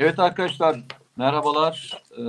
Evet 0.00 0.18
arkadaşlar 0.18 0.76
merhabalar. 1.16 2.02
Ee, 2.18 2.22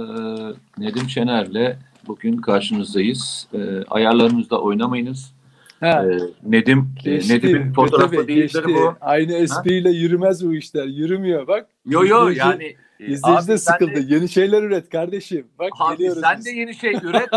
Nedim 0.78 1.10
Şener'le 1.10 1.76
bugün 2.08 2.38
karşınızdayız. 2.38 3.48
Ee, 3.54 3.58
ayarlarınızda 3.90 4.62
oynamayınız. 4.62 5.34
Ha, 5.80 6.06
Ee, 6.06 6.18
Nedim 6.44 6.90
e, 7.06 7.10
geçti. 7.12 7.34
Nedim'in 7.34 7.74
fotoğrafı 7.74 8.28
değildir 8.28 8.66
bu. 8.68 8.96
Aynı 9.02 9.34
espriyle 9.34 9.90
yürümez 9.92 10.46
bu 10.48 10.54
işler. 10.56 10.86
Yürümüyor 10.86 11.48
bak. 11.48 11.68
Yo 11.86 12.06
yo 12.06 12.30
İzleyici- 12.30 12.40
yani 12.40 12.76
e, 13.00 13.06
İzleyici 13.06 13.48
de 13.48 13.58
sıkıldı. 13.58 13.96
de- 13.96 14.16
Yeni 14.16 14.30
şeyler 14.30 14.64
üret 14.64 14.90
kardeşim. 14.90 15.48
Bak 15.60 15.70
Abi 15.80 16.12
sen 16.12 16.38
biz. 16.38 16.46
de 16.46 16.50
yeni 16.52 16.76
şey 16.76 16.94
üret. 17.04 17.30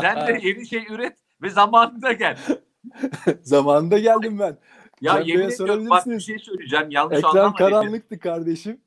sen 0.00 0.26
de 0.26 0.40
yeni 0.48 0.66
şey 0.66 0.84
üret 0.90 1.16
ve 1.42 1.50
zamanında 1.50 2.12
gel. 2.12 2.36
Zamanında 3.42 3.98
geldim 3.98 4.38
ben. 4.38 4.56
Ya 5.00 5.12
Cem 5.16 5.26
yemin 5.26 5.50
ediyorum 5.50 5.90
bak 5.90 6.06
bir 6.06 6.20
şey 6.20 6.38
söyleyeceğim. 6.38 6.86
Yanlış 6.90 7.18
Ekran 7.18 7.54
karanlıktı 7.54 8.18
kardeşim. 8.18 8.80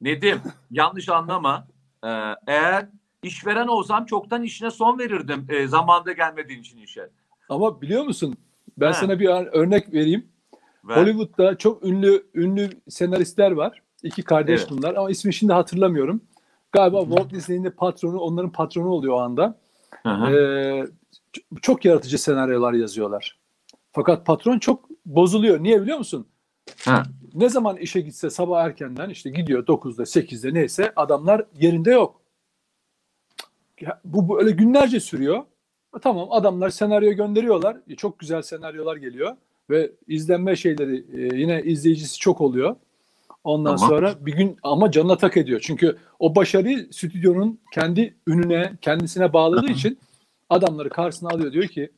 Nedim 0.00 0.40
yanlış 0.70 1.08
anlama. 1.08 1.66
Ee, 2.04 2.08
eğer 2.46 2.88
işveren 3.22 3.66
olsam 3.66 4.06
çoktan 4.06 4.42
işine 4.42 4.70
son 4.70 4.98
verirdim 4.98 5.46
e, 5.48 5.66
zamanında 5.66 6.12
gelmediğin 6.12 6.60
için 6.60 6.78
işe. 6.78 7.10
Ama 7.48 7.80
biliyor 7.82 8.04
musun? 8.04 8.34
Ben 8.78 8.86
Ha. 8.86 8.92
sana 8.92 9.20
bir 9.20 9.28
örnek 9.28 9.94
vereyim. 9.94 10.28
Ve 10.84 10.94
Hollywood'da 10.94 11.58
çok 11.58 11.84
ünlü 11.84 12.26
ünlü 12.34 12.70
senaristler 12.88 13.50
var. 13.50 13.82
İki 14.02 14.22
kardeş 14.22 14.60
Evet. 14.60 14.70
bunlar 14.70 14.94
ama 14.94 15.10
ismini 15.10 15.34
şimdi 15.34 15.52
hatırlamıyorum. 15.52 16.20
Galiba. 16.72 17.00
Walt 17.04 17.32
Disney'in 17.32 17.64
de 17.64 17.70
patronu, 17.70 18.18
onların 18.18 18.52
patronu 18.52 18.88
oluyor 18.88 19.14
o 19.14 19.18
anda. 19.20 19.58
Hı 20.02 20.08
hı. 20.08 20.30
Ee, 20.36 20.86
çok 21.62 21.84
yaratıcı 21.84 22.18
senaryolar 22.18 22.72
yazıyorlar. 22.72 23.38
Fakat 23.92 24.26
patron 24.26 24.58
çok 24.58 24.88
bozuluyor. 25.06 25.62
Niye 25.62 25.82
biliyor 25.82 25.98
musun? 25.98 26.26
Ha. 26.84 27.02
Ne 27.34 27.48
zaman 27.48 27.76
işe 27.76 28.00
gitse 28.00 28.30
sabah 28.30 28.64
erkenden 28.64 29.10
işte 29.10 29.30
gidiyor 29.30 29.66
9'da 29.66 30.02
8'de 30.02 30.54
neyse 30.54 30.92
adamlar 30.96 31.44
yerinde 31.60 31.90
yok. 31.90 32.20
Ya 33.80 34.00
Bu 34.04 34.36
böyle 34.38 34.50
günlerce 34.50 35.00
sürüyor. 35.00 35.44
Tamam 36.02 36.28
adamlar 36.30 36.70
senaryo 36.70 37.12
gönderiyorlar. 37.12 37.76
E, 37.88 37.96
Çok 37.96 38.18
güzel 38.18 38.42
senaryolar 38.42 38.96
geliyor 38.96 39.36
ve 39.70 39.90
izlenme 40.08 40.56
şeyleri 40.56 41.04
e, 41.14 41.36
yine 41.36 41.62
izleyicisi 41.62 42.18
çok 42.18 42.40
oluyor. 42.40 42.76
Ondan 43.44 43.76
Tamam. 43.76 43.88
sonra 43.88 44.26
bir 44.26 44.32
gün 44.32 44.56
ama 44.62 44.90
canına 44.90 45.16
tak 45.16 45.36
ediyor. 45.36 45.60
Çünkü 45.62 45.96
o 46.18 46.36
başarıyı 46.36 46.88
stüdyonun 46.92 47.60
kendi 47.74 48.14
ününe, 48.26 48.72
kendisine 48.80 49.32
bağladığı 49.32 49.70
için 49.70 49.98
adamları 50.50 50.88
karşısına 50.90 51.28
alıyor 51.30 51.52
diyor 51.52 51.66
ki 51.66 51.90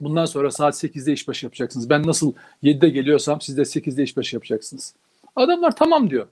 bundan 0.00 0.24
sonra 0.24 0.50
saat 0.50 0.74
8'de 0.74 1.12
işbaşı 1.12 1.46
yapacaksınız. 1.46 1.90
Ben 1.90 2.06
nasıl 2.06 2.34
7'de 2.62 2.88
geliyorsam 2.88 3.40
siz 3.40 3.56
de 3.56 3.60
8'de 3.62 4.02
işbaşı 4.02 4.36
yapacaksınız. 4.36 4.94
Adamlar 5.36 5.76
tamam 5.76 6.10
diyor. 6.10 6.26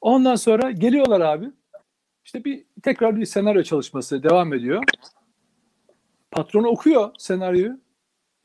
Ondan 0.00 0.34
sonra 0.34 0.70
geliyorlar 0.70 1.20
abi. 1.20 1.50
İşte 2.24 2.44
bir 2.44 2.64
tekrar 2.82 3.16
bir 3.16 3.26
senaryo 3.26 3.62
çalışması 3.62 4.22
devam 4.22 4.54
ediyor. 4.54 4.82
Patron 6.30 6.64
okuyor 6.64 7.10
senaryoyu. 7.18 7.80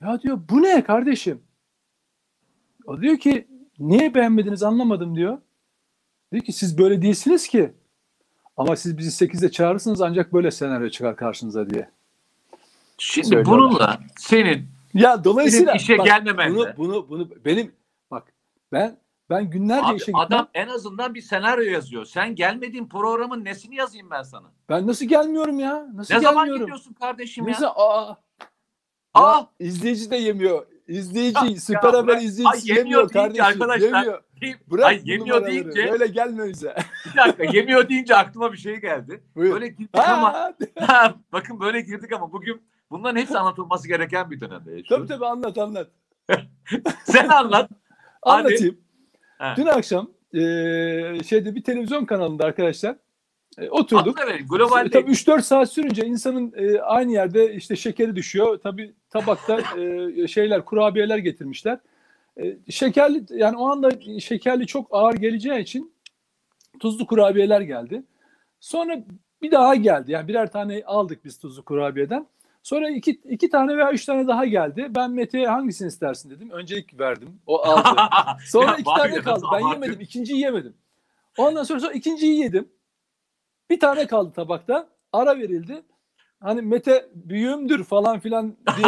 Ya 0.01 0.21
diyor 0.21 0.39
bu 0.49 0.61
ne 0.61 0.83
kardeşim? 0.83 1.41
O 2.85 3.01
diyor 3.01 3.17
ki 3.17 3.47
niye 3.79 4.13
beğenmediniz 4.13 4.63
anlamadım 4.63 5.15
diyor. 5.15 5.37
Diyor 6.31 6.43
ki 6.43 6.51
siz 6.51 6.77
böyle 6.77 7.01
değilsiniz 7.01 7.47
ki. 7.47 7.73
Ama 8.57 8.75
siz 8.75 8.97
bizi 8.97 9.25
8'de 9.25 9.51
çağırırsınız 9.51 10.01
ancak 10.01 10.33
böyle 10.33 10.51
senaryo 10.51 10.89
çıkar 10.89 11.15
karşınıza 11.15 11.69
diye. 11.69 11.89
Şimdi 13.01 13.27
Söylüyorlar. 13.27 13.59
bununla 13.59 13.99
senin 14.17 14.67
Ya 14.93 15.23
dolayısıyla 15.23 15.65
Senin 15.71 15.77
işe 15.79 15.97
bak, 15.97 16.05
gelmemenle. 16.05 16.55
bunu 16.55 16.73
bunu 16.77 17.09
bunu 17.09 17.29
benim 17.45 17.71
bak 18.11 18.33
ben 18.71 18.97
ben 19.29 19.49
günlerce 19.49 19.85
Abi 19.87 19.95
işe 19.95 20.05
gitmem. 20.05 20.21
adam 20.21 20.47
en 20.53 20.67
azından 20.67 21.13
bir 21.13 21.21
senaryo 21.21 21.63
yazıyor. 21.71 22.05
Sen 22.05 22.35
gelmediğin 22.35 22.87
programın 22.87 23.45
nesini 23.45 23.75
yazayım 23.75 24.09
ben 24.11 24.23
sana? 24.23 24.51
Ben 24.69 24.87
nasıl 24.87 25.05
gelmiyorum 25.05 25.59
ya? 25.59 25.87
Nasıl 25.93 26.13
Ne 26.13 26.19
zaman 26.19 26.35
gelmiyorum? 26.45 26.65
gidiyorsun 26.65 26.93
kardeşim 26.93 27.43
ya? 27.43 27.51
Mesela 27.53 27.71
aa, 27.75 28.15
Aa! 29.13 29.37
ya 29.37 29.47
izleyici 29.59 30.11
de 30.11 30.15
yemiyor. 30.15 30.65
İzleyici 30.87 31.45
Ya, 31.51 31.59
süper 31.59 31.93
ya 31.93 31.99
haber 31.99 32.17
izleyicisi 32.17 32.73
Ay, 32.73 32.77
yemiyor 32.77 33.09
kardeşim. 33.09 33.45
arkadaşlar, 33.45 33.87
Yemiyor. 34.03 34.21
Bırak 34.71 34.85
Ay 34.85 35.01
yemiyor 35.05 35.47
deyince 35.47 35.91
Böyle 35.91 36.07
gelme 36.07 36.47
bize. 36.49 36.75
bir 37.13 37.17
dakika 37.17 37.43
yemiyor 37.57 37.89
deyince 37.89 38.15
aklıma 38.15 38.51
bir 38.53 38.57
şey 38.57 38.75
geldi. 38.75 39.23
Buyur. 39.35 39.53
Böyle 39.53 39.67
girdik 39.67 39.89
ama 39.97 40.53
Ha, 40.79 41.13
bakın 41.33 41.59
böyle 41.59 41.81
girdik 41.81 42.11
ama 42.13 42.31
bugün 42.31 42.61
bunların 42.91 43.19
hepsi 43.19 43.37
anlatılması 43.37 43.87
gereken 43.87 44.31
bir 44.31 44.41
dönemde 44.41 44.69
tabii 44.69 44.77
yaşıyoruz. 44.77 45.07
tabii 45.07 45.25
anlat 45.25 45.57
anlat. 45.57 45.87
Sen 47.03 47.27
anlat. 47.27 47.69
Hadi. 48.21 48.47
Anlatayım. 48.47 48.77
Ha. 49.37 49.53
Dün 49.57 49.65
akşam 49.65 50.09
eee, 50.33 51.17
şeyde 51.27 51.55
bir 51.55 51.63
televizyon 51.63 52.05
kanalında 52.05 52.45
arkadaşlar 52.45 52.95
e, 53.57 53.69
oturduk. 53.69 54.19
Verin. 54.19 54.47
Global 54.47 54.89
Tabii 54.91 55.11
3-4 55.11 55.41
saat 55.41 55.71
sürünce 55.71 56.05
insanın 56.05 56.53
e, 56.55 56.79
aynı 56.81 57.11
yerde 57.11 57.55
işte 57.55 57.75
şekeri 57.75 58.15
düşüyor. 58.15 58.59
Tabii 58.63 58.93
tabakta 59.09 59.59
e, 59.81 60.27
şeyler 60.27 60.65
kurabiyeler 60.65 61.17
getirmişler. 61.17 61.79
E, 62.41 62.57
şekerli 62.69 63.23
yani 63.29 63.57
o 63.57 63.69
anda 63.69 64.19
şekerli 64.19 64.67
çok 64.67 64.87
ağır 64.91 65.13
geleceği 65.13 65.59
için 65.59 65.93
tuzlu 66.79 67.07
kurabiyeler 67.07 67.61
geldi. 67.61 68.03
Sonra 68.59 69.03
bir 69.41 69.51
daha 69.51 69.75
geldi. 69.75 70.11
Yani 70.11 70.27
birer 70.27 70.51
tane 70.51 70.83
aldık 70.85 71.25
biz 71.25 71.37
tuzlu 71.39 71.65
kurabiyeden. 71.65 72.27
Sonra 72.63 72.89
iki, 72.89 73.11
iki 73.11 73.49
tane 73.49 73.77
veya 73.77 73.91
üç 73.91 74.05
tane 74.05 74.27
daha 74.27 74.45
geldi. 74.45 74.87
Ben 74.89 75.11
Mete'ye 75.11 75.47
hangisini 75.47 75.87
istersin 75.87 76.29
dedim. 76.29 76.49
Öncelik 76.51 76.99
verdim. 76.99 77.39
O 77.47 77.61
aldı. 77.65 77.99
Sonra 78.45 78.73
iki 78.75 78.83
tane 78.83 79.21
kaldı. 79.21 79.45
Ben 79.53 79.67
yemedim. 79.67 80.01
İkinciyi 80.01 80.39
yemedim. 80.39 80.73
Ondan 81.37 81.63
sonra, 81.63 81.79
sonra 81.79 81.93
ikinciyi 81.93 82.39
yedim. 82.39 82.69
Bir 83.69 83.79
tane 83.79 84.07
kaldı 84.07 84.31
tabakta. 84.35 84.87
Ara 85.13 85.37
verildi. 85.39 85.81
Hani 86.39 86.61
Mete 86.61 87.09
büyüğümdür 87.15 87.83
falan 87.83 88.19
filan 88.19 88.55
diye. 88.77 88.87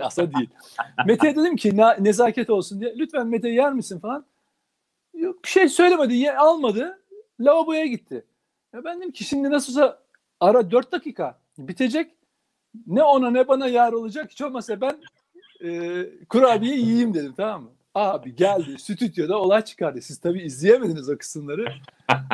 Aslında 0.04 0.34
değil. 0.34 0.50
Mete'ye 1.06 1.36
dedim 1.36 1.56
ki 1.56 1.76
"Na- 1.76 1.96
nezaket 1.98 2.50
olsun 2.50 2.80
diye. 2.80 2.94
Lütfen 2.98 3.26
Mete 3.26 3.48
yer 3.48 3.72
misin 3.72 4.00
falan. 4.00 4.24
Yok 5.14 5.44
bir 5.44 5.48
şey 5.48 5.68
söylemedi. 5.68 6.14
Ye, 6.14 6.36
almadı. 6.36 7.02
Lavaboya 7.40 7.86
gitti. 7.86 8.24
Ya 8.74 8.84
ben 8.84 8.98
dedim 8.98 9.10
ki 9.12 9.24
şimdi 9.24 9.50
nasılsa 9.50 9.98
ara 10.40 10.70
4 10.70 10.92
dakika 10.92 11.38
bitecek. 11.58 12.10
Ne 12.86 13.02
ona 13.02 13.30
ne 13.30 13.48
bana 13.48 13.66
yar 13.66 13.92
olacak. 13.92 14.30
Hiç 14.30 14.42
olmazsa 14.42 14.80
ben 14.80 14.96
e, 15.64 16.04
kurabiye 16.28 16.76
yiyeyim 16.76 17.14
dedim 17.14 17.34
tamam 17.36 17.62
mı? 17.62 17.70
Abi 17.94 18.36
geldi 18.36 18.78
stüdyoda 18.78 19.38
olay 19.38 19.64
çıkardı. 19.64 20.02
Siz 20.02 20.18
tabii 20.18 20.42
izleyemediniz 20.42 21.08
o 21.08 21.18
kısımları. 21.18 21.66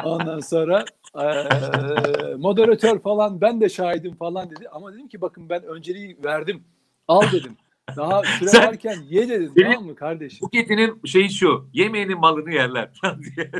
Ondan 0.05 0.41
sonra 0.41 0.85
eee, 1.19 2.35
moderatör 2.39 2.99
falan 2.99 3.41
ben 3.41 3.61
de 3.61 3.69
şahidim 3.69 4.17
falan 4.17 4.51
dedi. 4.51 4.69
Ama 4.73 4.93
dedim 4.93 5.09
ki 5.09 5.21
bakın 5.21 5.49
ben 5.49 5.63
önceliği 5.63 6.17
verdim. 6.25 6.65
Al 7.09 7.23
dedim. 7.33 7.57
Daha 7.97 8.23
süre 8.23 8.49
Sen- 8.49 8.67
varken 8.67 8.97
ye 9.11 9.29
dedim 9.29 9.53
Benim- 9.57 9.73
tamam 9.73 9.87
mı 9.87 9.95
kardeşim? 9.95 10.39
Buketinin 10.43 11.01
şeyi 11.05 11.31
şu. 11.31 11.67
Yemeyenin 11.73 12.19
malını 12.21 12.53
yerler. 12.53 12.89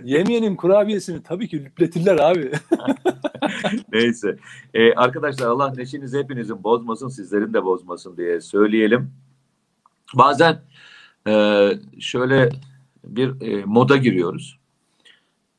Yemeyenin 0.05 0.57
kurabiyesini 0.57 1.23
tabii 1.23 1.49
ki 1.49 1.65
lüpletirler 1.65 2.17
abi. 2.17 2.53
Neyse. 3.93 4.37
Ee, 4.75 4.93
arkadaşlar 4.95 5.47
Allah 5.47 5.73
neşenizi 5.77 6.19
hepinizin 6.19 6.65
bozmasın, 6.65 7.09
sizlerin 7.09 7.55
de 7.55 7.65
bozmasın 7.65 8.17
diye 8.17 8.41
söyleyelim. 8.41 9.11
Bazen 10.15 10.63
e, 11.29 11.69
şöyle 12.01 12.49
bir 13.05 13.41
e, 13.41 13.65
moda 13.65 13.97
giriyoruz. 13.97 14.59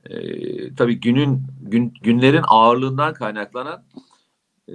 E, 0.09 0.15
tabii 0.75 0.99
günün 0.99 1.41
gün, 1.61 1.93
günlerin 2.03 2.43
ağırlığından 2.47 3.13
kaynaklanan 3.13 3.83
e, 4.67 4.73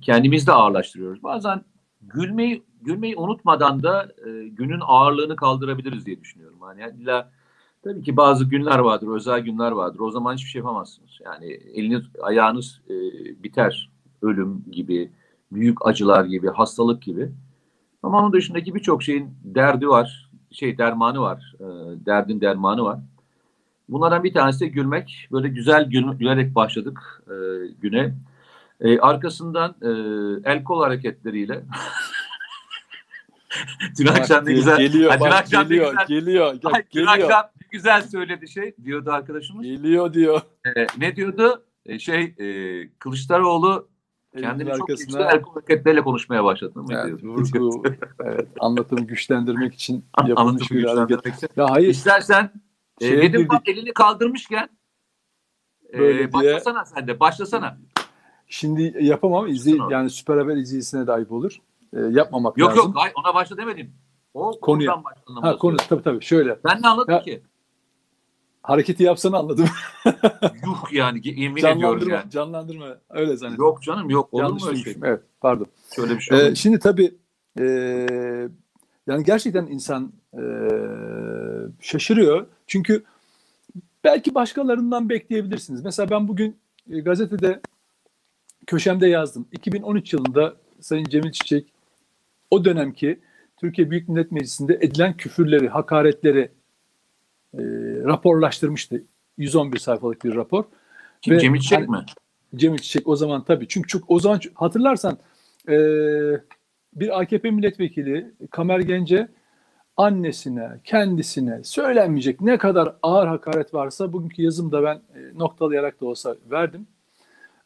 kendimizi 0.00 0.46
de 0.46 0.52
ağırlaştırıyoruz. 0.52 1.22
Bazen 1.22 1.64
gülmeyi 2.02 2.62
gülmeyi 2.82 3.16
unutmadan 3.16 3.82
da 3.82 4.12
e, 4.26 4.48
günün 4.48 4.80
ağırlığını 4.86 5.36
kaldırabiliriz 5.36 6.06
diye 6.06 6.20
düşünüyorum. 6.20 6.58
Yani 6.78 7.02
illa 7.02 7.30
Tabii 7.84 8.02
ki 8.02 8.16
bazı 8.16 8.44
günler 8.44 8.78
vardır, 8.78 9.08
özel 9.08 9.40
günler 9.40 9.72
vardır. 9.72 10.00
O 10.00 10.10
zaman 10.10 10.34
hiçbir 10.34 10.48
şey 10.48 10.58
yapamazsınız. 10.58 11.10
Yani 11.24 11.46
eliniz, 11.46 12.02
ayağınız 12.22 12.80
e, 12.90 12.94
biter. 13.42 13.90
Ölüm 14.22 14.64
gibi, 14.70 15.10
büyük 15.52 15.86
acılar 15.86 16.24
gibi, 16.24 16.48
hastalık 16.48 17.02
gibi. 17.02 17.32
Ama 18.02 18.20
onun 18.20 18.32
dışındaki 18.32 18.74
birçok 18.74 19.02
şeyin 19.02 19.30
derdi 19.44 19.88
var, 19.88 20.30
şey 20.50 20.78
dermanı 20.78 21.20
var, 21.20 21.54
e, 21.60 21.64
derdin 22.06 22.40
dermanı 22.40 22.84
var. 22.84 22.98
Bunlardan 23.88 24.24
bir 24.24 24.34
tanesi 24.34 24.60
de 24.60 24.66
gülmek. 24.66 25.28
Böyle 25.32 25.48
güzel 25.48 25.90
gül, 25.90 26.12
gülerek 26.12 26.54
başladık 26.54 27.22
e, 27.26 27.34
güne. 27.80 28.14
E, 28.80 28.98
arkasından 28.98 29.74
e, 29.82 29.90
el 30.50 30.64
kol 30.64 30.82
hareketleriyle 30.82 31.64
dün 33.98 34.06
akşam 34.06 34.46
ne 34.46 34.52
güzel 34.52 34.78
geliyor, 34.78 35.10
Ha, 35.10 35.16
dün 35.16 35.20
bak, 35.20 35.32
akşam 35.32 35.64
ne 35.64 35.68
geliyor, 35.68 35.90
güzel- 35.90 36.06
geliyor, 36.06 36.54
gel- 36.62 36.72
Ay, 36.74 36.82
dün 36.82 36.90
geliyor, 37.06 37.12
akşam 37.30 37.50
ne 37.60 37.66
güzel 37.70 38.02
söyledi 38.02 38.48
şey 38.48 38.74
diyordu 38.84 39.10
arkadaşımız. 39.12 39.66
geliyor 39.66 40.12
diyor. 40.14 40.40
Ee, 40.76 40.86
ne 40.98 41.16
diyordu? 41.16 41.64
Ee, 41.86 41.98
şey 41.98 42.22
e, 42.38 42.44
Kılıçdaroğlu 42.98 43.88
Elinin 44.34 44.46
kendini 44.48 44.76
çok 44.76 44.88
güçlü 44.88 45.02
arkasına 45.04 45.32
el 45.32 45.42
hareketleriyle 45.42 46.02
konuşmaya 46.02 46.44
başladı. 46.44 46.78
mı 46.78 46.86
evet, 47.06 47.24
vurgu, 47.24 47.82
evet, 48.24 48.48
anlatımı 48.60 49.00
güçlendirmek 49.00 49.74
için 49.74 50.04
yapılmış 50.26 50.70
bir 50.70 50.84
hareket. 50.84 51.56
Ya 51.56 51.70
hayır, 51.70 51.88
İstersen 51.88 52.50
e, 53.00 53.08
Şeye 53.08 53.20
Nedim 53.20 53.48
bak 53.48 53.68
elini 53.68 53.92
kaldırmışken 53.92 54.68
Böyle 55.98 56.14
Ee, 56.14 56.18
diye. 56.18 56.32
başlasana 56.32 56.84
sen 56.84 57.06
de. 57.06 57.20
Başlasana. 57.20 57.78
Şimdi 58.46 58.96
yapamam. 59.00 59.46
İzley 59.48 59.78
yani 59.90 60.10
Süper 60.10 60.36
Haber 60.36 60.56
izleyicisine 60.56 61.06
de 61.06 61.12
ayıp 61.12 61.32
olur. 61.32 61.56
Ee, 61.96 62.00
yapmamak 62.00 62.58
Yok 62.58 62.70
lazım. 62.70 62.84
yok 62.84 62.92
hayır, 62.96 63.14
ona 63.24 63.34
başla 63.34 63.56
demedim. 63.56 63.92
O 64.34 64.60
Konuya. 64.60 64.92
konudan. 65.26 65.42
Ha 65.42 65.56
konu 65.56 65.76
tabii 65.76 66.02
tabii 66.02 66.24
şöyle. 66.24 66.58
Ben 66.64 66.82
ne 66.82 66.88
anladım 66.88 67.14
Ya- 67.14 67.22
ki? 67.22 67.42
Hareketi 68.62 69.02
yapsana 69.02 69.38
anladım. 69.38 69.66
Yuh 70.66 70.92
yani 70.92 71.20
yemin 71.24 71.64
ediyorum 71.64 72.08
yani. 72.08 72.30
canlandırma. 72.30 72.96
Öyle 73.10 73.36
zannediyorum. 73.36 73.64
Yok 73.74 73.82
canım 73.82 74.10
yok. 74.10 74.28
Olur 74.34 74.42
Yanlış 74.42 74.62
mu 74.62 74.68
öyle 74.68 74.78
şey? 74.82 74.96
Evet, 75.02 75.20
pardon. 75.40 75.66
Şöyle 75.96 76.14
bir 76.16 76.20
şey 76.20 76.46
Ee, 76.46 76.54
şimdi 76.54 76.78
tabii 76.78 77.14
e, 77.60 77.64
yani 79.06 79.24
gerçekten 79.24 79.66
insan 79.66 80.12
e, 80.34 80.42
şaşırıyor. 81.80 82.46
Çünkü 82.66 83.04
belki 84.04 84.34
başkalarından 84.34 85.08
bekleyebilirsiniz. 85.08 85.84
Mesela 85.84 86.10
ben 86.10 86.28
bugün 86.28 86.56
e, 86.90 87.00
gazetede 87.00 87.60
köşemde 88.66 89.06
yazdım. 89.06 89.46
2013 89.52 90.12
yılında 90.12 90.54
Sayın 90.80 91.04
Cemil 91.04 91.32
Çiçek 91.32 91.72
o 92.50 92.64
dönemki 92.64 93.20
Türkiye 93.56 93.90
Büyük 93.90 94.08
Millet 94.08 94.32
Meclisi'nde 94.32 94.78
edilen 94.80 95.16
küfürleri, 95.16 95.68
hakaretleri 95.68 96.50
e, 97.54 97.60
raporlaştırmıştı. 98.04 99.02
111 99.38 99.78
sayfalık 99.78 100.24
bir 100.24 100.34
rapor. 100.34 100.64
Kim, 101.22 101.34
ve 101.34 101.40
Cemil 101.40 101.60
Çiçek 101.60 101.78
hani- 101.78 101.90
mi? 101.90 102.04
Cemil 102.54 102.78
Çiçek 102.78 103.08
o 103.08 103.16
zaman 103.16 103.44
tabii. 103.44 103.68
Çünkü 103.68 103.88
çok, 103.88 104.10
o 104.10 104.20
zaman 104.20 104.40
hatırlarsan 104.54 105.18
e, 105.68 105.76
bir 106.94 107.20
AKP 107.20 107.50
milletvekili 107.50 108.34
Kamer 108.50 108.80
Gence 108.80 109.28
annesine, 109.96 110.80
kendisine 110.84 111.64
söylenmeyecek 111.64 112.40
ne 112.40 112.58
kadar 112.58 112.96
ağır 113.02 113.26
hakaret 113.26 113.74
varsa 113.74 114.12
bugünkü 114.12 114.42
yazımda 114.42 114.82
ben 114.82 114.96
e, 114.96 115.38
noktalayarak 115.38 116.00
da 116.00 116.06
olsa 116.06 116.36
verdim. 116.50 116.86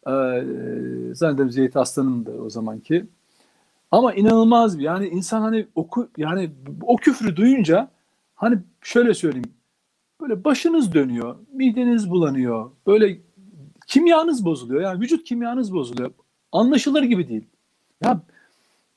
E, 0.06 0.12
zannederim 1.14 1.50
Zeyt 1.50 1.76
Aslan'ın 1.76 2.26
da 2.26 2.32
o 2.32 2.50
zamanki. 2.50 3.06
Ama 3.94 4.14
inanılmaz 4.14 4.78
bir 4.78 4.84
yani 4.84 5.08
insan 5.08 5.40
hani 5.40 5.66
oku 5.74 6.08
yani 6.16 6.50
o 6.82 6.96
küfrü 6.96 7.36
duyunca 7.36 7.90
hani 8.34 8.58
şöyle 8.82 9.14
söyleyeyim 9.14 9.54
böyle 10.20 10.44
başınız 10.44 10.94
dönüyor, 10.94 11.36
mideniz 11.52 12.10
bulanıyor, 12.10 12.70
böyle 12.86 13.18
kimyanız 13.86 14.44
bozuluyor. 14.44 14.82
Yani 14.82 15.00
vücut 15.00 15.24
kimyanız 15.24 15.74
bozuluyor. 15.74 16.10
Anlaşılır 16.52 17.02
gibi 17.02 17.28
değil. 17.28 17.44
Ya 18.04 18.20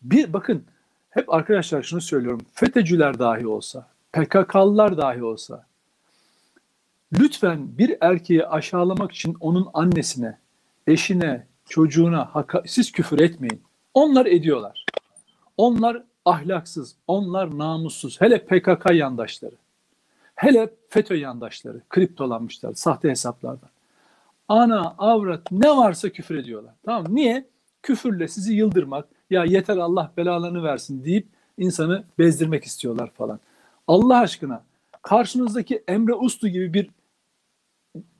bir 0.02 0.34
bakın 0.34 0.64
hep 1.10 1.34
arkadaşlar 1.34 1.84
şunu 1.84 2.02
söylüyorum. 2.02 2.42
FETÖ'cüler 2.54 3.20
dahi 3.20 3.48
olsa, 3.48 3.88
PKK'lılar 4.14 4.98
dahi 4.98 5.24
olsa 5.24 5.66
lütfen 7.20 7.78
bir 7.78 7.98
erkeği 8.02 8.48
aşağılamak 8.48 9.12
için 9.12 9.38
onun 9.40 9.68
annesine, 9.74 10.38
eşine, 10.88 11.48
çocuğuna 11.70 12.46
siz 12.66 12.92
küfür 12.92 13.20
etmeyin. 13.20 13.62
Onlar 13.98 14.26
ediyorlar. 14.26 14.77
Onlar 15.58 16.04
ahlaksız, 16.26 16.96
onlar 17.08 17.58
namussuz. 17.58 18.22
Hele 18.22 18.46
PKK 18.46 18.92
yandaşları. 18.94 19.56
Hele 20.36 20.70
FETÖ 20.90 21.16
yandaşları 21.16 21.82
kriptolanmışlar 21.90 22.74
sahte 22.74 23.10
hesaplardan 23.10 23.70
ana, 24.48 24.96
avrat 24.98 25.52
ne 25.52 25.70
varsa 25.70 26.10
küfür 26.10 26.36
ediyorlar. 26.36 26.74
Tamam? 26.86 27.16
Niye? 27.16 27.48
Küfürle 27.84 28.28
sizi 28.28 28.54
yıldırmak, 28.54 29.08
ya 29.30 29.46
yeter 29.46 29.78
Allah 29.78 30.12
belalarını 30.18 30.64
versin 30.64 31.04
deyip 31.04 31.28
insanı 31.58 32.04
bezdirmek 32.20 32.64
istiyorlar 32.64 33.12
falan. 33.12 33.40
Allah 33.88 34.20
aşkına 34.20 34.64
karşınızdaki 35.02 35.84
Emre 35.88 36.14
Uslu 36.14 36.48
gibi 36.48 36.74
bir 36.74 36.90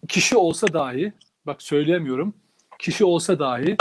kişi 0.08 0.38
olsa 0.38 0.74
dahi, 0.74 1.14
bak 1.46 1.62
söyleyemiyorum, 1.62 2.34
kişi 2.80 3.06
olsa 3.06 3.40
dahi 3.40 3.78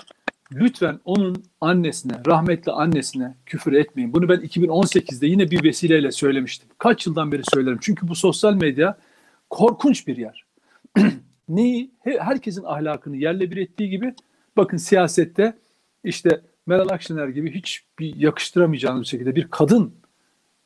lütfen 0.53 1.01
onun 1.05 1.45
annesine, 1.61 2.13
rahmetli 2.27 2.73
annesine 2.73 3.35
küfür 3.47 3.73
etmeyin. 3.73 4.13
Bunu 4.13 4.29
ben 4.29 4.37
2018'de 4.41 5.27
yine 5.27 5.51
bir 5.51 5.65
vesileyle 5.65 6.13
söylemiştim. 6.13 6.69
Kaç 6.79 7.07
yıldan 7.07 7.33
beri 7.33 7.43
söylerim. 7.53 7.79
Çünkü 7.81 8.09
bu 8.09 8.15
sosyal 8.15 8.55
medya 8.55 8.99
korkunç 9.51 10.07
bir 10.07 10.17
yer. 10.17 10.45
Neyi? 11.49 11.91
He- 12.01 12.19
Herkesin 12.21 12.65
ahlakını 12.65 13.17
yerle 13.17 13.51
bir 13.51 13.57
ettiği 13.57 13.91
gibi 13.91 14.15
bakın 14.57 14.77
siyasette 14.77 15.59
işte 16.05 16.41
Meral 16.67 16.89
Akşener 16.89 17.29
gibi 17.29 17.55
hiç 17.55 17.85
bir 17.99 18.17
yakıştıramayacağınız 18.17 19.03
bir 19.03 19.07
şekilde 19.07 19.37
bir 19.37 19.49
kadın 19.51 19.95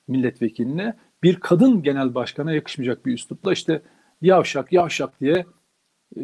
milletvekiline, 0.08 0.96
bir 1.22 1.36
kadın 1.36 1.82
genel 1.82 2.14
başkana 2.14 2.52
yakışmayacak 2.52 3.06
bir 3.06 3.12
üslupla 3.12 3.52
işte 3.52 3.82
yavşak 4.22 4.72
yavşak 4.72 5.20
diye 5.20 5.46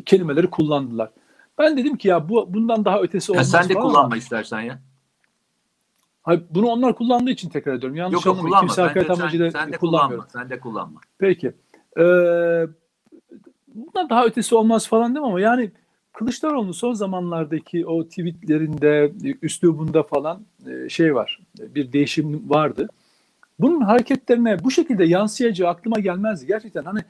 kelimeleri 0.06 0.50
kullandılar. 0.50 1.10
Ben 1.58 1.76
dedim 1.76 1.96
ki 1.96 2.08
ya 2.08 2.28
bu 2.28 2.54
bundan 2.54 2.84
daha 2.84 3.00
ötesi 3.00 3.32
Ya 3.32 3.34
olmaz 3.34 3.50
sen 3.50 3.68
de 3.68 3.72
falan 3.72 3.80
ama- 3.84 3.92
kullanma 3.92 4.16
istersen 4.16 4.60
ya. 4.60 4.78
Hayır, 6.22 6.42
bunu 6.50 6.66
onlar 6.66 6.94
kullandığı 6.94 7.30
için 7.30 7.48
tekrar 7.48 7.74
ediyorum. 7.74 7.96
Yanlış 7.96 8.14
Yok 8.14 8.26
anlamayın. 8.26 8.46
kullanma. 8.48 8.66
Kimse 8.66 8.82
hakaret 8.82 9.06
sen, 9.06 9.14
amacıyla 9.14 9.50
sen 9.50 9.72
de 9.72 9.78
kullanmıyorum. 9.78 10.26
kullanma. 10.28 10.44
Sen 10.48 10.50
de 10.56 10.60
kullanma. 10.60 11.00
Peki. 11.18 11.52
Ee, 11.98 12.02
bundan 13.74 14.10
daha 14.10 14.24
ötesi 14.24 14.54
olmaz 14.54 14.88
falan 14.88 15.14
değil 15.14 15.26
ama 15.26 15.40
yani 15.40 15.70
Kılıçdaroğlu'nun 16.12 16.72
son 16.72 16.92
zamanlardaki 16.92 17.86
o 17.86 18.04
tweetlerinde, 18.04 19.12
üslubunda 19.42 20.02
falan 20.02 20.40
e, 20.66 20.88
şey 20.88 21.14
var. 21.14 21.40
Bir 21.58 21.92
değişim 21.92 22.50
vardı. 22.50 22.88
Bunun 23.58 23.80
hareketlerine 23.80 24.64
bu 24.64 24.70
şekilde 24.70 25.04
yansıyacağı 25.04 25.70
aklıma 25.70 26.00
gelmezdi. 26.00 26.46
Gerçekten 26.46 26.82
hani 26.82 27.00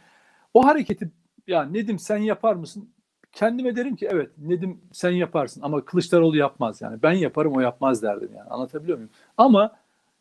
o 0.55 0.67
hareketi 0.67 1.11
ya 1.47 1.63
Nedim 1.65 1.99
sen 1.99 2.17
yapar 2.17 2.55
mısın? 2.55 2.89
Kendime 3.37 3.77
derim 3.77 3.97
ki 3.97 4.09
evet 4.11 4.31
Nedim 4.39 4.81
sen 4.93 5.11
yaparsın 5.11 5.63
ama 5.63 5.85
Kılıçdaroğlu 5.85 6.37
yapmaz 6.37 6.81
yani. 6.81 7.03
Ben 7.03 7.13
yaparım 7.13 7.57
o 7.57 7.61
yapmaz 7.61 8.03
derdim 8.03 8.31
yani. 8.37 8.49
Anlatabiliyor 8.51 8.99
muyum? 8.99 9.11
Ama 9.37 9.77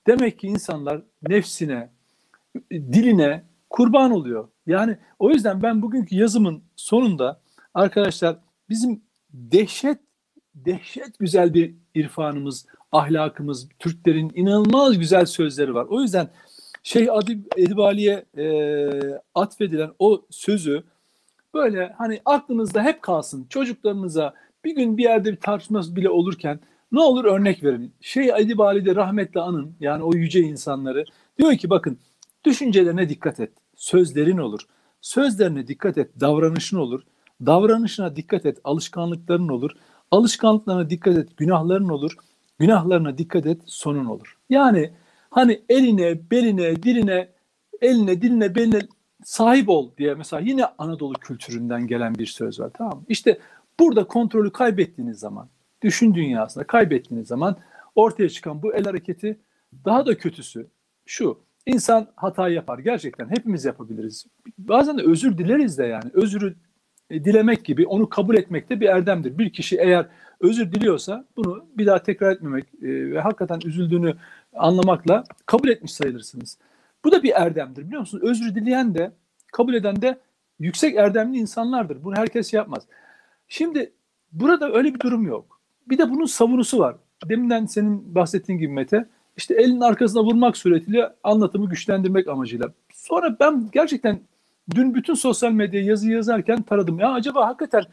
demek 0.08 0.40
ki 0.40 0.48
insanlar 0.48 1.02
nefsine, 1.30 1.90
diline 2.72 3.44
kurban 3.70 4.12
oluyor. 4.12 4.48
Yani 4.68 4.98
o 5.20 5.32
yüzden 5.32 5.64
ben 5.64 5.82
bugünkü 5.82 6.16
yazımın 6.16 6.64
sonunda 6.76 7.40
arkadaşlar 7.74 8.38
bizim 8.70 9.02
dehşet 9.34 10.00
dehşet 10.56 11.20
güzel 11.20 11.54
bir 11.54 11.76
irfanımız, 11.96 12.66
ahlakımız, 12.92 13.70
Türklerin 13.80 14.32
inanılmaz 14.36 15.00
güzel 15.00 15.26
sözleri 15.26 15.74
var. 15.74 15.86
O 15.90 16.02
yüzden 16.02 16.30
Şeyh 16.84 17.14
Adib 17.14 17.46
Edibali'ye 17.58 18.26
e, 18.38 18.46
atfedilen 19.36 19.92
o 20.00 20.26
sözü 20.30 20.84
böyle 21.56 21.94
hani 21.98 22.22
aklınızda 22.26 22.84
hep 22.84 23.02
kalsın. 23.02 23.46
Çocuklarınıza 23.50 24.34
bir 24.66 24.76
gün 24.76 24.98
bir 24.98 25.04
yerde 25.04 25.32
bir 25.32 25.40
tartışması 25.40 25.96
bile 25.96 26.10
olurken 26.10 26.60
ne 26.92 27.00
olur 27.00 27.26
örnek 27.26 27.64
verin. 27.64 27.94
Edibali 28.16 28.86
de 28.86 28.96
rahmetle 28.96 29.42
anın 29.42 29.76
yani 29.80 30.04
o 30.04 30.14
yüce 30.14 30.40
insanları 30.40 31.06
diyor 31.38 31.58
ki 31.58 31.70
bakın 31.70 32.00
düşüncelerine 32.46 33.10
dikkat 33.10 33.40
et. 33.40 33.52
Sözlerin 33.76 34.38
olur. 34.38 34.60
Sözlerine 35.02 35.68
dikkat 35.68 35.98
et. 35.98 36.12
Davranışın 36.20 36.78
olur. 36.78 37.02
Davranışına 37.46 38.16
dikkat 38.16 38.46
et. 38.46 38.58
Alışkanlıkların 38.64 39.50
olur. 39.50 39.72
Alışkanlıklarına 40.12 40.90
dikkat 40.90 41.18
et. 41.18 41.38
Günahların 41.38 41.90
olur. 41.90 42.18
Günahlarına 42.60 43.18
dikkat 43.18 43.46
et. 43.46 43.62
Sonun 43.66 44.06
olur. 44.06 44.38
Yani 44.50 44.92
hani 45.30 45.62
eline, 45.70 46.32
beline, 46.32 46.84
diline, 46.84 47.30
eline, 47.82 48.22
diline, 48.22 48.56
beline 48.56 48.80
sahip 49.26 49.70
ol 49.70 49.92
diye 49.98 50.16
mesela 50.16 50.40
yine 50.40 50.66
Anadolu 50.78 51.14
kültüründen 51.14 51.88
gelen 51.88 52.16
bir 52.16 52.26
söz 52.26 52.60
var. 52.60 52.72
Tamam 52.74 52.98
mı? 52.98 53.04
İşte 53.10 53.40
burada 53.80 54.04
kontrolü 54.04 54.52
kaybettiğiniz 54.52 55.20
zaman, 55.20 55.50
düşün 55.82 56.14
dünyasında 56.14 56.64
kaybettiğiniz 56.64 57.28
zaman 57.28 57.58
ortaya 57.96 58.30
çıkan 58.30 58.62
bu 58.62 58.74
el 58.74 58.84
hareketi 58.84 59.40
daha 59.86 60.06
da 60.06 60.18
kötüsü 60.18 60.68
şu. 61.06 61.40
İnsan 61.66 62.08
hata 62.16 62.50
yapar. 62.50 62.80
Gerçekten 62.80 63.30
hepimiz 63.30 63.66
yapabiliriz. 63.66 64.26
Bazen 64.58 64.98
de 64.98 65.04
özür 65.04 65.38
dileriz 65.38 65.78
de 65.78 65.86
yani. 65.86 66.12
Özürü 66.14 66.56
e, 67.10 67.26
dilemek 67.26 67.66
gibi 67.66 67.88
onu 67.88 68.10
kabul 68.10 68.36
etmek 68.36 68.70
de 68.70 68.80
bir 68.80 68.86
erdemdir. 68.86 69.38
Bir 69.38 69.50
kişi 69.54 69.78
eğer 69.78 70.06
özür 70.40 70.72
diliyorsa 70.72 71.26
bunu 71.38 71.66
bir 71.78 71.86
daha 71.86 72.04
tekrar 72.04 72.32
etmemek 72.32 72.66
e, 72.66 73.12
ve 73.12 73.20
hakikaten 73.20 73.60
üzüldüğünü 73.66 74.16
anlamakla 74.54 75.24
kabul 75.46 75.68
etmiş 75.68 75.94
sayılırsınız. 75.94 76.58
Bu 77.06 77.12
da 77.12 77.24
bir 77.24 77.32
erdemdir 77.32 77.88
biliyor 77.88 78.00
musunuz? 78.00 78.24
Özür 78.24 78.56
dileyen 78.56 78.96
de 78.96 79.12
kabul 79.54 79.74
eden 79.74 80.02
de 80.02 80.20
yüksek 80.60 80.96
erdemli 80.96 81.38
insanlardır. 81.38 82.04
Bunu 82.04 82.16
herkes 82.16 82.54
yapmaz. 82.54 82.84
Şimdi 83.48 83.94
burada 84.32 84.72
öyle 84.72 84.94
bir 84.94 85.00
durum 85.00 85.28
yok. 85.28 85.62
Bir 85.90 85.98
de 85.98 86.10
bunun 86.10 86.26
savunusu 86.26 86.80
var. 86.80 86.96
Deminden 87.30 87.66
senin 87.66 88.16
bahsettiğin 88.16 88.60
gibi 88.60 88.74
Mete, 88.74 89.06
işte 89.38 89.54
elin 89.56 89.82
arkasına 89.82 90.24
vurmak 90.24 90.58
suretiyle 90.58 91.14
anlatımı 91.24 91.70
güçlendirmek 91.70 92.28
amacıyla. 92.28 92.74
Sonra 92.94 93.38
ben 93.40 93.70
gerçekten 93.72 94.20
dün 94.76 94.96
bütün 94.96 95.14
sosyal 95.14 95.52
medyaya 95.52 95.86
yazı 95.86 96.12
yazarken 96.12 96.62
taradım. 96.62 97.00
Ya 97.00 97.12
acaba 97.12 97.48
hakikaten 97.48 97.84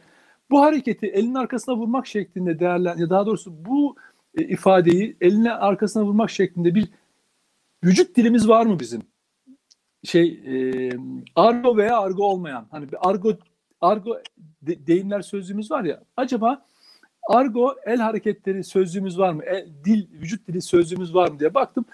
bu 0.51 0.61
hareketi 0.61 1.07
elin 1.07 1.35
arkasına 1.35 1.75
vurmak 1.75 2.07
şeklinde 2.07 2.59
değerlen 2.59 3.09
daha 3.09 3.25
doğrusu 3.25 3.65
bu 3.65 3.95
e, 4.37 4.43
ifadeyi 4.43 5.17
eline 5.21 5.53
arkasına 5.53 6.03
vurmak 6.03 6.29
şeklinde 6.29 6.75
bir 6.75 6.87
vücut 7.83 8.15
dilimiz 8.15 8.47
var 8.47 8.65
mı 8.65 8.79
bizim? 8.79 9.01
Şey 10.03 10.41
e, 10.47 10.89
argo 11.35 11.77
veya 11.77 11.99
argo 11.99 12.23
olmayan 12.23 12.67
hani 12.71 12.91
bir 12.91 13.09
argo 13.09 13.33
argo 13.81 14.17
de, 14.61 14.87
deyimler 14.87 15.21
sözlüğümüz 15.21 15.71
var 15.71 15.83
ya. 15.83 16.03
Acaba 16.17 16.65
argo 17.29 17.75
el 17.85 17.97
hareketleri 17.97 18.63
sözlüğümüz 18.63 19.19
var 19.19 19.33
mı? 19.33 19.43
El, 19.43 19.67
dil, 19.85 20.07
vücut 20.11 20.47
dili 20.47 20.61
sözlüğümüz 20.61 21.15
var 21.15 21.31
mı 21.31 21.39
diye 21.39 21.53
baktım. 21.53 21.85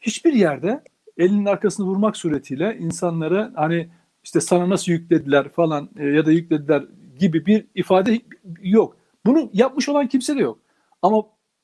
Hiçbir 0.00 0.32
yerde 0.32 0.82
elinin 1.18 1.44
arkasını 1.44 1.86
vurmak 1.86 2.16
suretiyle 2.16 2.76
insanlara 2.80 3.52
hani 3.54 3.88
işte 4.24 4.40
sana 4.40 4.68
nasıl 4.68 4.92
yüklediler 4.92 5.48
falan 5.48 5.90
e, 5.98 6.04
ya 6.06 6.26
da 6.26 6.32
yüklediler 6.32 6.84
gibi 7.18 7.46
bir 7.46 7.66
ifade 7.74 8.20
yok. 8.62 8.96
Bunu 9.26 9.50
yapmış 9.52 9.88
olan 9.88 10.08
kimse 10.08 10.36
de 10.36 10.40
yok. 10.40 10.58
Ama 11.02 11.22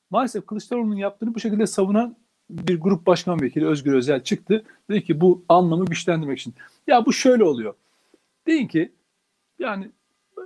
maalesef 0.09 0.45
Kılıçdaroğlu'nun 0.45 0.95
yaptığını 0.95 1.35
bu 1.35 1.39
şekilde 1.39 1.67
savunan 1.67 2.15
bir 2.49 2.79
grup 2.79 3.07
başkan 3.07 3.41
vekili 3.41 3.67
Özgür 3.67 3.93
Özel 3.93 4.23
çıktı. 4.23 4.63
Dedi 4.89 5.03
ki 5.03 5.21
bu 5.21 5.43
anlamı 5.49 5.85
güçlendirmek 5.85 6.39
için. 6.39 6.53
Ya 6.87 7.05
bu 7.05 7.13
şöyle 7.13 7.43
oluyor. 7.43 7.73
Deyin 8.47 8.67
ki 8.67 8.91
yani 9.59 9.91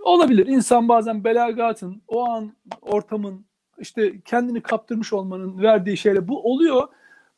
olabilir. 0.04 0.48
İnsan 0.48 0.90
bazen 0.90 1.24
belagatın, 1.24 2.02
o 2.08 2.30
an 2.30 2.52
ortamın 2.82 3.46
işte 3.80 4.22
kendini 4.26 4.62
kaptırmış 4.62 5.14
olmanın 5.14 5.62
verdiği 5.62 5.98
şeyle 5.98 6.28
bu 6.28 6.52
oluyor. 6.52 6.88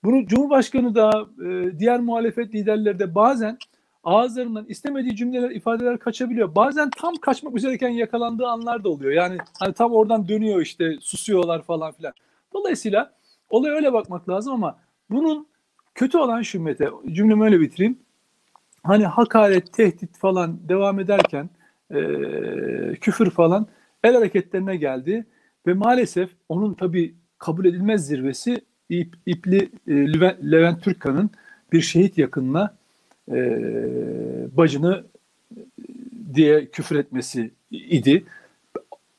Bunu 0.04 0.26
Cumhurbaşkanı 0.28 0.96
da 0.96 1.28
e, 1.46 1.80
diğer 1.80 2.00
muhalefet 2.00 2.56
liderleri 2.56 3.00
de 3.00 3.16
bazen 3.16 3.58
ağızlarından 4.04 4.66
istemediği 4.66 5.16
cümleler, 5.16 5.50
ifadeler 5.50 5.98
kaçabiliyor. 5.98 6.56
Bazen 6.56 6.90
tam 6.90 7.16
kaçmak 7.16 7.56
üzereyken 7.56 7.90
yakalandığı 7.90 8.48
anlar 8.48 8.84
da 8.84 8.90
oluyor. 8.90 9.12
Yani 9.12 9.38
hani 9.60 9.74
tam 9.74 9.92
oradan 9.92 10.28
dönüyor 10.28 10.62
işte 10.62 10.98
susuyorlar 11.02 11.62
falan 11.62 11.92
filan. 11.92 12.14
Dolayısıyla 12.54 13.14
olaya 13.50 13.76
öyle 13.76 13.94
bakmak 13.94 14.30
lazım 14.30 14.54
ama 14.54 14.80
bunun 15.10 15.48
kötü 15.96 16.18
olan 16.18 16.42
şu 16.42 16.62
Mete, 16.62 16.90
cümlemi 17.12 17.44
öyle 17.44 17.60
bitireyim. 17.60 18.00
Hani 18.84 19.06
hakaret, 19.06 19.74
tehdit 19.74 20.18
falan 20.18 20.70
devam 20.70 21.00
ederken 21.00 21.50
e, 21.92 22.00
küfür 23.02 23.30
falan 23.30 23.68
el 24.04 24.16
hareketlerine 24.16 24.76
geldi 24.76 25.26
ve 25.68 25.74
maalesef 25.74 26.30
onun 26.50 26.74
tabii 26.74 27.16
kabul 27.38 27.66
edilmez 27.66 28.08
zirvesi 28.08 28.62
İp, 28.90 29.16
İpli 29.26 29.70
e, 29.88 29.94
Levent 30.52 30.84
Türkkan'ın 30.84 31.30
bir 31.72 31.82
şehit 31.82 32.18
yakınına 32.18 32.78
e, 33.32 33.38
bacını 34.58 35.06
diye 36.34 36.66
küfür 36.66 36.96
etmesi 36.96 37.52
idi. 37.72 38.24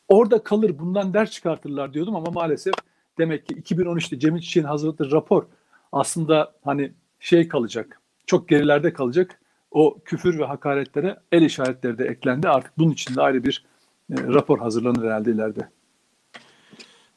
Orada 0.08 0.42
kalır 0.42 0.78
bundan 0.78 1.14
ders 1.14 1.30
çıkartırlar 1.30 1.94
diyordum 1.94 2.16
ama 2.16 2.30
maalesef 2.30 2.74
demek 3.20 3.46
ki 3.46 3.54
2013'te 3.54 4.18
Cemil 4.18 4.40
Çiçek'in 4.40 4.66
hazırladığı 4.66 5.10
rapor 5.10 5.46
aslında 5.92 6.52
hani 6.64 6.92
şey 7.20 7.48
kalacak, 7.48 8.00
çok 8.26 8.48
gerilerde 8.48 8.92
kalacak. 8.92 9.40
O 9.70 9.98
küfür 10.04 10.38
ve 10.38 10.44
hakaretlere 10.44 11.16
el 11.32 11.42
işaretleri 11.42 11.98
de 11.98 12.04
eklendi. 12.04 12.48
Artık 12.48 12.78
bunun 12.78 12.92
için 12.92 13.14
de 13.14 13.20
ayrı 13.20 13.44
bir 13.44 13.64
e, 14.10 14.14
rapor 14.22 14.58
hazırlanır 14.58 15.04
herhalde 15.04 15.30
ileride. 15.30 15.68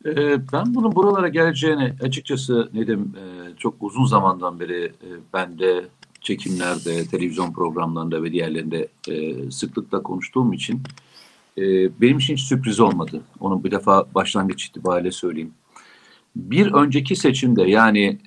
Ee, 0.06 0.52
ben 0.54 0.76
bunun 0.76 0.96
buralara 0.96 1.28
geleceğini 1.28 1.94
açıkçası 2.02 2.70
Nedim 2.74 3.14
e, 3.18 3.58
çok 3.58 3.76
uzun 3.80 4.06
zamandan 4.06 4.60
beri 4.60 4.86
e, 4.86 5.10
ben 5.34 5.60
de 5.60 5.86
çekimlerde, 6.22 7.06
televizyon 7.06 7.54
programlarında 7.54 8.24
ve 8.24 8.32
diğerlerinde 8.32 8.88
e, 9.10 9.52
sıklıkla 9.52 10.04
konuştuğum 10.04 10.54
için 10.54 10.82
benim 12.02 12.18
için 12.18 12.34
hiç 12.34 12.42
sürpriz 12.42 12.80
olmadı. 12.80 13.22
Onu 13.40 13.64
bir 13.64 13.72
defa 13.72 14.06
başlangıç 14.16 14.66
itibariyle 14.66 15.12
söyleyeyim. 15.12 15.54
Bir 16.36 16.74
önceki 16.74 17.16
seçimde 17.16 17.64
yani 17.64 18.20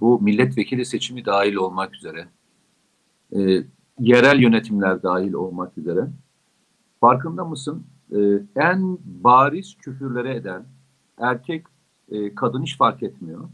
bu 0.00 0.20
milletvekili 0.22 0.84
seçimi 0.84 1.24
dahil 1.24 1.54
olmak 1.54 1.94
üzere, 1.94 2.28
yerel 3.98 4.40
yönetimler 4.40 5.02
dahil 5.02 5.32
olmak 5.32 5.78
üzere 5.78 6.08
farkında 7.00 7.44
mısın? 7.44 7.84
en 8.56 8.98
bariz 9.04 9.76
küfürlere 9.78 10.34
eden, 10.34 10.64
erkek, 11.18 11.66
e, 12.10 12.34
kadın 12.34 12.62
hiç 12.62 12.76
fark 12.76 13.02
etmiyor. 13.02 13.48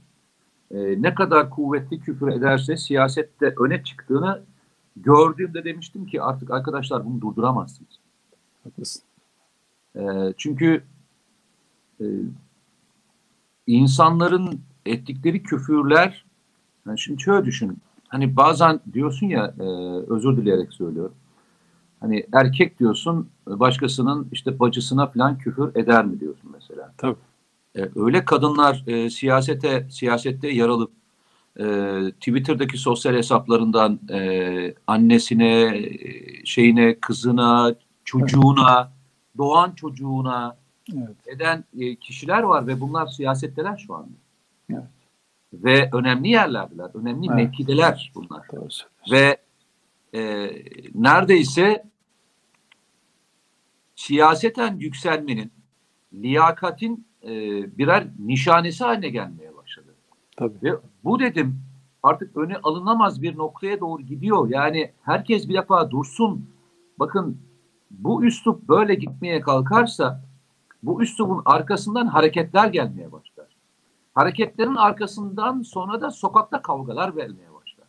E, 0.70 1.02
ne 1.02 1.14
kadar 1.14 1.50
kuvvetli 1.50 2.00
küfür 2.00 2.28
ederse 2.28 2.76
siyasette 2.76 3.54
öne 3.60 3.84
çıktığını 3.84 4.42
gördüğümde 4.96 5.64
demiştim 5.64 6.06
ki 6.06 6.22
artık 6.22 6.50
arkadaşlar 6.50 7.06
bunu 7.06 7.20
durduramazsınız. 7.20 8.00
Haklısın. 8.64 9.02
E, 9.96 10.02
çünkü 10.36 10.82
e, 12.00 12.04
insanların 13.66 14.60
ettikleri 14.86 15.42
küfürler 15.42 16.24
yani 16.86 16.98
şimdi 16.98 17.22
şöyle 17.22 17.46
düşün. 17.46 17.78
Hani 18.08 18.36
bazen 18.36 18.80
diyorsun 18.92 19.26
ya 19.26 19.54
e, 19.60 19.62
özür 20.12 20.36
dileyerek 20.36 20.72
söylüyorum. 20.72 21.14
Hani 22.00 22.26
erkek 22.32 22.78
diyorsun 22.78 23.28
başkasının 23.46 24.28
işte 24.32 24.58
bacısına 24.58 25.06
falan 25.06 25.38
küfür 25.38 25.74
eder 25.74 26.04
mi 26.04 26.20
diyorsun 26.20 26.50
mesela. 26.54 26.92
Tabii. 26.98 27.16
E, 27.76 27.88
öyle 27.96 28.24
kadınlar 28.24 28.84
e, 28.86 29.10
siyasete 29.10 29.86
siyasette 29.90 30.48
yer 30.48 30.68
alıp 30.68 30.90
e, 31.60 31.64
Twitter'daki 32.10 32.78
sosyal 32.78 33.14
hesaplarından 33.14 34.00
e, 34.12 34.74
annesine, 34.86 35.82
şeyine, 36.44 37.00
kızına, 37.00 37.74
çocuğuna, 38.04 38.92
doğan 39.38 39.72
çocuğuna 39.72 40.56
evet. 40.94 41.16
eden 41.26 41.64
e, 41.78 41.96
kişiler 41.96 42.42
var 42.42 42.66
ve 42.66 42.80
bunlar 42.80 43.06
siyasetteler 43.06 43.84
şu 43.86 43.94
anda. 43.94 44.16
Evet. 44.70 44.82
Ve 45.52 45.90
önemli 45.92 46.28
yerlerdeler, 46.28 46.90
önemli 46.94 47.26
evet. 47.26 47.36
mevkideler 47.36 48.12
bunlar. 48.14 48.46
Doğru 48.52 48.68
ve 49.10 49.36
e, 50.14 50.50
neredeyse 50.94 51.84
siyaseten 53.96 54.76
yükselmenin, 54.76 55.52
liyakatin 56.12 57.06
e, 57.22 57.30
birer 57.78 58.06
nişanesi 58.18 58.84
haline 58.84 59.08
gelmeye 59.08 59.56
başladı. 59.56 59.94
Tabii. 60.36 60.58
Ve 60.62 60.76
bu 61.04 61.20
dedim 61.20 61.60
artık 62.02 62.36
öne 62.36 62.56
alınamaz 62.56 63.22
bir 63.22 63.36
noktaya 63.36 63.80
doğru 63.80 64.02
gidiyor. 64.02 64.50
Yani 64.50 64.92
herkes 65.02 65.48
bir 65.48 65.54
defa 65.54 65.90
dursun. 65.90 66.50
Bakın 66.98 67.38
bu 67.90 68.24
üslup 68.24 68.68
böyle 68.68 68.94
gitmeye 68.94 69.40
kalkarsa 69.40 70.24
bu 70.82 71.02
üslubun 71.02 71.42
arkasından 71.44 72.06
hareketler 72.06 72.66
gelmeye 72.68 73.12
başlar. 73.12 73.46
Hareketlerin 74.14 74.74
arkasından 74.74 75.62
sonra 75.62 76.00
da 76.00 76.10
sokakta 76.10 76.62
kavgalar 76.62 77.16
vermeye 77.16 77.54
başlar. 77.54 77.88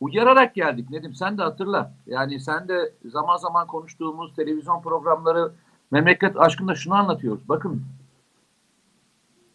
Uyararak 0.00 0.54
geldik 0.54 0.90
Nedim 0.90 1.14
sen 1.14 1.38
de 1.38 1.42
hatırla. 1.42 1.94
Yani 2.06 2.40
sen 2.40 2.68
de 2.68 2.94
zaman 3.04 3.36
zaman 3.36 3.66
konuştuğumuz 3.66 4.34
televizyon 4.34 4.82
programları 4.82 5.52
memleket 5.90 6.40
aşkında 6.40 6.74
şunu 6.74 6.94
anlatıyoruz. 6.94 7.48
Bakın 7.48 7.82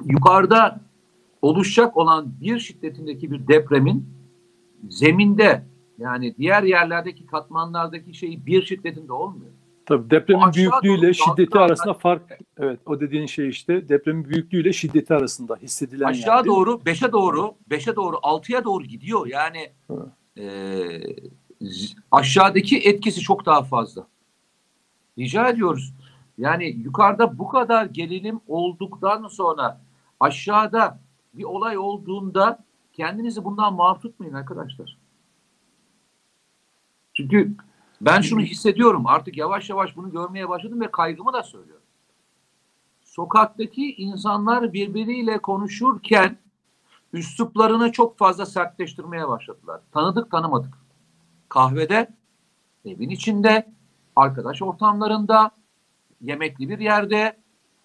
yukarıda 0.05 0.79
oluşacak 1.41 1.97
olan 1.97 2.33
bir 2.41 2.59
şiddetindeki 2.59 3.31
bir 3.31 3.47
depremin 3.47 4.09
zeminde 4.89 5.63
yani 5.97 6.37
diğer 6.37 6.63
yerlerdeki 6.63 7.25
katmanlardaki 7.25 8.13
şeyi 8.13 8.45
bir 8.45 8.65
şiddetinde 8.65 9.13
olmuyor. 9.13 9.51
Tabii 9.89 10.09
depremin 10.09 10.53
büyüklüğüyle 10.53 11.13
şiddeti 11.13 11.59
arasında 11.59 11.93
fark 11.93 12.39
evet 12.57 12.79
o 12.85 12.99
dediğin 12.99 13.25
şey 13.25 13.49
işte 13.49 13.89
depremin 13.89 14.29
büyüklüğüyle 14.29 14.73
şiddeti 14.73 15.13
arasında 15.13 15.55
hissedilen 15.55 16.05
aşağı 16.05 16.37
yani, 16.37 16.47
doğru 16.47 16.71
5'e 16.71 17.11
doğru 17.11 17.55
5'e 17.69 17.95
doğru 17.95 18.15
6'ya 18.15 18.63
doğru 18.63 18.83
gidiyor. 18.83 19.27
Yani 19.27 19.71
e, 20.37 20.45
aşağıdaki 22.11 22.77
etkisi 22.77 23.21
çok 23.21 23.45
daha 23.45 23.63
fazla. 23.63 24.07
Rica 25.17 25.49
ediyoruz. 25.49 25.93
Yani 26.37 26.65
yukarıda 26.65 27.39
bu 27.39 27.47
kadar 27.47 27.85
gerilim 27.85 28.39
olduktan 28.47 29.27
sonra 29.27 29.81
aşağıda 30.19 30.99
bir 31.33 31.43
olay 31.43 31.77
olduğunda 31.77 32.63
kendinizi 32.93 33.43
bundan 33.43 33.73
muaf 33.73 34.01
tutmayın 34.01 34.33
arkadaşlar. 34.33 34.97
Çünkü 37.13 37.53
ben 38.01 38.21
şunu 38.21 38.41
hissediyorum 38.41 39.07
artık 39.07 39.37
yavaş 39.37 39.69
yavaş 39.69 39.95
bunu 39.95 40.11
görmeye 40.11 40.49
başladım 40.49 40.81
ve 40.81 40.91
kaygımı 40.91 41.33
da 41.33 41.43
söylüyorum. 41.43 41.83
Sokaktaki 43.03 43.95
insanlar 43.95 44.73
birbiriyle 44.73 45.37
konuşurken 45.41 46.37
üsluplarını 47.13 47.91
çok 47.91 48.17
fazla 48.17 48.45
sertleştirmeye 48.45 49.27
başladılar. 49.27 49.81
Tanıdık 49.91 50.31
tanımadık. 50.31 50.73
Kahvede, 51.49 52.09
evin 52.85 53.09
içinde, 53.09 53.73
arkadaş 54.15 54.61
ortamlarında, 54.61 55.51
yemekli 56.21 56.69
bir 56.69 56.79
yerde, 56.79 57.37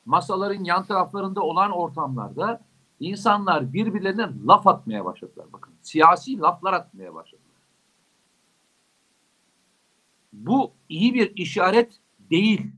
masaların 0.04 0.64
yan 0.64 0.84
taraflarında 0.84 1.40
olan 1.40 1.70
ortamlarda 1.70 2.60
insanlar 3.00 3.72
birbirlerine 3.72 4.28
laf 4.46 4.66
atmaya 4.66 5.04
başladılar. 5.04 5.46
Bakın 5.52 5.72
siyasi 5.82 6.40
laflar 6.40 6.72
atmaya 6.72 7.14
başladılar. 7.14 7.43
Bu 10.34 10.72
iyi 10.88 11.14
bir 11.14 11.36
işaret 11.36 12.00
değil. 12.18 12.72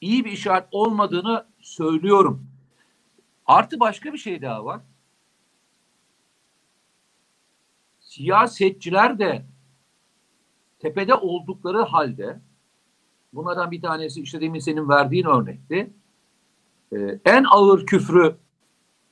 İyi 0.00 0.24
bir 0.24 0.32
işaret 0.32 0.68
olmadığını 0.70 1.46
söylüyorum. 1.60 2.46
Artı 3.46 3.80
başka 3.80 4.12
bir 4.12 4.18
şey 4.18 4.42
daha 4.42 4.64
var. 4.64 4.80
Siyasetçiler 8.00 9.18
de 9.18 9.46
tepede 10.78 11.14
oldukları 11.14 11.82
halde 11.82 12.40
Bunlardan 13.32 13.70
bir 13.70 13.82
tanesi 13.82 14.22
işte 14.22 14.40
demin 14.40 14.60
senin 14.60 14.88
verdiğin 14.88 15.26
örnekti. 15.26 15.90
Ee, 16.92 17.20
en 17.24 17.44
ağır 17.50 17.86
küfrü 17.86 18.36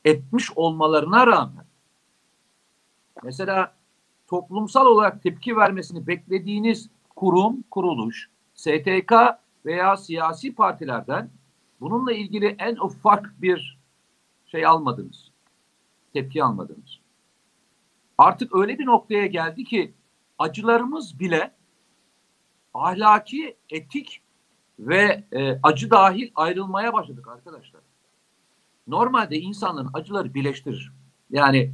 etmiş 0.05 0.51
olmalarına 0.57 1.27
rağmen 1.27 1.65
mesela 3.23 3.77
toplumsal 4.27 4.87
olarak 4.87 5.23
tepki 5.23 5.57
vermesini 5.57 6.07
beklediğiniz 6.07 6.91
kurum, 7.17 7.65
kuruluş, 7.71 8.31
STK 8.55 9.13
veya 9.65 9.97
siyasi 9.97 10.55
partilerden 10.55 11.31
bununla 11.81 12.13
ilgili 12.13 12.57
en 12.59 12.77
ufak 12.77 13.35
bir 13.43 13.79
şey 14.47 14.67
almadınız. 14.67 15.31
Tepki 16.13 16.45
almadınız. 16.45 17.01
Artık 18.19 18.55
öyle 18.55 18.79
bir 18.79 18.87
noktaya 18.87 19.27
geldi 19.27 19.65
ki 19.65 19.95
acılarımız 20.39 21.21
bile 21.21 21.51
ahlaki, 22.75 23.57
etik 23.71 24.23
ve 24.79 25.25
e, 25.33 25.59
acı 25.63 25.91
dahil 25.91 26.31
ayrılmaya 26.35 26.93
başladık 26.93 27.29
arkadaşlar. 27.29 27.81
Normalde 28.87 29.39
insanların 29.39 29.91
acıları 29.95 30.35
birleştirir. 30.35 30.93
Yani 31.31 31.73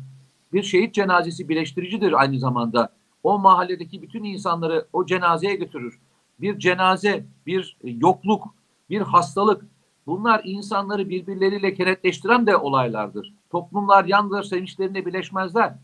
bir 0.52 0.62
şehit 0.62 0.94
cenazesi 0.94 1.48
birleştiricidir 1.48 2.20
aynı 2.20 2.38
zamanda. 2.38 2.92
O 3.26 3.38
mahalledeki 3.38 4.02
bütün 4.02 4.24
insanları 4.24 4.86
o 4.92 5.06
cenazeye 5.06 5.54
götürür. 5.54 6.00
Bir 6.40 6.58
cenaze, 6.58 7.26
bir 7.46 7.76
yokluk, 7.84 8.54
bir 8.90 9.00
hastalık 9.00 9.64
bunlar 10.06 10.40
insanları 10.44 11.08
birbirleriyle 11.08 11.74
kenetleştiren 11.74 12.46
de 12.46 12.56
olaylardır. 12.56 13.34
Toplumlar 13.50 14.04
yalnızlar 14.04 14.42
sevinçlerine 14.42 15.06
birleşmezler. 15.06 15.74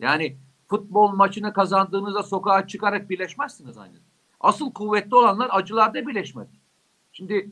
Yani 0.00 0.36
futbol 0.66 1.08
maçını 1.08 1.52
kazandığınızda 1.52 2.22
sokağa 2.22 2.66
çıkarak 2.66 3.10
birleşmezsiniz 3.10 3.78
aynı. 3.78 3.96
Asıl 4.40 4.72
kuvvetli 4.72 5.16
olanlar 5.16 5.48
acılarda 5.52 6.06
birleşmedi. 6.06 6.50
Şimdi 7.12 7.50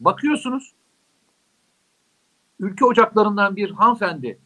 bakıyorsunuz 0.00 0.72
ülke 2.60 2.84
ocaklarından 2.84 3.56
bir 3.56 3.70
hanımefendi 3.70 4.38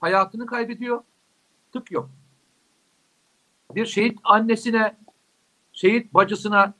hayatını 0.00 0.46
kaybediyor. 0.46 1.02
Tık 1.72 1.90
yok. 1.90 2.10
Bir 3.74 3.86
şehit 3.86 4.18
annesine, 4.24 4.96
şehit 5.72 6.14
bacısına 6.14 6.74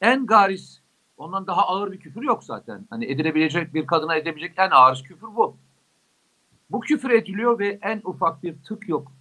en 0.00 0.26
garis, 0.26 0.80
ondan 1.16 1.46
daha 1.46 1.62
ağır 1.66 1.92
bir 1.92 2.00
küfür 2.00 2.22
yok 2.22 2.44
zaten. 2.44 2.86
Hani 2.90 3.04
edilebilecek 3.04 3.74
bir 3.74 3.86
kadına 3.86 4.16
edebilecek 4.16 4.58
en 4.58 4.70
ağır 4.70 5.02
küfür 5.02 5.26
bu. 5.36 5.56
Bu 6.70 6.80
küfür 6.80 7.10
ediliyor 7.10 7.58
ve 7.58 7.78
en 7.82 8.00
ufak 8.04 8.42
bir 8.42 8.62
tık 8.62 8.88
yok. 8.88 9.12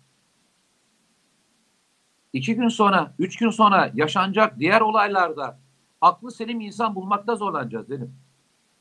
İki 2.34 2.56
gün 2.56 2.68
sonra, 2.68 3.14
üç 3.20 3.38
gün 3.38 3.50
sonra 3.50 3.92
yaşanacak 3.94 4.60
diğer 4.60 4.82
olaylarda 4.82 5.60
aklı 6.02 6.32
selim 6.32 6.62
insan 6.62 6.96
bulmakta 6.96 7.36
zorlanacağız 7.36 7.90
dedim. 7.90 8.16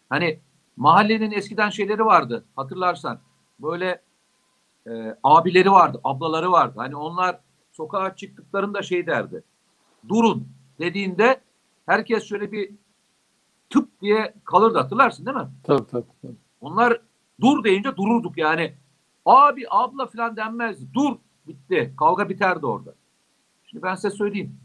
Hani 0.09 0.41
mahallenin 0.77 1.31
eskiden 1.31 1.71
şeyleri 1.71 2.05
vardı 2.05 2.45
hatırlarsan. 2.57 3.21
Böyle 3.59 4.03
e, 4.87 5.17
abileri 5.23 5.71
vardı, 5.71 6.01
ablaları 6.05 6.53
vardı. 6.53 6.75
Hani 6.77 6.97
onlar 6.97 7.41
sokağa 7.73 8.17
çıktıklarında 8.17 8.83
şey 8.83 9.07
derdi. 9.07 9.43
Durun 10.09 10.49
dediğinde 10.79 11.41
herkes 11.87 12.25
şöyle 12.25 12.53
bir 12.53 12.71
tıp 13.71 14.01
diye 14.01 14.35
kalırdı 14.45 14.79
hatırlarsın 14.79 15.27
değil 15.27 15.37
mi? 15.37 15.49
Tabii 15.63 15.87
tabii. 15.87 16.07
tabii. 16.23 16.37
Onlar 16.61 17.01
dur 17.41 17.65
deyince 17.65 17.97
dururduk 17.97 18.39
yani. 18.39 18.75
Abi 19.27 19.65
abla 19.71 20.07
falan 20.07 20.37
denmezdi. 20.37 20.95
Dur 20.95 21.17
bitti. 21.47 21.95
Kavga 21.99 22.29
biterdi 22.29 22.67
orada. 22.67 22.95
Şimdi 23.65 23.83
ben 23.83 23.95
size 23.95 24.11
söyleyeyim. 24.11 24.61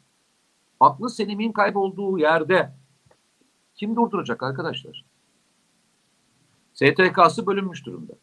Aklı 0.80 1.10
selimin 1.10 1.52
kaybolduğu 1.52 2.20
yerde 2.20 2.74
kim 3.76 3.96
durduracak 3.96 4.43
arkadaşlar? 4.43 5.06
STK'sı 6.74 7.48
bölünmüş 7.48 7.86
durumda. 7.86 8.13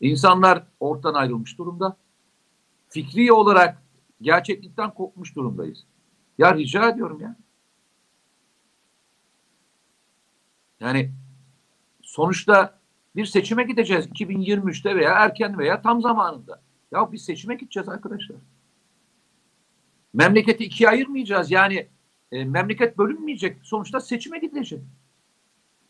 İnsanlar 0.00 0.62
ortadan 0.80 1.14
ayrılmış 1.14 1.58
durumda. 1.58 1.96
Fikri 2.88 3.32
olarak 3.32 3.82
gerçeklikten 4.22 4.94
kopmuş 4.94 5.36
durumdayız. 5.36 5.84
Ya 6.38 6.54
rica 6.54 6.88
ediyorum 6.88 7.20
ya. 7.20 7.36
Yani 10.80 11.10
sonuçta 12.02 12.78
bir 13.16 13.26
seçime 13.26 13.62
gideceğiz 13.62 14.06
2023'te 14.06 14.96
veya 14.96 15.12
erken 15.12 15.58
veya 15.58 15.82
tam 15.82 16.00
zamanında. 16.02 16.62
Ya 16.92 17.12
biz 17.12 17.24
seçime 17.24 17.54
gideceğiz 17.54 17.88
arkadaşlar. 17.88 18.36
Memleketi 20.14 20.64
ikiye 20.64 20.90
ayırmayacağız. 20.90 21.50
Yani 21.50 21.88
e, 22.32 22.44
memleket 22.44 22.98
bölünmeyecek. 22.98 23.58
Sonuçta 23.62 24.00
seçime 24.00 24.38
gidecek. 24.38 24.80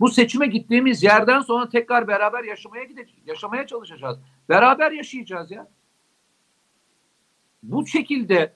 Bu 0.01 0.09
seçime 0.09 0.47
gittiğimiz 0.47 1.03
yerden 1.03 1.41
sonra 1.41 1.69
tekrar 1.69 2.09
beraber 2.09 2.45
yaşamaya 2.45 2.85
gideceğiz. 2.85 3.27
Yaşamaya 3.27 3.67
çalışacağız. 3.67 4.19
Beraber 4.49 4.91
yaşayacağız 4.93 5.51
ya. 5.51 5.69
Bu 7.62 7.87
şekilde 7.87 8.53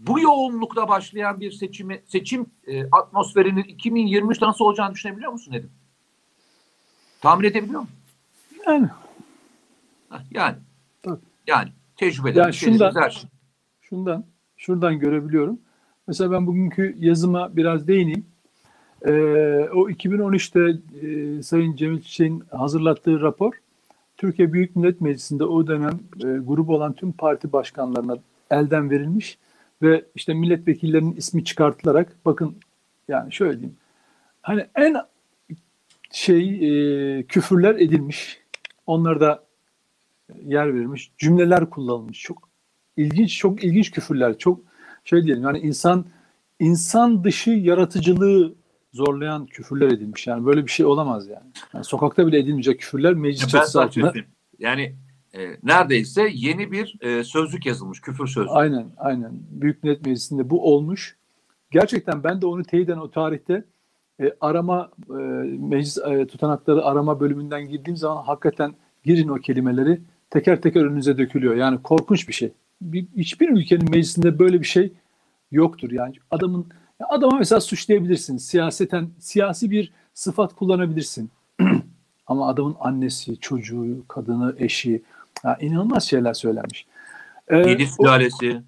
bu 0.00 0.20
yoğunlukta 0.20 0.88
başlayan 0.88 1.40
bir 1.40 1.52
seçimi 1.52 2.02
seçim 2.06 2.46
e, 2.66 2.90
atmosferinin 2.90 3.62
2023'te 3.62 4.46
nasıl 4.46 4.64
olacağını 4.64 4.94
düşünebiliyor 4.94 5.32
musun 5.32 5.54
dedim. 5.54 5.70
Tahmin 7.20 7.44
edebiliyor 7.44 7.80
musun? 7.80 7.96
Yani. 8.66 8.88
Yani. 10.30 10.56
Tabii. 11.02 11.20
Yani 11.46 11.68
tecrübeden. 11.96 12.42
Yani 12.42 12.54
şundan, 12.54 12.94
her 12.94 13.10
şey. 13.10 13.30
şundan, 13.80 14.24
şuradan 14.56 14.98
görebiliyorum. 14.98 15.60
Mesela 16.06 16.30
ben 16.30 16.46
bugünkü 16.46 16.96
yazıma 16.98 17.56
biraz 17.56 17.88
değineyim. 17.88 18.26
Ee, 19.06 19.10
o 19.74 19.90
2013'te 19.90 20.80
e, 21.06 21.42
Sayın 21.42 21.76
Cemil 21.76 22.00
Çiçek'in 22.02 22.44
hazırlattığı 22.50 23.20
rapor 23.20 23.52
Türkiye 24.24 24.52
Büyük 24.52 24.76
Millet 24.76 25.00
Meclisi'nde 25.00 25.44
o 25.44 25.66
dönem 25.66 26.00
e, 26.16 26.38
grup 26.38 26.70
olan 26.70 26.92
tüm 26.92 27.12
parti 27.12 27.52
başkanlarına 27.52 28.16
elden 28.50 28.90
verilmiş 28.90 29.38
ve 29.82 30.04
işte 30.14 30.34
milletvekillerinin 30.34 31.16
ismi 31.16 31.44
çıkartılarak 31.44 32.16
bakın 32.24 32.56
yani 33.08 33.32
şöyle 33.32 33.52
diyeyim 33.52 33.76
hani 34.42 34.66
en 34.74 34.96
şey 36.10 36.40
e, 37.18 37.22
küfürler 37.22 37.74
edilmiş 37.74 38.40
onları 38.86 39.20
da 39.20 39.44
yer 40.44 40.74
verilmiş 40.74 41.12
cümleler 41.18 41.70
kullanılmış 41.70 42.20
çok 42.20 42.48
ilginç 42.96 43.38
çok 43.38 43.64
ilginç 43.64 43.90
küfürler 43.90 44.38
çok 44.38 44.60
şey 45.04 45.24
diyelim 45.24 45.42
yani 45.42 45.58
insan 45.58 46.06
insan 46.60 47.24
dışı 47.24 47.50
yaratıcılığı 47.50 48.54
zorlayan 48.94 49.46
küfürler 49.46 49.86
edilmiş. 49.86 50.26
Yani 50.26 50.46
böyle 50.46 50.66
bir 50.66 50.70
şey 50.70 50.86
olamaz 50.86 51.28
yani. 51.28 51.46
yani 51.74 51.84
sokakta 51.84 52.26
bile 52.26 52.38
edilmeyecek 52.38 52.80
küfürler 52.80 53.14
meclis 53.14 53.48
çatısı 53.48 53.82
altında. 53.82 54.12
Yani 54.58 54.94
e, 55.34 55.56
neredeyse 55.62 56.30
yeni 56.34 56.72
bir 56.72 56.96
e, 57.00 57.24
sözlük 57.24 57.66
yazılmış. 57.66 58.00
Küfür 58.00 58.26
sözlüğü. 58.26 58.50
Aynen 58.50 58.86
aynen. 58.96 59.32
Büyük 59.50 59.84
Millet 59.84 60.06
Meclisi'nde 60.06 60.50
bu 60.50 60.74
olmuş. 60.74 61.16
Gerçekten 61.70 62.24
ben 62.24 62.42
de 62.42 62.46
onu 62.46 62.64
teyiden 62.64 62.98
o 62.98 63.10
tarihte 63.10 63.64
e, 64.20 64.32
arama 64.40 64.90
e, 65.10 65.14
meclis 65.58 65.98
e, 65.98 66.26
tutanakları 66.26 66.84
arama 66.84 67.20
bölümünden 67.20 67.68
girdiğim 67.68 67.96
zaman 67.96 68.22
hakikaten 68.22 68.74
girin 69.04 69.28
o 69.28 69.34
kelimeleri 69.34 70.00
teker 70.30 70.62
teker 70.62 70.84
önünüze 70.84 71.18
dökülüyor. 71.18 71.54
Yani 71.54 71.82
korkunç 71.82 72.28
bir 72.28 72.32
şey. 72.32 72.52
Bir, 72.80 73.06
hiçbir 73.16 73.48
ülkenin 73.48 73.90
meclisinde 73.90 74.38
böyle 74.38 74.60
bir 74.60 74.66
şey 74.66 74.92
yoktur. 75.50 75.90
Yani 75.90 76.14
adamın 76.30 76.66
adama 77.08 77.38
mesela 77.38 77.60
suçlayabilirsin. 77.60 78.36
Siyaseten 78.36 79.08
siyasi 79.18 79.70
bir 79.70 79.92
sıfat 80.14 80.54
kullanabilirsin. 80.54 81.30
Ama 82.26 82.48
adamın 82.48 82.76
annesi, 82.80 83.40
çocuğu, 83.40 84.04
kadını, 84.08 84.54
eşi 84.58 85.02
ya 85.44 85.56
inanılmaz 85.60 86.04
şeyler 86.04 86.34
söylenmiş. 86.34 86.86
Ee, 87.48 87.56
Yedi 87.56 87.86
sülalesi. 87.86 88.62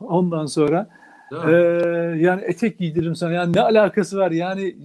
Ondan 0.00 0.46
sonra 0.46 0.88
mi? 1.30 2.22
yani 2.22 2.42
etek 2.42 2.78
giydiririm 2.78 3.16
sana. 3.16 3.32
Yani 3.32 3.56
ne 3.56 3.60
alakası 3.60 4.18
var? 4.18 4.30
Yani 4.30 4.76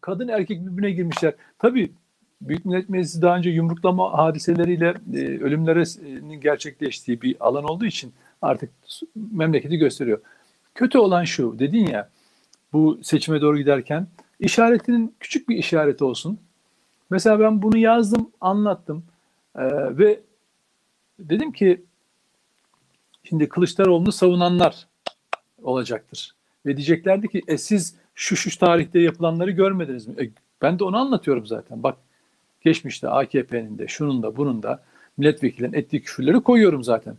kadın 0.00 0.28
erkek 0.28 0.66
birbirine 0.66 0.90
girmişler. 0.90 1.34
Tabii 1.58 1.92
Büyük 2.40 2.64
Millet 2.64 2.88
Meclisi 2.88 3.22
daha 3.22 3.36
önce 3.36 3.50
yumruklama 3.50 4.18
hadiseleriyle 4.18 4.94
e, 5.14 5.18
ölümlerin 5.18 6.40
gerçekleştiği 6.40 7.22
bir 7.22 7.36
alan 7.40 7.64
olduğu 7.64 7.86
için 7.86 8.12
artık 8.42 8.70
memleketi 9.32 9.76
gösteriyor. 9.76 10.20
Kötü 10.76 10.98
olan 10.98 11.24
şu 11.24 11.58
dedin 11.58 11.86
ya 11.86 12.10
bu 12.72 13.00
seçime 13.02 13.40
doğru 13.40 13.58
giderken 13.58 14.06
işaretinin 14.40 15.14
küçük 15.20 15.48
bir 15.48 15.56
işareti 15.56 16.04
olsun. 16.04 16.38
Mesela 17.10 17.40
ben 17.40 17.62
bunu 17.62 17.78
yazdım, 17.78 18.30
anlattım 18.40 19.04
Ee, 19.58 19.98
ve 19.98 20.20
dedim 21.18 21.52
ki 21.52 21.84
şimdi 23.24 23.48
Kılıçdaroğlu'nu 23.48 24.12
savunanlar 24.12 24.86
olacaktır. 25.62 26.34
Ve 26.66 26.76
diyeceklerdi 26.76 27.28
ki 27.28 27.42
e 27.48 27.58
siz 27.58 27.94
şu 28.14 28.36
şu 28.36 28.58
tarihte 28.58 29.00
yapılanları 29.00 29.50
görmediniz 29.50 30.06
mi? 30.06 30.14
E, 30.20 30.30
ben 30.62 30.78
de 30.78 30.84
onu 30.84 30.96
anlatıyorum 30.96 31.46
zaten. 31.46 31.82
Bak 31.82 31.96
geçmişte 32.60 33.08
AKP'nin 33.08 33.78
de 33.78 33.88
şunun 33.88 34.22
da 34.22 34.36
bunun 34.36 34.62
da 34.62 34.82
milletvekillerinin 35.16 35.78
ettiği 35.78 36.02
küfürleri 36.02 36.40
koyuyorum 36.40 36.84
zaten. 36.84 37.16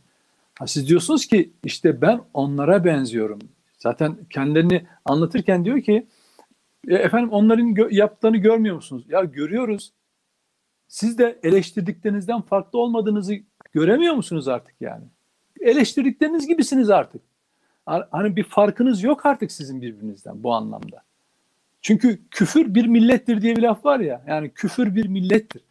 Ha, 0.60 0.68
siz 0.68 0.88
diyorsunuz 0.90 1.26
ki 1.26 1.54
işte 1.64 2.02
ben 2.02 2.22
onlara 2.34 2.86
benziyorum. 2.86 3.40
Zaten 3.80 4.18
kendilerini 4.30 4.88
anlatırken 5.06 5.66
diyor 5.66 5.82
ki 5.82 6.08
e, 6.88 6.96
efendim 6.96 7.30
onların 7.32 7.68
gö- 7.76 7.94
yaptığını 7.94 8.38
görmüyor 8.38 8.76
musunuz? 8.76 9.06
Ya 9.10 9.24
görüyoruz. 9.24 9.92
Siz 10.88 11.18
de 11.18 11.40
eleştirdiklerinizden 11.44 12.42
farklı 12.42 12.80
olmadığınızı 12.80 13.36
göremiyor 13.74 14.14
musunuz 14.14 14.48
artık 14.48 14.76
yani? 14.82 15.04
Eleştirdikleriniz 15.62 16.48
gibisiniz 16.48 16.90
artık. 16.90 17.22
Ha- 17.86 18.08
Hani 18.12 18.36
bir 18.36 18.44
farkınız 18.44 19.04
yok 19.04 19.26
artık 19.26 19.52
sizin 19.52 19.82
birbirinizden 19.82 20.44
bu 20.44 20.54
anlamda. 20.54 21.04
Çünkü 21.82 22.20
küfür 22.32 22.76
bir 22.76 22.86
millettir 22.88 23.42
diye 23.42 23.56
bir 23.56 23.62
laf 23.62 23.86
var 23.86 24.00
ya. 24.00 24.24
Yani 24.28 24.50
küfür 24.50 24.96
bir 24.96 25.08
millettir. 25.08 25.62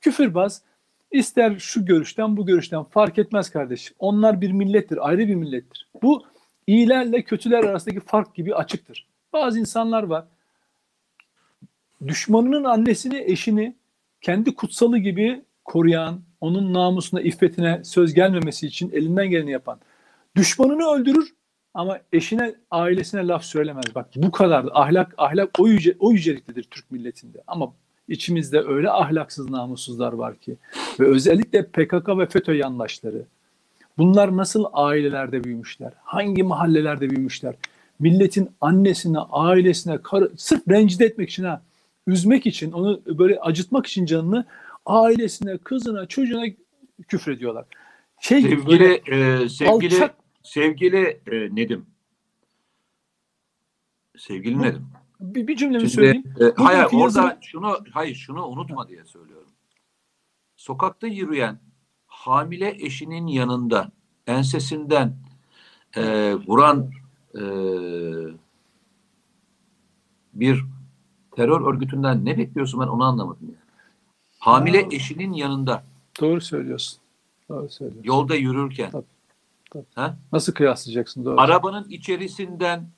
Küfürbaz 0.00 0.62
ister 1.10 1.58
şu 1.58 1.84
görüşten 1.84 2.36
bu 2.36 2.46
görüşten 2.46 2.82
fark 2.82 3.18
etmez 3.18 3.50
kardeşim. 3.50 3.96
Onlar 3.98 4.40
bir 4.40 4.52
millettir, 4.52 5.08
ayrı 5.08 5.28
bir 5.28 5.34
millettir. 5.34 5.88
Bu 6.02 6.24
iyilerle 6.66 7.22
kötüler 7.22 7.64
arasındaki 7.64 8.00
fark 8.00 8.34
gibi 8.34 8.54
açıktır. 8.54 9.06
Bazı 9.32 9.60
insanlar 9.60 10.02
var. 10.02 10.24
Düşmanının 12.06 12.64
annesini, 12.64 13.18
eşini 13.26 13.76
kendi 14.20 14.54
kutsalı 14.54 14.98
gibi 14.98 15.42
koruyan, 15.64 16.20
onun 16.40 16.74
namusuna, 16.74 17.20
iffetine 17.20 17.84
söz 17.84 18.14
gelmemesi 18.14 18.66
için 18.66 18.90
elinden 18.90 19.30
geleni 19.30 19.50
yapan. 19.50 19.80
Düşmanını 20.36 20.86
öldürür 20.86 21.34
ama 21.74 21.98
eşine, 22.12 22.54
ailesine 22.70 23.26
laf 23.26 23.44
söylemez. 23.44 23.94
Bak 23.94 24.08
bu 24.16 24.30
kadar 24.30 24.66
ahlak 24.72 25.14
ahlak 25.18 25.50
o 25.58 25.68
yüce 25.68 25.96
o 25.98 26.12
yüceliktedir 26.12 26.62
Türk 26.62 26.90
milletinde. 26.90 27.42
Ama 27.46 27.74
içimizde 28.08 28.60
öyle 28.60 28.90
ahlaksız 28.90 29.50
namussuzlar 29.50 30.12
var 30.12 30.36
ki 30.36 30.56
ve 31.00 31.06
özellikle 31.06 31.66
PKK 31.66 32.08
ve 32.08 32.26
FETÖ 32.26 32.54
yandaşları. 32.54 33.22
Bunlar 33.98 34.36
nasıl 34.36 34.64
ailelerde 34.72 35.44
büyümüşler? 35.44 35.92
Hangi 36.04 36.42
mahallelerde 36.42 37.10
büyümüşler? 37.10 37.54
Milletin 37.98 38.50
annesine, 38.60 39.18
ailesine, 39.18 40.02
karı, 40.02 40.30
sırf 40.36 40.68
rencide 40.68 41.04
etmek 41.04 41.30
için 41.30 41.44
ha, 41.44 41.62
üzmek 42.06 42.46
için, 42.46 42.72
onu 42.72 43.00
böyle 43.06 43.40
acıtmak 43.40 43.86
için 43.86 44.06
canını 44.06 44.44
ailesine, 44.86 45.58
kızına, 45.58 46.06
çocuğuna 46.06 46.44
küfrediyorlar. 47.08 47.64
Şey 48.20 48.40
gibi 48.40 48.66
böyle 48.66 49.00
Sevgili 49.06 49.42
e, 49.44 49.48
sevgili 49.48 49.94
alçak 49.94 50.14
sevgili 50.42 51.20
e, 51.26 51.56
Nedim. 51.56 51.86
Sevgili 54.16 54.62
Nedim. 54.62 54.86
Bir, 55.20 55.46
bir 55.46 55.56
cümlemi 55.56 55.80
Şimdi, 55.80 55.94
söyleyeyim. 55.94 56.34
e, 56.40 56.62
hayır 56.62 56.84
Bugünkü 56.84 56.96
orada 56.96 57.22
yazı- 57.22 57.38
şunu 57.42 57.78
hayır 57.92 58.14
şunu 58.14 58.46
unutma 58.46 58.88
diye 58.88 59.04
söylüyorum. 59.04 59.48
Sokakta 60.56 61.06
yürüyen 61.06 61.58
hamile 62.06 62.70
eşinin 62.84 63.26
yanında 63.26 63.90
ensesinden 64.26 65.16
e, 65.96 66.34
vuran 66.34 66.90
e, 67.34 67.42
bir 70.34 70.64
terör 71.36 71.60
örgütünden 71.74 72.24
ne 72.24 72.38
bekliyorsun 72.38 72.80
ben 72.80 72.86
onu 72.86 73.04
anlamadım 73.04 73.42
yani. 73.46 73.58
Hamile 74.38 74.78
Ya. 74.78 74.88
eşinin 74.92 75.32
yanında 75.32 75.82
Doğru 76.20 76.40
söylüyorsun. 76.40 76.98
Doğru 77.48 77.68
söylüyorsun. 77.68 78.04
yolda 78.04 78.34
yürürken 78.34 78.90
Tabii, 78.90 79.06
tabii. 79.70 79.84
Ha? 79.94 80.16
Nasıl 80.32 80.52
kıyaslayacaksın? 80.54 81.24
Doğru. 81.24 81.40
arabanın 81.40 81.88
içerisinden 81.88 82.88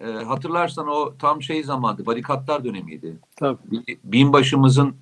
e, 0.00 0.06
hatırlarsan 0.06 0.88
o 0.88 1.14
tam 1.18 1.42
şey 1.42 1.62
zamandı 1.64 2.06
barikatlar 2.06 2.64
dönemiydi. 2.64 3.16
Tabii, 3.36 3.58
Binbaşımızın 4.04 4.94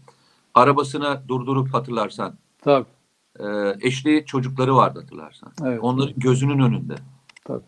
arabasını 0.55 1.21
durdurup 1.29 1.75
hatırlarsan 1.75 2.35
tabii. 2.63 2.87
e, 3.41 3.45
eşli 3.81 4.25
çocukları 4.27 4.77
vardı 4.77 5.01
hatırlarsan. 5.01 5.53
Evet. 5.65 5.79
Onların 5.83 6.15
gözünün 6.17 6.59
önünde. 6.59 6.95
Tabii. 7.45 7.65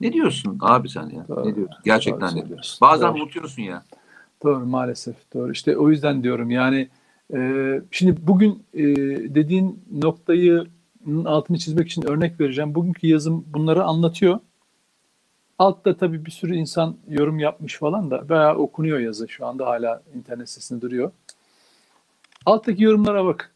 Ne 0.00 0.12
diyorsun 0.12 0.58
abi 0.60 0.88
sen 0.88 1.08
ya? 1.08 1.28
Doğru. 1.28 1.48
Ne 1.48 1.54
diyorsun? 1.56 1.76
Gerçekten 1.84 2.30
Doğru 2.30 2.44
ne 2.44 2.48
diyorsun? 2.48 2.78
Bazen 2.80 3.08
Doğru. 3.14 3.22
unutuyorsun 3.22 3.62
ya. 3.62 3.82
Doğru 4.44 4.66
maalesef. 4.66 5.16
Doğru. 5.34 5.52
İşte 5.52 5.76
o 5.76 5.90
yüzden 5.90 6.22
diyorum 6.22 6.50
yani 6.50 6.88
e, 7.34 7.80
şimdi 7.90 8.26
bugün 8.26 8.62
e, 8.74 8.82
dediğin 9.34 9.84
noktayı 9.92 10.66
altını 11.24 11.58
çizmek 11.58 11.86
için 11.86 12.02
örnek 12.02 12.40
vereceğim. 12.40 12.74
Bugünkü 12.74 13.06
yazım 13.06 13.44
bunları 13.54 13.84
anlatıyor. 13.84 14.38
Altta 15.60 15.96
tabii 15.96 16.26
bir 16.26 16.30
sürü 16.30 16.56
insan 16.56 16.96
yorum 17.08 17.38
yapmış 17.38 17.78
falan 17.78 18.10
da 18.10 18.28
bayağı 18.28 18.54
okunuyor 18.54 18.98
yazı. 18.98 19.28
Şu 19.28 19.46
anda 19.46 19.66
hala 19.66 20.02
internet 20.14 20.48
sitesinde 20.48 20.80
duruyor. 20.80 21.12
Alttaki 22.46 22.84
yorumlara 22.84 23.24
bak. 23.24 23.54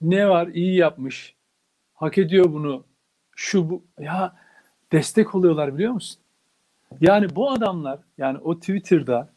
Ne 0.00 0.28
var? 0.28 0.46
İyi 0.46 0.76
yapmış. 0.76 1.34
Hak 1.94 2.18
ediyor 2.18 2.52
bunu. 2.52 2.84
Şu 3.36 3.70
bu. 3.70 3.84
Ya 3.98 4.36
destek 4.92 5.34
oluyorlar 5.34 5.74
biliyor 5.74 5.92
musun? 5.92 6.20
Yani 7.00 7.36
bu 7.36 7.50
adamlar 7.50 7.98
yani 8.18 8.38
o 8.38 8.58
Twitter'da 8.58 9.28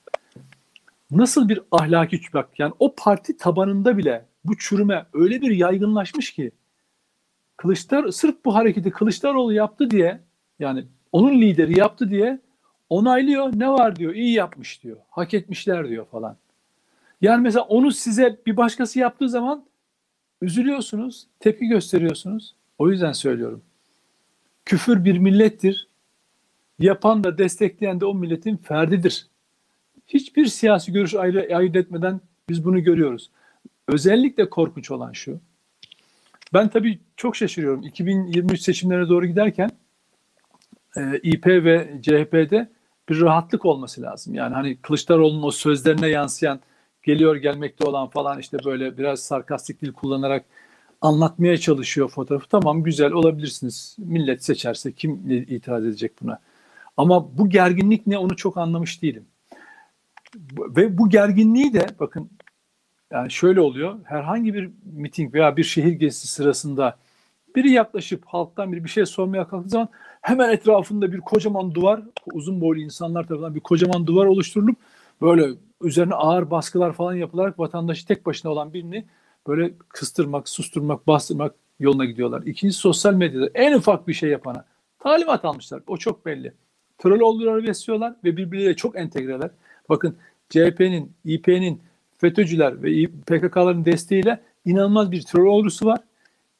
nasıl 1.12 1.50
bir 1.50 1.60
ahlaki 1.72 2.22
bak 2.34 2.50
yani 2.58 2.74
o 2.80 2.96
parti 2.96 3.38
tabanında 3.38 3.98
bile 3.98 4.26
bu 4.46 4.58
çürüme 4.58 5.06
öyle 5.14 5.42
bir 5.42 5.52
yaygınlaşmış 5.52 6.32
ki 6.34 6.52
Kılıçdar 7.58 8.08
sırf 8.08 8.46
bu 8.46 8.56
hareketi 8.56 8.92
Kılıçdaroğlu 8.92 9.54
yaptı 9.54 9.90
diye 9.92 10.22
yani 10.60 10.86
onun 11.13 11.41
lideri 11.41 11.80
yaptı 11.80 12.10
diye 12.10 12.39
onaylıyor. 12.89 13.52
Ne 13.56 13.69
var 13.69 13.95
diyor. 13.95 14.13
iyi 14.13 14.34
yapmış 14.34 14.84
diyor. 14.84 14.97
Hak 15.10 15.34
etmişler 15.34 15.89
diyor 15.89 16.06
falan. 16.06 16.38
Yani 17.21 17.41
mesela 17.41 17.63
onu 17.63 17.91
size 17.91 18.39
bir 18.45 18.58
başkası 18.58 18.99
yaptığı 18.99 19.30
zaman 19.30 19.65
üzülüyorsunuz, 20.41 21.28
tepki 21.39 21.67
gösteriyorsunuz. 21.67 22.56
O 22.78 22.89
yüzden 22.89 23.12
söylüyorum. 23.12 23.62
Küfür 24.65 25.06
bir 25.06 25.17
millettir. 25.17 25.88
Yapan 26.80 27.23
da 27.23 27.38
destekleyen 27.38 27.99
de 27.99 28.06
o 28.06 28.13
milletin 28.13 28.58
ferdidir. 28.58 29.28
Hiçbir 30.08 30.45
siyasi 30.45 30.91
görüş 30.91 31.15
ayrı, 31.15 31.56
ayırt 31.56 31.76
etmeden 31.76 32.21
biz 32.49 32.65
bunu 32.65 32.84
görüyoruz. 32.84 33.30
Özellikle 33.88 34.49
korkunç 34.49 34.91
olan 34.91 35.12
şu. 35.12 35.39
Ben 36.54 36.69
tabii 36.69 36.99
çok 37.17 37.36
şaşırıyorum. 37.36 37.84
2023 37.84 38.62
seçimlerine 38.62 39.10
doğru 39.10 39.26
giderken 39.26 39.69
e, 40.98 41.20
İP 41.24 41.48
ve 41.48 42.02
CHP'de 42.02 42.70
bir 43.10 43.22
rahatlık 43.22 43.66
olması 43.66 44.02
lazım. 44.02 44.34
Yani 44.34 44.54
hani 44.54 44.78
Kılıçdaroğlu'nun 44.78 45.44
o 45.44 45.52
sözlerine 45.52 46.08
yansıyan 46.08 46.60
geliyor 47.04 47.36
gelmekte 47.36 47.86
olan 47.86 48.08
falan 48.08 48.40
işte 48.40 48.58
böyle 48.66 48.98
biraz 48.98 49.20
sarkastik 49.20 49.82
dil 49.82 49.94
kullanarak 49.94 50.46
anlatmaya 51.02 51.58
çalışıyor 51.58 52.10
fotoğrafı. 52.10 52.50
Tamam 52.50 52.84
güzel 52.84 53.12
olabilirsiniz. 53.12 53.96
Millet 54.00 54.44
seçerse 54.44 54.92
kim 54.92 55.32
itiraz 55.32 55.86
edecek 55.86 56.12
buna? 56.22 56.40
Ama 56.98 57.38
bu 57.38 57.50
gerginlik 57.50 58.08
ne 58.08 58.18
onu 58.18 58.36
çok 58.36 58.58
anlamış 58.58 59.02
değilim. 59.02 59.26
Ve 60.58 60.98
bu 60.98 61.10
gerginliği 61.10 61.74
de 61.74 61.88
bakın 62.00 62.30
yani 63.12 63.32
şöyle 63.32 63.62
oluyor. 63.62 64.00
Herhangi 64.04 64.54
bir 64.54 64.70
miting 64.84 65.34
veya 65.34 65.58
bir 65.58 65.64
şehir 65.64 65.92
gezisi 65.92 66.28
sırasında 66.28 66.98
biri 67.56 67.72
yaklaşıp 67.72 68.26
halktan 68.26 68.72
biri 68.72 68.84
bir 68.84 68.89
şey 68.89 69.06
sormaya 69.06 69.48
kalktığı 69.48 69.70
zaman 69.70 69.89
hemen 70.22 70.50
etrafında 70.50 71.12
bir 71.12 71.20
kocaman 71.20 71.74
duvar, 71.76 72.02
uzun 72.34 72.62
boylu 72.62 72.82
insanlar 72.82 73.28
tarafından 73.28 73.56
bir 73.56 73.60
kocaman 73.60 74.08
duvar 74.08 74.26
oluşturulup 74.26 74.78
böyle 75.22 75.48
üzerine 75.82 76.13
ağır 76.13 76.52
baskılar 76.52 76.94
falan 76.94 77.13
yapılarak 77.13 77.60
vatandaşı 77.60 78.08
tek 78.08 78.26
başına 78.26 78.52
olan 78.52 78.74
birini 78.74 79.06
böyle 79.48 79.74
kıstırmak, 79.89 80.50
susturmak, 80.50 81.08
bastırmak 81.08 81.56
yoluna 81.80 82.06
gidiyorlar. 82.06 82.42
İkincisi 82.42 82.80
sosyal 82.80 83.13
medyada 83.13 83.50
en 83.54 83.74
ufak 83.74 84.08
bir 84.08 84.13
şey 84.13 84.30
yapana 84.30 84.66
talimat 85.00 85.46
almışlar. 85.46 85.82
O 85.88 85.98
çok 85.98 86.26
belli. 86.26 86.54
Troll 86.98 87.20
oldular 87.20 87.63
besliyorlar 87.63 88.16
ve 88.24 88.38
birbirleriyle 88.38 88.76
çok 88.76 88.96
entegreler. 88.96 89.52
Bakın 89.89 90.18
CHP'nin, 90.50 91.12
İP'nin, 91.26 91.82
FETÖ'cüler 92.18 92.84
ve 92.84 93.08
PKK'ların 93.08 93.86
desteğiyle 93.86 94.42
inanılmaz 94.66 95.12
bir 95.12 95.22
troll 95.22 95.48
ordusu 95.48 95.86
var. 95.86 96.00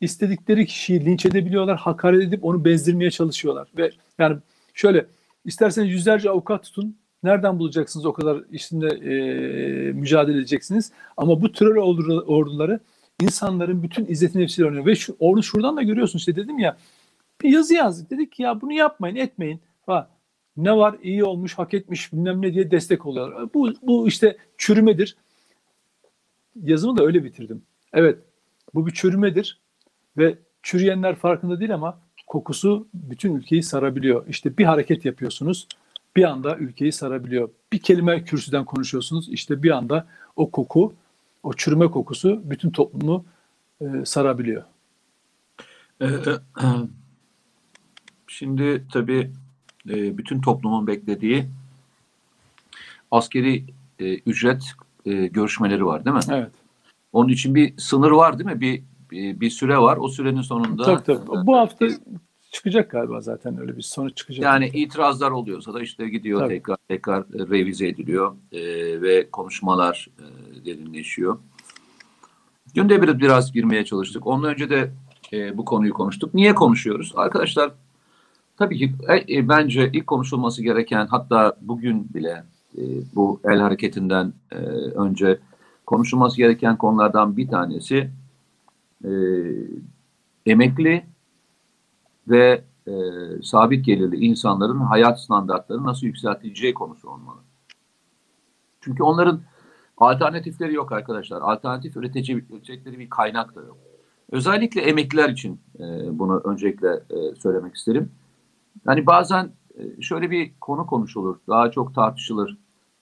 İstedikleri 0.02 0.66
kişiyi 0.66 1.06
linç 1.06 1.26
edebiliyorlar, 1.26 1.78
hakaret 1.78 2.24
edip 2.24 2.46
onu 2.46 2.66
bezdirmeye 2.66 3.12
çalışıyorlar. 3.12 3.68
Ve 3.78 3.92
yani 4.20 4.38
şöyle 4.74 5.06
isterseniz 5.46 5.92
yüzlerce 5.92 6.30
avukat 6.30 6.64
tutun. 6.64 6.98
Nereden 7.24 7.60
bulacaksınız 7.60 8.06
o 8.06 8.14
kadar 8.14 8.44
işinde 8.52 8.88
e, 8.88 9.14
mücadele 9.92 10.38
edeceksiniz? 10.38 10.92
Ama 11.18 11.42
bu 11.42 11.52
troll 11.52 11.78
orduları 12.28 12.80
insanların 13.22 13.84
bütün 13.84 14.06
izzeti 14.06 14.40
nefsiyle 14.40 14.68
oynuyor. 14.68 14.86
Ve 14.86 14.96
şu, 14.96 15.16
onu 15.20 15.44
şuradan 15.44 15.78
da 15.78 15.82
görüyorsun 15.82 16.20
işte 16.20 16.36
dedim 16.36 16.60
ya 16.60 16.78
bir 17.42 17.50
yazı 17.50 17.74
yazdık. 17.74 18.12
Dedik 18.12 18.32
ki 18.32 18.44
ya 18.44 18.62
bunu 18.62 18.74
yapmayın 18.74 19.16
etmeyin. 19.16 19.62
Ha, 19.86 20.10
ne 20.58 20.78
var 20.78 20.96
iyi 21.04 21.24
olmuş 21.24 21.54
hak 21.54 21.74
etmiş 21.74 22.14
bilmem 22.14 22.42
ne 22.42 22.54
diye 22.54 22.72
destek 22.72 23.06
oluyorlar. 23.06 23.54
Bu, 23.54 23.74
bu 23.82 24.08
işte 24.08 24.38
çürümedir. 24.58 25.18
Yazımı 26.56 26.98
da 26.98 27.04
öyle 27.04 27.24
bitirdim. 27.24 27.64
Evet 27.94 28.20
bu 28.74 28.88
bir 28.88 28.92
çürümedir 28.92 29.62
ve 30.18 30.38
çürüyenler 30.64 31.16
farkında 31.16 31.60
değil 31.60 31.74
ama 31.74 32.00
kokusu 32.28 32.88
bütün 32.94 33.36
ülkeyi 33.36 33.64
sarabiliyor. 33.64 34.28
İşte 34.28 34.58
bir 34.58 34.66
hareket 34.66 35.06
yapıyorsunuz 35.06 35.68
bir 36.16 36.24
anda 36.24 36.58
ülkeyi 36.58 36.92
sarabiliyor. 36.92 37.50
Bir 37.74 37.80
kelime 37.80 38.24
kürsüden 38.24 38.66
konuşuyorsunuz 38.66 39.30
işte 39.30 39.64
bir 39.64 39.72
anda 39.72 40.08
o 40.36 40.52
koku 40.52 40.94
o 41.44 41.54
çürüme 41.54 41.88
kokusu 41.88 42.42
bütün 42.44 42.70
toplumu 42.72 43.26
e, 43.82 43.86
sarabiliyor. 44.06 44.64
Şimdi 48.28 48.84
tabii 48.94 49.32
e, 49.90 50.18
bütün 50.18 50.42
toplumun 50.42 50.88
beklediği 50.88 51.46
askeri 53.12 53.66
e, 54.00 54.16
ücret 54.16 54.64
e, 55.06 55.28
görüşmeleri 55.28 55.86
var 55.86 56.06
değil 56.06 56.16
mi? 56.16 56.22
Evet. 56.30 56.52
Onun 57.14 57.30
için 57.30 57.56
bir 57.56 57.78
sınır 57.78 58.12
var 58.12 58.40
değil 58.40 58.50
mi? 58.50 58.62
Bir 58.62 58.84
bir, 59.14 59.50
süre 59.50 59.78
var. 59.78 59.98
O 59.98 60.08
sürenin 60.08 60.42
sonunda 60.42 60.84
Tabii 60.84 61.04
tabii. 61.04 61.48
Bu 61.48 61.58
hafta 61.58 61.88
çıkacak 62.52 62.92
galiba 62.92 63.22
zaten 63.22 63.62
öyle 63.62 63.78
bir 63.78 63.82
sonuç 63.82 64.18
çıkacak. 64.18 64.44
yani 64.44 64.68
itirazlar 64.74 65.32
oluyorsa 65.32 65.74
da 65.74 65.82
işte 65.82 66.10
gidiyor 66.10 66.40
Tabii. 66.40 66.54
tekrar 66.54 66.78
tekrar 66.88 67.24
revize 67.34 67.88
ediliyor 67.88 68.36
e, 68.52 68.62
ve 69.02 69.30
konuşmalar 69.32 70.10
e, 70.20 70.66
derinleşiyor. 70.66 71.40
Günde 72.74 73.02
bir 73.02 73.20
biraz 73.20 73.54
girmeye 73.54 73.86
çalıştık. 73.86 74.28
Ondan 74.28 74.54
önce 74.54 74.70
de 74.70 74.92
e, 75.34 75.58
bu 75.58 75.66
konuyu 75.66 75.94
konuştuk. 75.94 76.34
Niye 76.34 76.56
konuşuyoruz? 76.56 77.14
Arkadaşlar 77.16 77.72
tabii 78.58 78.78
ki 78.78 78.94
e, 79.08 79.38
e, 79.38 79.50
bence 79.50 79.90
ilk 79.94 80.08
konuşulması 80.08 80.64
gereken 80.64 81.08
hatta 81.08 81.56
bugün 81.62 82.14
bile 82.14 82.44
e, 82.78 82.82
bu 83.16 83.40
el 83.46 83.60
hareketinden 83.60 84.34
e, 84.52 84.56
önce 84.96 85.40
konuşulması 85.86 86.38
gereken 86.38 86.78
konulardan 86.78 87.38
bir 87.38 87.48
tanesi 87.48 88.10
e, 89.04 89.12
emekli 90.46 91.06
ve 92.28 92.64
e, 92.88 92.94
sabit 93.44 93.86
gelirli 93.86 94.26
insanların 94.26 94.80
hayat 94.80 95.22
standartlarını 95.22 95.84
nasıl 95.84 96.06
yükseltileceği 96.08 96.74
konusu 96.74 97.10
olmalı. 97.10 97.40
Çünkü 98.82 99.04
onların 99.04 99.42
alternatifleri 99.98 100.74
yok 100.74 100.92
arkadaşlar. 100.92 101.42
Alternatif 101.42 101.98
üretici, 101.98 102.46
üretecekleri 102.50 103.00
bir 103.00 103.10
kaynak 103.10 103.56
da 103.56 103.62
yok. 103.62 103.78
Özellikle 104.32 104.82
emekliler 104.82 105.30
için 105.30 105.62
e, 105.80 105.84
bunu 106.20 106.42
öncelikle 106.46 106.90
e, 106.90 107.36
söylemek 107.36 107.76
isterim. 107.76 108.12
Yani 108.88 109.06
bazen 109.06 109.52
e, 109.78 110.02
şöyle 110.02 110.32
bir 110.32 110.52
konu 110.62 110.86
konuşulur, 110.86 111.38
daha 111.48 111.72
çok 111.72 111.96
tartışılır. 111.96 112.58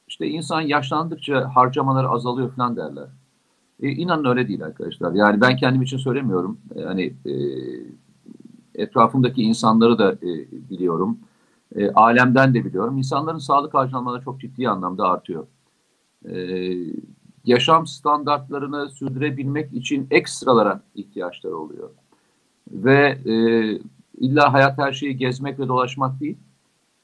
İşte 0.08 0.28
insan 0.28 0.62
yaşlandıkça 0.62 1.56
harcamaları 1.56 2.10
azalıyor 2.10 2.56
falan 2.56 2.78
derler. 2.78 3.10
E, 3.82 3.90
inanın 3.90 4.26
öyle 4.26 4.48
değil 4.48 4.64
arkadaşlar. 4.64 5.14
Yani 5.14 5.42
ben 5.42 5.58
kendim 5.58 5.82
için 5.82 5.98
söylemiyorum. 5.98 6.58
Yani 6.76 7.14
e, 7.26 7.34
etrafımdaki 8.76 9.42
insanları 9.42 9.98
da 9.98 10.12
e, 10.14 10.30
biliyorum. 10.70 11.20
E, 11.76 11.92
alemden 11.92 12.54
de 12.54 12.66
biliyorum. 12.66 12.98
İnsanların 12.98 13.38
sağlık 13.38 13.74
harcamaları 13.74 14.24
çok 14.24 14.42
ciddi 14.42 14.70
anlamda 14.70 15.10
artıyor. 15.10 15.48
E, 16.30 16.36
yaşam 17.46 17.88
standartlarını 17.88 18.90
sürdürebilmek 18.90 19.74
için 19.74 20.08
ekstralara 20.12 20.82
ihtiyaçları 20.96 21.58
oluyor. 21.58 21.90
Ve 22.72 23.18
e, 23.26 23.34
illa 24.18 24.54
hayat 24.54 24.78
her 24.78 24.94
şeyi 24.94 25.18
gezmek 25.18 25.60
ve 25.60 25.68
dolaşmak 25.68 26.20
değil. 26.20 26.38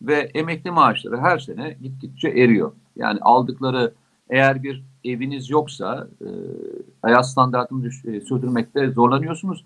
Ve 0.01 0.31
emekli 0.33 0.71
maaşları 0.71 1.17
her 1.17 1.39
sene 1.39 1.77
gittikçe 1.81 2.27
eriyor. 2.27 2.71
Yani 2.95 3.19
aldıkları 3.21 3.93
eğer 4.29 4.63
bir 4.63 4.83
eviniz 5.03 5.49
yoksa 5.49 6.07
e, 6.21 6.27
hayat 7.01 7.29
standartını 7.29 7.83
düş- 7.83 8.05
e, 8.05 8.21
sürdürmekte 8.21 8.91
zorlanıyorsunuz. 8.91 9.65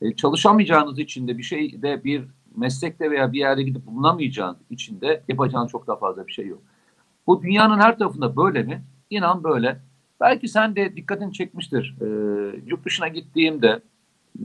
E, 0.00 0.16
çalışamayacağınız 0.16 0.98
için 0.98 1.28
de 1.28 1.38
bir 1.38 1.42
şeyde 1.42 2.04
bir 2.04 2.24
meslekte 2.56 3.10
veya 3.10 3.32
bir 3.32 3.38
yerde 3.38 3.62
gidip 3.62 3.86
bulunamayacağınız 3.86 4.58
için 4.70 5.00
de 5.00 5.22
yapacağınız 5.28 5.70
çok 5.70 5.86
daha 5.86 5.96
fazla 5.96 6.26
bir 6.26 6.32
şey 6.32 6.46
yok. 6.46 6.62
Bu 7.26 7.42
dünyanın 7.42 7.78
her 7.78 7.98
tarafında 7.98 8.36
böyle 8.36 8.62
mi? 8.62 8.82
İnan 9.10 9.44
böyle. 9.44 9.80
Belki 10.20 10.48
sen 10.48 10.76
de 10.76 10.96
dikkatini 10.96 11.32
çekmiştir. 11.32 11.96
E, 12.00 12.06
yurt 12.66 12.84
dışına 12.84 13.08
gittiğimde 13.08 13.80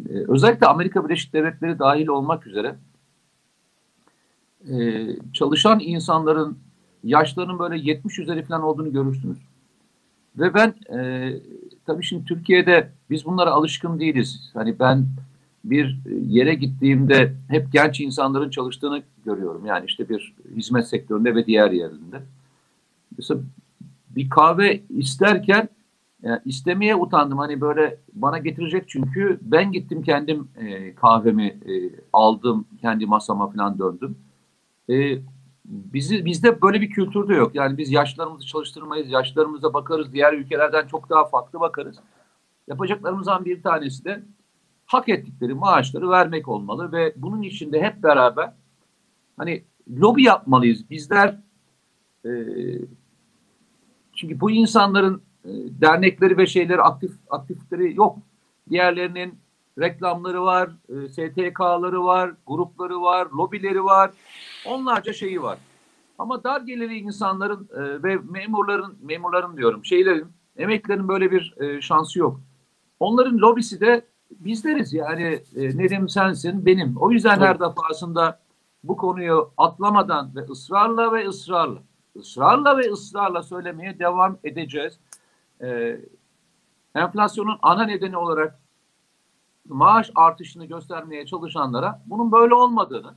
e, 0.09 0.13
özellikle 0.27 0.67
Amerika 0.67 1.05
Birleşik 1.05 1.33
Devletleri 1.33 1.79
dahil 1.79 2.07
olmak 2.07 2.47
üzere 2.47 2.75
e, 4.69 5.07
çalışan 5.33 5.79
insanların 5.79 6.57
yaşlarının 7.03 7.59
böyle 7.59 7.77
70 7.77 8.19
üzeri 8.19 8.43
falan 8.43 8.63
olduğunu 8.63 8.93
görürsünüz. 8.93 9.37
Ve 10.37 10.53
ben 10.53 10.75
e, 10.97 11.31
tabii 11.85 12.03
şimdi 12.03 12.25
Türkiye'de 12.25 12.89
biz 13.09 13.25
bunlara 13.25 13.51
alışkın 13.51 13.99
değiliz. 13.99 14.51
Hani 14.53 14.79
ben 14.79 15.05
bir 15.63 15.97
yere 16.27 16.53
gittiğimde 16.53 17.33
hep 17.47 17.71
genç 17.71 17.99
insanların 17.99 18.49
çalıştığını 18.49 19.03
görüyorum. 19.25 19.65
Yani 19.65 19.85
işte 19.85 20.09
bir 20.09 20.35
hizmet 20.55 20.87
sektöründe 20.87 21.35
ve 21.35 21.45
diğer 21.45 21.71
yerinde. 21.71 22.21
Mesela 23.17 23.41
bir 24.09 24.29
kahve 24.29 24.81
isterken 24.89 25.69
yani 26.23 26.39
istemeye 26.45 26.95
utandım. 26.95 27.37
Hani 27.37 27.61
böyle 27.61 27.97
bana 28.13 28.37
getirecek 28.37 28.83
çünkü 28.89 29.39
ben 29.41 29.71
gittim 29.71 30.03
kendim 30.03 30.47
e, 30.57 30.95
kahvemi 30.95 31.45
e, 31.47 31.73
aldım. 32.13 32.65
Kendi 32.81 33.05
masama 33.05 33.49
falan 33.51 33.79
döndüm. 33.79 34.17
E, 34.89 35.17
bizi, 35.67 36.25
bizde 36.25 36.61
böyle 36.61 36.81
bir 36.81 36.89
kültür 36.89 37.27
de 37.27 37.33
yok. 37.33 37.55
Yani 37.55 37.77
biz 37.77 37.91
yaşlarımızı 37.91 38.47
çalıştırmayız. 38.47 39.11
Yaşlarımıza 39.11 39.73
bakarız. 39.73 40.13
Diğer 40.13 40.33
ülkelerden 40.33 40.87
çok 40.87 41.09
daha 41.09 41.25
farklı 41.25 41.59
bakarız. 41.59 41.97
Yapacaklarımızdan 42.67 43.45
bir 43.45 43.63
tanesi 43.63 44.05
de 44.05 44.23
hak 44.85 45.09
ettikleri 45.09 45.53
maaşları 45.53 46.09
vermek 46.09 46.47
olmalı 46.47 46.91
ve 46.91 47.13
bunun 47.15 47.41
içinde 47.41 47.81
hep 47.81 48.03
beraber 48.03 48.53
hani 49.37 49.63
lobi 49.89 50.23
yapmalıyız. 50.23 50.89
Bizler 50.89 51.39
e, 52.25 52.29
çünkü 54.15 54.39
bu 54.39 54.51
insanların 54.51 55.21
e, 55.45 55.49
dernekleri 55.81 56.37
ve 56.37 56.47
şeyleri 56.47 56.81
aktif 56.81 57.11
aktifleri 57.29 57.95
yok. 57.95 58.17
Diğerlerinin 58.69 59.39
reklamları 59.79 60.43
var, 60.43 60.69
e, 60.89 61.09
STK'ları 61.09 62.03
var, 62.03 62.31
grupları 62.47 63.01
var, 63.01 63.27
lobileri 63.37 63.83
var. 63.83 64.11
Onlarca 64.67 65.13
şeyi 65.13 65.41
var. 65.41 65.57
Ama 66.17 66.43
dar 66.43 66.61
gelirli 66.61 66.97
insanların 66.97 67.69
e, 67.73 68.03
ve 68.03 68.15
memurların 68.15 68.97
memurların 69.01 69.57
diyorum 69.57 69.85
şeylerin 69.85 70.27
emeklilerin 70.57 71.07
böyle 71.07 71.31
bir 71.31 71.55
e, 71.57 71.81
şansı 71.81 72.19
yok. 72.19 72.41
Onların 72.99 73.37
lobisi 73.37 73.81
de 73.81 74.05
bizleriz 74.31 74.93
yani 74.93 75.41
e, 75.55 75.77
Nedim 75.77 76.09
sensin 76.09 76.65
benim. 76.65 76.97
O 76.97 77.11
yüzden 77.11 77.39
her 77.39 77.59
defasında 77.59 78.39
bu 78.83 78.97
konuyu 78.97 79.51
atlamadan 79.57 80.35
ve 80.35 80.41
ısrarla 80.41 81.13
ve 81.13 81.27
ısrarla 81.27 81.79
ısrarla 82.15 82.77
ve 82.77 82.91
ısrarla 82.91 83.43
söylemeye 83.43 83.99
devam 83.99 84.37
edeceğiz. 84.43 84.99
E, 85.61 85.99
enflasyonun 86.95 87.57
ana 87.61 87.83
nedeni 87.83 88.17
olarak 88.17 88.59
maaş 89.67 90.11
artışını 90.15 90.65
göstermeye 90.65 91.25
çalışanlara 91.25 92.03
bunun 92.05 92.31
böyle 92.31 92.53
olmadığını 92.53 93.13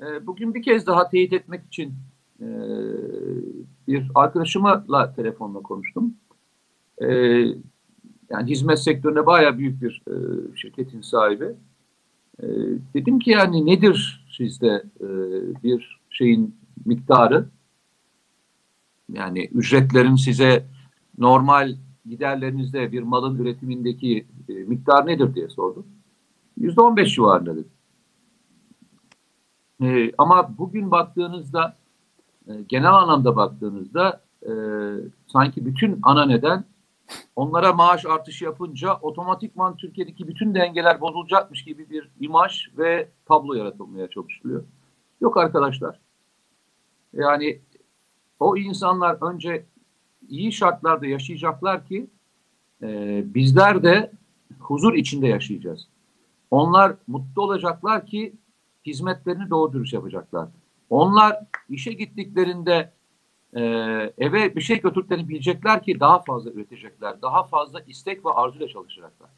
e, 0.00 0.26
bugün 0.26 0.54
bir 0.54 0.62
kez 0.62 0.86
daha 0.86 1.08
teyit 1.08 1.32
etmek 1.32 1.66
için 1.66 1.94
e, 2.40 2.46
bir 3.88 4.10
arkadaşımla 4.14 5.12
telefonla 5.16 5.60
konuştum. 5.60 6.14
E, 6.98 7.06
yani 8.30 8.50
hizmet 8.50 8.78
sektöründe 8.78 9.26
bayağı 9.26 9.58
büyük 9.58 9.82
bir 9.82 10.02
e, 10.08 10.14
şirketin 10.56 11.00
sahibi. 11.00 11.54
E, 12.42 12.46
dedim 12.94 13.18
ki 13.18 13.30
yani 13.30 13.66
nedir 13.66 14.26
sizde 14.36 14.84
e, 15.00 15.08
bir 15.62 16.00
şeyin 16.10 16.56
miktarı? 16.86 17.48
Yani 19.12 19.44
ücretlerin 19.44 20.16
size 20.16 20.66
normal 21.18 21.76
giderlerinizde 22.06 22.92
bir 22.92 23.02
malın 23.02 23.38
üretimindeki 23.38 24.26
e, 24.48 24.52
miktar 24.52 25.06
nedir 25.06 25.34
diye 25.34 25.48
sordum. 25.48 25.86
Yüzde 26.56 26.80
on 26.80 26.96
beş 26.96 27.14
civarında 27.14 27.56
dedi. 27.56 27.68
E, 29.82 30.12
ama 30.18 30.58
bugün 30.58 30.90
baktığınızda 30.90 31.76
e, 32.48 32.52
genel 32.68 32.94
anlamda 32.94 33.36
baktığınızda 33.36 34.20
e, 34.42 34.52
sanki 35.26 35.66
bütün 35.66 35.98
ana 36.02 36.26
neden 36.26 36.64
onlara 37.36 37.72
maaş 37.72 38.06
artışı 38.06 38.44
yapınca 38.44 38.94
otomatikman 38.94 39.76
Türkiye'deki 39.76 40.28
bütün 40.28 40.54
dengeler 40.54 41.00
bozulacakmış 41.00 41.64
gibi 41.64 41.90
bir 41.90 42.10
imaj 42.20 42.68
ve 42.78 43.08
tablo 43.24 43.54
yaratılmaya 43.54 44.08
çalışılıyor. 44.08 44.64
Yok 45.20 45.36
arkadaşlar. 45.36 46.00
Yani 47.12 47.60
o 48.40 48.56
insanlar 48.56 49.32
önce 49.32 49.66
iyi 50.28 50.52
şartlarda 50.52 51.06
yaşayacaklar 51.06 51.86
ki 51.86 52.10
e, 52.82 53.22
bizler 53.34 53.82
de 53.82 54.12
huzur 54.58 54.94
içinde 54.94 55.26
yaşayacağız. 55.26 55.88
Onlar 56.50 56.96
mutlu 57.06 57.42
olacaklar 57.42 58.06
ki 58.06 58.34
hizmetlerini 58.86 59.50
doğru 59.50 59.72
dürüst 59.72 59.92
yapacaklar. 59.92 60.48
Onlar 60.90 61.36
işe 61.68 61.92
gittiklerinde 61.92 62.92
e, 63.52 63.60
eve 64.18 64.56
bir 64.56 64.60
şey 64.60 64.80
götürdüklerini 64.80 65.28
bilecekler 65.28 65.82
ki 65.82 66.00
daha 66.00 66.18
fazla 66.18 66.50
üretecekler. 66.50 67.22
Daha 67.22 67.44
fazla 67.44 67.80
istek 67.80 68.24
ve 68.24 68.30
arzuyla 68.30 68.68
çalışacaklar. 68.68 69.30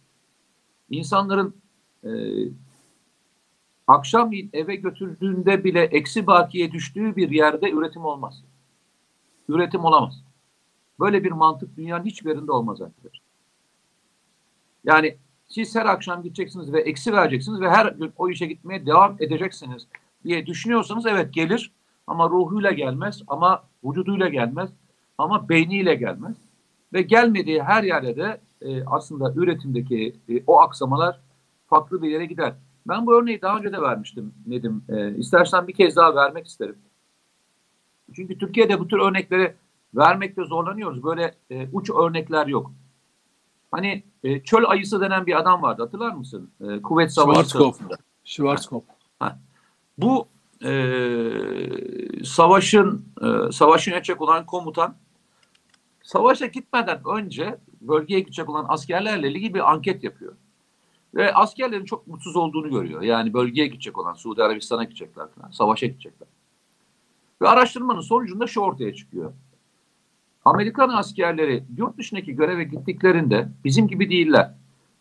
İnsanların 0.90 1.56
e, 2.04 2.10
akşam 3.86 4.30
eve 4.52 4.76
götürdüğünde 4.76 5.64
bile 5.64 5.80
eksi 5.82 6.26
bakiye 6.26 6.72
düştüğü 6.72 7.16
bir 7.16 7.30
yerde 7.30 7.70
üretim 7.70 8.04
olmaz. 8.04 8.44
Üretim 9.48 9.84
olamaz. 9.84 10.24
Böyle 11.00 11.24
bir 11.24 11.32
mantık 11.32 11.76
dünyanın 11.76 12.04
hiçbir 12.04 12.30
yerinde 12.30 12.52
olmaz 12.52 12.82
arkadaşlar. 12.82 13.22
Yani 14.84 15.16
siz 15.54 15.76
her 15.76 15.86
akşam 15.86 16.22
gideceksiniz 16.22 16.72
ve 16.72 16.80
eksi 16.80 17.12
vereceksiniz 17.12 17.60
ve 17.60 17.70
her 17.70 17.86
gün 17.86 18.12
o 18.16 18.28
işe 18.28 18.46
gitmeye 18.46 18.86
devam 18.86 19.16
edeceksiniz. 19.20 19.86
diye 20.24 20.46
düşünüyorsanız 20.46 21.06
evet 21.06 21.34
gelir 21.34 21.72
ama 22.06 22.28
ruhuyla 22.28 22.70
gelmez 22.70 23.22
ama 23.26 23.62
vücuduyla 23.84 24.28
gelmez 24.28 24.70
ama 25.18 25.48
beyniyle 25.48 25.94
gelmez. 25.94 26.36
Ve 26.92 27.02
gelmediği 27.02 27.62
her 27.62 27.82
yerde 27.82 28.16
de 28.16 28.40
e, 28.62 28.84
aslında 28.84 29.32
üretimdeki 29.36 30.16
e, 30.28 30.42
o 30.46 30.60
aksamalar 30.60 31.20
farklı 31.66 32.02
bir 32.02 32.10
yere 32.10 32.26
gider. 32.26 32.54
Ben 32.88 33.06
bu 33.06 33.14
örneği 33.14 33.42
daha 33.42 33.58
önce 33.58 33.72
de 33.72 33.82
vermiştim 33.82 34.34
Nedim. 34.46 34.84
E, 34.88 35.14
istersen 35.16 35.68
bir 35.68 35.72
kez 35.72 35.96
daha 35.96 36.14
vermek 36.14 36.46
isterim. 36.46 36.76
Çünkü 38.16 38.38
Türkiye'de 38.38 38.80
bu 38.80 38.88
tür 38.88 38.98
örnekleri 38.98 39.54
vermekte 39.94 40.44
zorlanıyoruz. 40.44 41.04
Böyle 41.04 41.34
e, 41.50 41.68
uç 41.72 41.90
örnekler 41.90 42.46
yok. 42.46 42.72
Hani 43.72 44.02
e, 44.24 44.42
çöl 44.42 44.64
ayısı 44.66 45.00
denen 45.00 45.26
bir 45.26 45.38
adam 45.38 45.62
vardı 45.62 45.82
hatırlar 45.82 46.12
mısın? 46.12 46.50
E, 46.60 46.82
kuvvet 46.82 47.12
savaşı 47.12 47.40
Schwarzkopf. 47.40 47.76
sırasında. 47.76 47.96
Schwarzkopf. 48.24 48.86
Bu 49.98 50.28
e, 50.64 50.74
savaşın 52.24 53.04
e, 53.22 53.52
savaşın 53.52 53.90
yönetecek 53.90 54.20
olan 54.20 54.46
komutan 54.46 54.96
savaşa 56.02 56.46
gitmeden 56.46 57.00
önce 57.16 57.58
bölgeye 57.80 58.20
gidecek 58.20 58.48
olan 58.48 58.66
askerlerle 58.68 59.30
ilgili 59.30 59.54
bir 59.54 59.72
anket 59.72 60.04
yapıyor. 60.04 60.32
Ve 61.14 61.34
askerlerin 61.34 61.84
çok 61.84 62.06
mutsuz 62.06 62.36
olduğunu 62.36 62.70
görüyor. 62.70 63.02
Yani 63.02 63.34
bölgeye 63.34 63.66
gidecek 63.66 63.98
olan 63.98 64.14
Suudi 64.14 64.42
Arabistan'a 64.42 64.84
gidecekler 64.84 65.28
falan. 65.28 65.50
Savaşa 65.50 65.86
gidecekler. 65.86 66.28
Ve 67.42 67.48
araştırmanın 67.48 68.00
sonucunda 68.00 68.46
şu 68.46 68.60
ortaya 68.60 68.94
çıkıyor. 68.94 69.32
Amerikan 70.44 70.88
askerleri 70.88 71.64
yurt 71.76 71.98
dışındaki 71.98 72.36
göreve 72.36 72.64
gittiklerinde 72.64 73.48
bizim 73.64 73.88
gibi 73.88 74.10
değiller. 74.10 74.54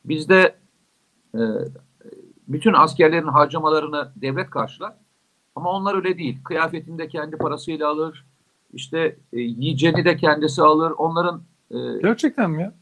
Bizde 0.05 0.55
e, 1.35 1.39
bütün 2.47 2.73
askerlerin 2.73 3.27
harcamalarını 3.27 4.11
devlet 4.15 4.49
karşılar. 4.49 4.93
Ama 5.55 5.71
onlar 5.71 5.95
öyle 5.95 6.17
değil. 6.17 6.43
Kıyafetini 6.43 6.97
de 6.97 7.07
kendi 7.07 7.37
parasıyla 7.37 7.89
alır. 7.89 8.25
İşte 8.73 9.17
e, 9.33 9.39
yiyeceğini 9.39 10.05
de 10.05 10.17
kendisi 10.17 10.61
alır. 10.61 10.91
Onların 10.91 11.43
e, 11.71 11.77
Gerçekten 12.01 12.51
mi 12.51 12.61
ya? 12.61 12.73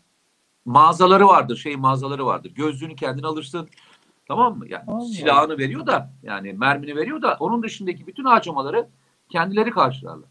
mağazaları 0.65 1.27
vardır. 1.27 1.57
Şey 1.57 1.75
mağazaları 1.75 2.25
vardır. 2.25 2.51
Gözlüğünü 2.55 2.95
kendin 2.95 3.23
alırsın. 3.23 3.69
Tamam 4.27 4.57
mı? 4.57 4.65
Yani 4.69 4.83
Allah. 4.87 5.05
silahını 5.05 5.57
veriyor 5.57 5.87
da 5.87 6.13
yani 6.23 6.53
mermini 6.53 6.95
veriyor 6.95 7.21
da 7.21 7.37
onun 7.39 7.63
dışındaki 7.63 8.07
bütün 8.07 8.25
harcamaları 8.25 8.87
kendileri 9.29 9.71
karşılarlar. 9.71 10.29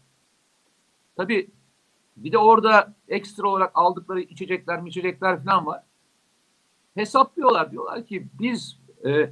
Tabii 1.17 1.49
bir 2.23 2.31
de 2.31 2.37
orada 2.37 2.93
ekstra 3.07 3.47
olarak 3.47 3.71
aldıkları 3.73 4.21
içecekler, 4.21 4.87
içecekler 4.87 5.43
falan 5.43 5.65
var. 5.65 5.83
Hesaplıyorlar 6.95 7.71
diyorlar 7.71 8.05
ki 8.05 8.27
biz 8.39 8.79
e, 9.05 9.29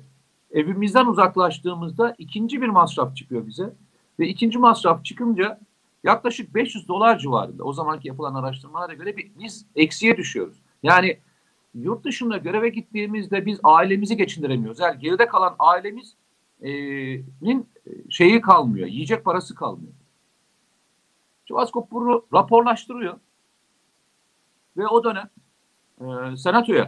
evimizden 0.51 1.05
uzaklaştığımızda 1.05 2.15
ikinci 2.17 2.61
bir 2.61 2.67
masraf 2.67 3.15
çıkıyor 3.15 3.47
bize 3.47 3.73
ve 4.19 4.27
ikinci 4.27 4.59
masraf 4.59 5.05
çıkınca 5.05 5.59
yaklaşık 6.03 6.55
500 6.55 6.87
dolar 6.87 7.19
civarında 7.19 7.63
o 7.63 7.73
zamanki 7.73 8.07
yapılan 8.07 8.35
araştırmalara 8.35 8.93
göre 8.93 9.17
bir, 9.17 9.31
biz 9.39 9.65
eksiye 9.75 10.17
düşüyoruz. 10.17 10.57
Yani 10.83 11.17
yurt 11.73 12.03
dışında 12.03 12.37
göreve 12.37 12.69
gittiğimizde 12.69 13.45
biz 13.45 13.59
ailemizi 13.63 14.17
geçindiremiyoruz. 14.17 14.79
Yani 14.79 14.99
geride 14.99 15.27
kalan 15.27 15.55
ailemizin 15.59 16.17
şeyi 18.09 18.41
kalmıyor, 18.41 18.87
yiyecek 18.87 19.25
parası 19.25 19.55
kalmıyor. 19.55 19.93
Çuvaskop 21.47 21.91
bunu 21.91 22.25
raporlaştırıyor 22.33 23.19
ve 24.77 24.87
o 24.87 25.03
dönem 25.03 25.29
e, 26.01 26.37
senatoya 26.37 26.83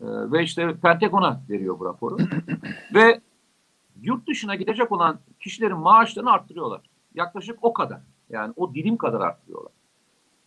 e, 0.00 0.06
ve 0.06 0.42
işte 0.42 0.76
Pentagon'a 0.82 1.42
veriyor 1.48 1.78
bu 1.78 1.84
raporu 1.84 2.18
ve 2.94 3.20
yurt 4.00 4.28
dışına 4.28 4.54
gidecek 4.54 4.92
olan 4.92 5.18
kişilerin 5.40 5.78
maaşlarını 5.78 6.32
arttırıyorlar. 6.32 6.80
Yaklaşık 7.14 7.58
o 7.62 7.72
kadar. 7.72 8.00
Yani 8.30 8.52
o 8.56 8.74
dilim 8.74 8.96
kadar 8.96 9.20
arttırıyorlar. 9.20 9.72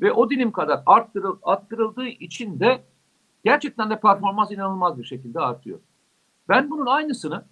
Ve 0.02 0.12
o 0.12 0.30
dilim 0.30 0.52
kadar 0.52 0.84
arttırıl, 0.86 1.38
arttırıldığı 1.43 2.08
için 2.08 2.60
de 2.60 2.84
gerçekten 3.43 3.89
de 3.89 4.00
performans 4.00 4.52
inanılmaz 4.52 4.97
bir 4.97 5.04
şekilde 5.04 5.39
artıyor. 5.39 5.80
Ben 6.50 6.71
bunun 6.71 6.86
aynısını 6.86 7.45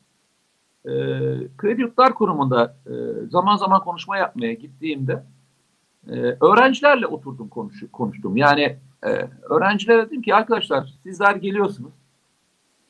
e, 0.86 0.92
Kredi 1.58 1.82
Yurtlar 1.82 2.14
Kurumu'nda 2.14 2.78
e, 2.86 2.94
zaman 3.30 3.58
zaman 3.58 3.84
konuşma 3.84 4.18
yapmaya 4.18 4.54
gittiğimde 4.54 5.24
e, 6.10 6.16
öğrencilerle 6.46 7.08
oturdum 7.08 7.50
konuş, 7.50 7.84
konuştum. 7.92 8.38
Yani 8.38 8.78
e, 9.04 9.10
öğrencilere 9.50 10.06
dedim 10.08 10.22
ki 10.22 10.36
arkadaşlar 10.36 10.94
sizler 11.04 11.36
geliyorsunuz. 11.36 11.94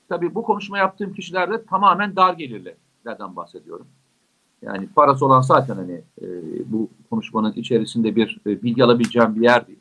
Tabii 0.10 0.36
bu 0.36 0.44
konuşma 0.44 0.78
yaptığım 0.78 1.14
kişiler 1.14 1.52
de 1.52 1.66
tamamen 1.66 2.16
dar 2.16 2.34
gelirlerden 2.34 3.36
bahsediyorum. 3.36 3.88
Yani 4.62 4.88
parası 4.96 5.26
olan 5.26 5.42
zaten 5.42 5.76
hani 5.76 6.02
e, 6.22 6.26
bu 6.66 6.90
konuşmanın 7.10 7.54
içerisinde 7.54 8.16
bir 8.16 8.40
e, 8.46 8.64
bilgi 8.64 8.84
alabileceğim 8.84 9.36
bir 9.36 9.42
yer 9.42 9.68
değil. 9.68 9.80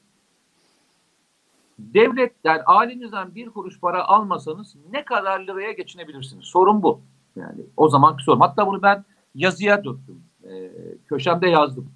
Devletten, 1.79 2.63
ailenizden 2.67 3.35
bir 3.35 3.51
kuruş 3.51 3.81
para 3.81 4.05
almasanız 4.05 4.75
ne 4.93 5.05
kadar 5.05 5.41
liraya 5.41 5.73
geçinebilirsiniz? 5.73 6.45
Sorun 6.45 6.83
bu. 6.83 7.01
Yani 7.37 7.61
o 7.77 7.89
zamanki 7.89 8.25
sorum. 8.25 8.41
Hatta 8.41 8.67
bunu 8.67 8.83
ben 8.83 9.05
yazıya 9.35 9.85
döktüm. 9.85 10.23
E, 10.45 10.71
köşemde 11.09 11.49
yazdım. 11.49 11.91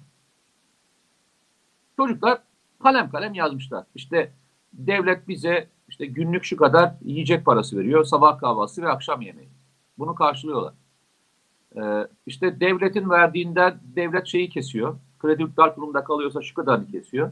Çocuklar 1.97 2.41
kalem 2.83 3.09
kalem 3.09 3.33
yazmışlar. 3.33 3.85
İşte 3.95 4.31
devlet 4.73 5.27
bize 5.27 5.67
işte 5.87 6.05
günlük 6.05 6.43
şu 6.43 6.57
kadar 6.57 6.93
yiyecek 7.01 7.45
parası 7.45 7.77
veriyor. 7.77 8.03
Sabah 8.03 8.39
kahvaltısı 8.39 8.81
ve 8.81 8.89
akşam 8.89 9.21
yemeği. 9.21 9.49
Bunu 9.97 10.15
karşılıyorlar. 10.15 10.73
Ee, 11.77 12.07
işte 12.25 12.59
devletin 12.59 13.09
verdiğinden 13.09 13.79
devlet 13.83 14.27
şeyi 14.27 14.49
kesiyor. 14.49 14.95
Kredi 15.19 15.41
yurtlar 15.41 15.75
kurumunda 15.75 16.03
kalıyorsa 16.03 16.41
şu 16.41 16.53
kadarını 16.53 16.87
kesiyor. 16.87 17.31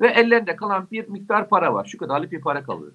Ve 0.00 0.08
ellerinde 0.08 0.56
kalan 0.56 0.86
bir 0.92 1.08
miktar 1.08 1.48
para 1.48 1.74
var. 1.74 1.84
Şu 1.84 1.98
kadarlık 1.98 2.32
bir 2.32 2.40
para 2.40 2.62
kalıyor. 2.62 2.92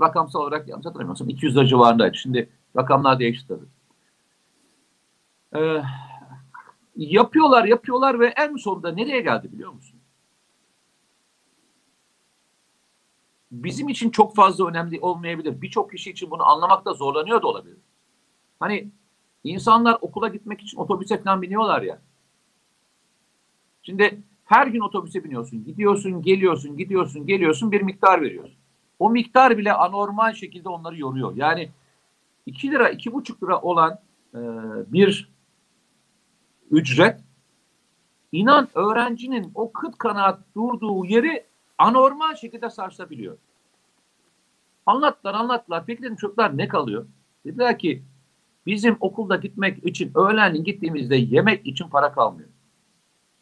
Rakamsal 0.00 0.40
olarak 0.40 0.68
yanlış 0.68 0.86
hatırlamıyorsam 0.86 1.28
200 1.28 1.56
lira 1.56 1.66
civarındaydı. 1.66 2.16
Şimdi 2.16 2.48
rakamlar 2.76 3.18
değişti 3.18 3.48
tabii. 3.48 3.66
Ee, 5.56 5.82
yapıyorlar 6.96 7.64
yapıyorlar 7.64 8.20
ve 8.20 8.26
en 8.26 8.56
sonunda 8.56 8.92
nereye 8.92 9.20
geldi 9.20 9.52
biliyor 9.52 9.72
musun? 9.72 9.91
Bizim 13.52 13.88
için 13.88 14.10
çok 14.10 14.34
fazla 14.34 14.66
önemli 14.66 15.00
olmayabilir. 15.00 15.62
Birçok 15.62 15.90
kişi 15.90 16.10
için 16.10 16.30
bunu 16.30 16.42
anlamakta 16.42 16.92
zorlanıyor 16.92 17.42
da 17.42 17.46
olabilir. 17.46 17.76
Hani 18.60 18.88
insanlar 19.44 19.98
okula 20.00 20.28
gitmek 20.28 20.60
için 20.60 20.78
otobüse 20.78 21.22
falan 21.22 21.42
biniyorlar 21.42 21.82
ya. 21.82 21.98
Şimdi 23.82 24.22
her 24.44 24.66
gün 24.66 24.80
otobüse 24.80 25.24
biniyorsun. 25.24 25.64
Gidiyorsun, 25.64 26.22
geliyorsun, 26.22 26.76
gidiyorsun, 26.76 27.26
geliyorsun 27.26 27.72
bir 27.72 27.82
miktar 27.82 28.22
veriyorsun. 28.22 28.56
O 28.98 29.10
miktar 29.10 29.58
bile 29.58 29.72
anormal 29.72 30.32
şekilde 30.32 30.68
onları 30.68 30.98
yoruyor. 30.98 31.36
Yani 31.36 31.70
2 32.46 32.70
lira, 32.70 32.90
2,5 32.90 33.42
lira 33.42 33.60
olan 33.60 33.98
e, 34.34 34.40
bir 34.92 35.32
ücret 36.70 37.20
inan 38.32 38.68
öğrencinin 38.74 39.52
o 39.54 39.72
kıt 39.72 39.98
kanaat 39.98 40.40
durduğu 40.54 41.04
yeri 41.04 41.51
anormal 41.82 42.34
şekilde 42.34 42.70
sarsabiliyor. 42.70 43.38
Anlattılar 44.86 45.34
anlattılar. 45.34 45.86
Peki 45.86 46.02
dedim 46.02 46.16
çocuklar 46.16 46.58
ne 46.58 46.68
kalıyor? 46.68 47.06
Dediler 47.44 47.78
ki 47.78 48.02
bizim 48.66 48.96
okulda 49.00 49.36
gitmek 49.36 49.84
için 49.84 50.12
öğlenleyin 50.14 50.64
gittiğimizde 50.64 51.16
yemek 51.16 51.66
için 51.66 51.88
para 51.88 52.12
kalmıyor. 52.12 52.48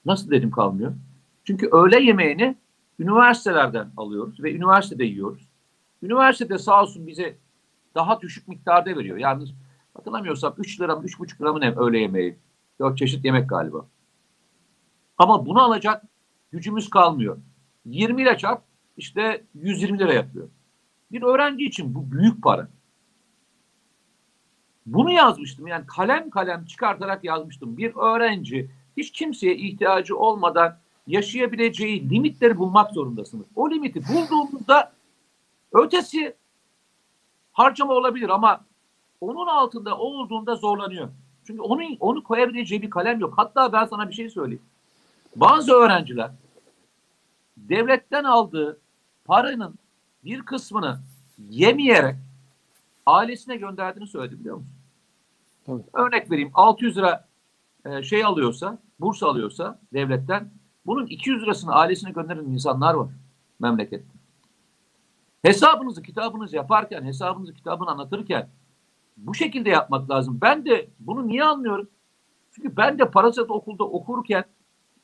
Nasıl 0.05 0.31
dedim 0.31 0.51
kalmıyor? 0.51 0.93
Çünkü 1.45 1.69
öğle 1.73 2.03
yemeğini 2.03 2.57
üniversitelerden 2.99 3.91
alıyoruz 3.97 4.43
ve 4.43 4.55
üniversitede 4.55 5.05
yiyoruz. 5.05 5.49
Üniversitede 6.03 6.59
sağ 6.59 6.83
olsun 6.83 7.07
bize 7.07 7.37
daha 7.95 8.21
düşük 8.21 8.49
miktarda 8.49 8.97
veriyor. 8.97 9.17
Yalnız 9.17 9.51
hatırlamıyorsam 9.95 10.55
3 10.59 10.81
lira 10.81 10.97
mı 10.97 11.05
3,5 11.05 11.41
lira 11.41 11.53
mı 11.53 11.61
ne 11.61 11.75
öğle 11.75 11.99
yemeği? 11.99 12.37
4 12.81 12.99
çeşit 12.99 13.25
yemek 13.25 13.49
galiba. 13.49 13.87
Ama 15.19 15.47
bunu 15.47 15.63
alacak 15.63 16.05
gücümüz 16.51 16.91
kalmıyor. 16.91 17.39
20 17.87 18.23
ile 18.23 18.39
çarp 18.39 18.63
işte 18.97 19.45
120 19.55 19.99
lira 19.99 20.13
yapıyor. 20.13 20.49
Bir 21.13 21.23
öğrenci 21.23 21.65
için 21.65 21.95
bu 21.95 22.13
büyük 22.13 22.43
para. 22.43 22.69
Bunu 24.87 25.11
yazmıştım 25.11 25.67
yani 25.67 25.87
kalem 25.87 26.31
kalem 26.31 26.65
çıkartarak 26.65 27.25
yazmıştım. 27.25 27.77
Bir 27.77 27.97
öğrenci 27.97 28.71
hiç 28.97 29.13
kimseye 29.13 29.57
ihtiyacı 29.57 30.17
olmadan 30.17 30.79
yaşayabileceği 31.07 32.11
limitleri 32.11 32.59
bulmak 32.59 32.91
zorundasınız. 32.93 33.47
O 33.57 33.71
limiti 33.71 34.03
bulduğunuzda 34.09 34.93
ötesi 35.73 36.37
harcama 37.53 37.93
olabilir 37.93 38.29
ama 38.29 38.65
onun 39.21 39.47
altında 39.47 39.99
olduğunda 39.99 40.55
zorlanıyor. 40.55 41.09
Çünkü 41.45 41.63
onun 41.63 41.97
onu 42.01 42.23
koyabileceği 42.23 42.83
bir 42.83 42.91
kalem 42.91 43.21
yok. 43.21 43.35
Hatta 43.37 43.73
ben 43.73 43.85
sana 43.85 44.09
bir 44.09 44.15
şey 44.15 44.31
söyleyeyim. 44.31 44.63
Bazı 45.37 45.73
öğrenciler 45.73 46.31
devletten 47.69 48.25
aldığı 48.25 48.81
paranın 49.25 49.79
bir 50.25 50.43
kısmını 50.43 51.01
yemeyerek 51.39 52.17
ailesine 53.07 53.57
gönderdiğini 53.57 54.09
söyledi 54.09 54.41
biliyor 54.41 54.57
musun? 54.57 54.73
Tabii. 55.67 55.83
Örnek 55.93 56.31
vereyim 56.31 56.51
600 56.55 56.97
lira 56.97 57.29
e, 57.85 58.03
şey 58.03 58.25
alıyorsa, 58.25 58.79
burs 59.01 59.23
alıyorsa 59.23 59.81
devletten 59.93 60.51
bunun 60.87 61.07
200 61.07 61.43
lirasını 61.43 61.73
ailesine 61.73 62.11
gönderen 62.11 62.45
insanlar 62.45 62.95
var 62.95 63.09
memlekette. 63.61 64.21
Hesabınızı, 65.43 66.03
kitabınızı 66.03 66.57
yaparken, 66.57 67.03
hesabınızı, 67.03 67.55
kitabını 67.55 67.91
anlatırken 67.91 68.49
bu 69.17 69.35
şekilde 69.35 69.71
yapmak 69.71 70.11
lazım. 70.11 70.39
Ben 70.43 70.67
de 70.67 70.91
bunu 71.01 71.29
niye 71.29 71.45
anlıyorum? 71.45 71.89
Çünkü 72.53 72.77
ben 72.77 72.99
de 72.99 73.11
Parasat 73.11 73.51
okulda 73.51 73.85
okurken 73.85 74.45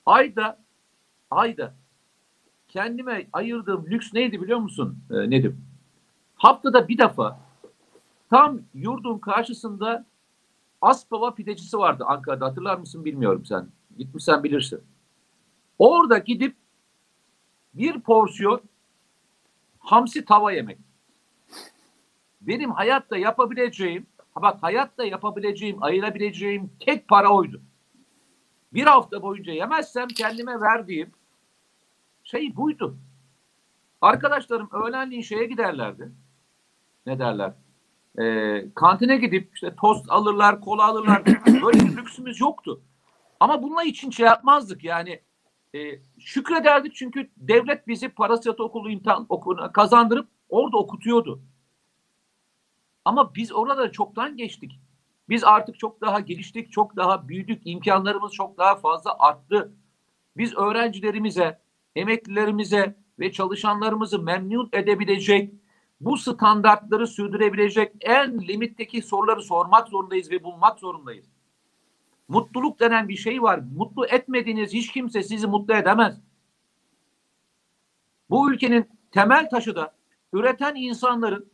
ayda 0.07 0.59
ayda 1.31 1.75
kendime 2.69 3.27
ayırdığım 3.33 3.87
lüks 3.87 4.13
neydi 4.15 4.43
biliyor 4.43 4.59
musun 4.59 4.99
ee, 5.11 5.31
Nedim? 5.31 5.65
Haftada 6.35 6.89
bir 6.89 6.99
defa 6.99 7.41
tam 8.31 8.61
yurdun 8.75 9.19
karşısında 9.19 10.07
Aspava 10.81 11.35
pidecisi 11.35 11.79
vardı 11.79 12.05
Ankara'da 12.07 12.47
hatırlar 12.47 12.79
mısın 12.79 13.05
bilmiyorum 13.05 13.45
sen. 13.45 13.69
Gitmişsen 13.99 14.45
bilirsin. 14.45 14.81
Orada 15.79 16.19
gidip 16.19 16.57
bir 17.75 18.01
porsiyon 18.01 18.61
hamsi 19.79 20.25
tava 20.25 20.53
yemek. 20.53 20.79
Benim 22.41 22.71
hayatta 22.71 23.17
yapabileceğim, 23.17 24.07
bak 24.37 24.63
hayatta 24.63 25.05
yapabileceğim, 25.05 25.83
ayırabileceğim 25.83 26.71
tek 26.81 27.09
para 27.09 27.29
oydu. 27.29 27.63
Bir 28.73 28.85
hafta 28.87 29.23
boyunca 29.23 29.53
yemezsem 29.53 30.09
kendime 30.09 30.61
verdiğim 30.61 31.13
şey 32.27 32.57
buydu. 32.57 32.99
Arkadaşlarım 34.01 34.69
öğlenliğin 34.73 35.23
şeye 35.23 35.45
giderlerdi. 35.45 36.13
Ne 37.07 37.19
derler? 37.19 37.53
Ee, 38.19 38.75
kantine 38.75 39.17
gidip 39.17 39.51
işte 39.55 39.75
tost 39.77 40.11
alırlar, 40.11 40.61
kola 40.61 40.85
alırlar. 40.85 41.23
Böyle 41.47 41.81
bir 41.81 41.97
lüksümüz 41.97 42.41
yoktu. 42.41 42.81
Ama 43.41 43.63
bununla 43.63 43.83
için 43.83 44.11
şey 44.11 44.27
yapmazdık 44.27 44.85
yani. 44.85 45.21
E, 45.75 45.79
şükrederdik 46.19 46.95
çünkü 46.95 47.31
devlet 47.37 47.89
bizi 47.89 48.09
Parasat 48.09 48.61
Okulu 48.61 48.91
imtihan 48.91 49.27
okuluna 49.29 49.73
kazandırıp 49.73 50.29
orada 50.49 50.77
okutuyordu. 50.77 51.41
Ama 53.05 53.35
biz 53.35 53.53
orada 53.53 53.93
çoktan 53.93 54.37
geçtik. 54.37 54.81
Biz 55.29 55.45
artık 55.45 55.79
çok 55.79 56.01
daha 56.01 56.21
geliştik, 56.21 56.73
çok 56.73 56.97
daha 56.97 57.29
büyüdük, 57.29 57.63
imkanlarımız 57.65 58.33
çok 58.33 58.59
daha 58.59 58.77
fazla 58.77 59.17
arttı. 59.19 59.73
Biz 60.37 60.55
öğrencilerimize, 60.55 61.66
emeklilerimize 61.97 62.97
ve 63.19 63.33
çalışanlarımızı 63.33 64.19
memnun 64.23 64.69
edebilecek, 64.73 65.55
bu 66.01 66.17
standartları 66.17 67.07
sürdürebilecek 67.07 67.93
en 68.01 68.41
limitteki 68.41 69.03
soruları 69.03 69.43
sormak 69.43 69.89
zorundayız 69.89 70.31
ve 70.31 70.45
bulmak 70.45 70.79
zorundayız. 70.79 71.27
Mutluluk 72.29 72.81
denen 72.81 73.09
bir 73.09 73.17
şey 73.17 73.43
var. 73.43 73.61
Mutlu 73.77 74.07
etmediğiniz 74.07 74.73
hiç 74.73 74.93
kimse 74.93 75.23
sizi 75.23 75.47
mutlu 75.47 75.75
edemez. 75.75 76.21
Bu 78.31 78.53
ülkenin 78.53 78.91
temel 79.11 79.51
taşı 79.51 79.77
da 79.77 79.95
üreten 80.33 80.75
insanların 80.75 81.51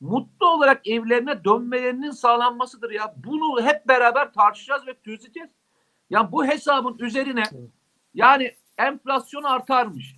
mutlu 0.00 0.46
olarak 0.46 0.88
evlerine 0.88 1.44
dönmelerinin 1.44 2.10
sağlanmasıdır 2.10 2.90
ya. 2.90 3.14
Bunu 3.16 3.62
hep 3.62 3.88
beraber 3.88 4.32
tartışacağız 4.32 4.86
ve 4.86 4.94
çözeceğiz. 5.04 5.50
Yani 6.10 6.32
bu 6.32 6.46
hesabın 6.46 6.98
üzerine 6.98 7.42
yani 8.14 8.54
enflasyon 8.78 9.42
artarmış. 9.42 10.16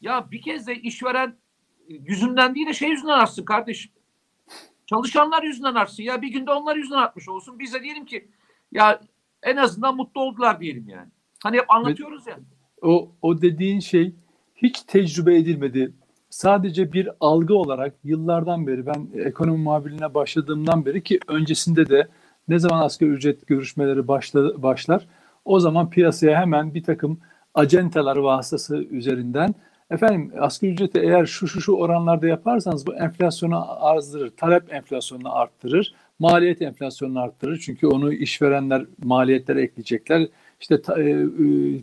Ya 0.00 0.30
bir 0.30 0.42
kez 0.42 0.66
de 0.66 0.74
işveren 0.74 1.36
yüzünden 1.88 2.54
değil 2.54 2.66
de 2.66 2.74
şey 2.74 2.90
yüzünden 2.90 3.18
artsın 3.18 3.44
kardeşim. 3.44 3.92
Çalışanlar 4.86 5.42
yüzünden 5.42 5.74
artsın. 5.74 6.02
Ya 6.02 6.22
bir 6.22 6.28
günde 6.28 6.50
onlar 6.50 6.76
yüzünden 6.76 6.98
artmış 6.98 7.28
olsun. 7.28 7.58
Biz 7.58 7.74
de 7.74 7.82
diyelim 7.82 8.04
ki 8.04 8.28
ya 8.72 9.00
en 9.42 9.56
azından 9.56 9.96
mutlu 9.96 10.20
oldular 10.20 10.60
diyelim 10.60 10.88
yani. 10.88 11.08
Hani 11.42 11.56
hep 11.56 11.70
anlatıyoruz 11.70 12.26
ya. 12.26 12.38
O, 12.82 13.12
o 13.22 13.42
dediğin 13.42 13.80
şey 13.80 14.14
hiç 14.56 14.82
tecrübe 14.82 15.36
edilmedi. 15.36 15.92
Sadece 16.30 16.92
bir 16.92 17.08
algı 17.20 17.54
olarak 17.54 17.94
yıllardan 18.04 18.66
beri 18.66 18.86
ben 18.86 19.08
ekonomi 19.14 19.58
muhabirliğine 19.58 20.14
başladığımdan 20.14 20.86
beri 20.86 21.02
ki 21.02 21.20
öncesinde 21.28 21.88
de 21.88 22.08
ne 22.48 22.58
zaman 22.58 22.82
asgari 22.82 23.10
ücret 23.10 23.46
görüşmeleri 23.46 24.08
başla, 24.08 24.62
başlar 24.62 25.06
o 25.44 25.60
zaman 25.60 25.90
piyasaya 25.90 26.40
hemen 26.40 26.74
bir 26.74 26.82
takım 26.82 27.20
acenteler 27.58 28.16
vasıtası 28.16 28.76
üzerinden 28.76 29.54
efendim 29.90 30.32
asgari 30.40 30.72
ücreti 30.72 30.98
eğer 30.98 31.26
şu 31.26 31.48
şu 31.48 31.60
şu 31.60 31.72
oranlarda 31.72 32.26
yaparsanız 32.26 32.86
bu 32.86 32.94
enflasyonu 32.94 33.84
arttırır, 33.84 34.30
talep 34.36 34.72
enflasyonunu 34.74 35.36
arttırır, 35.36 35.94
maliyet 36.18 36.62
enflasyonunu 36.62 37.20
arttırır. 37.20 37.58
Çünkü 37.58 37.86
onu 37.86 38.12
işverenler 38.12 38.86
maliyetlere 39.04 39.62
ekleyecekler. 39.62 40.28
İşte 40.60 40.74
e, 40.74 41.26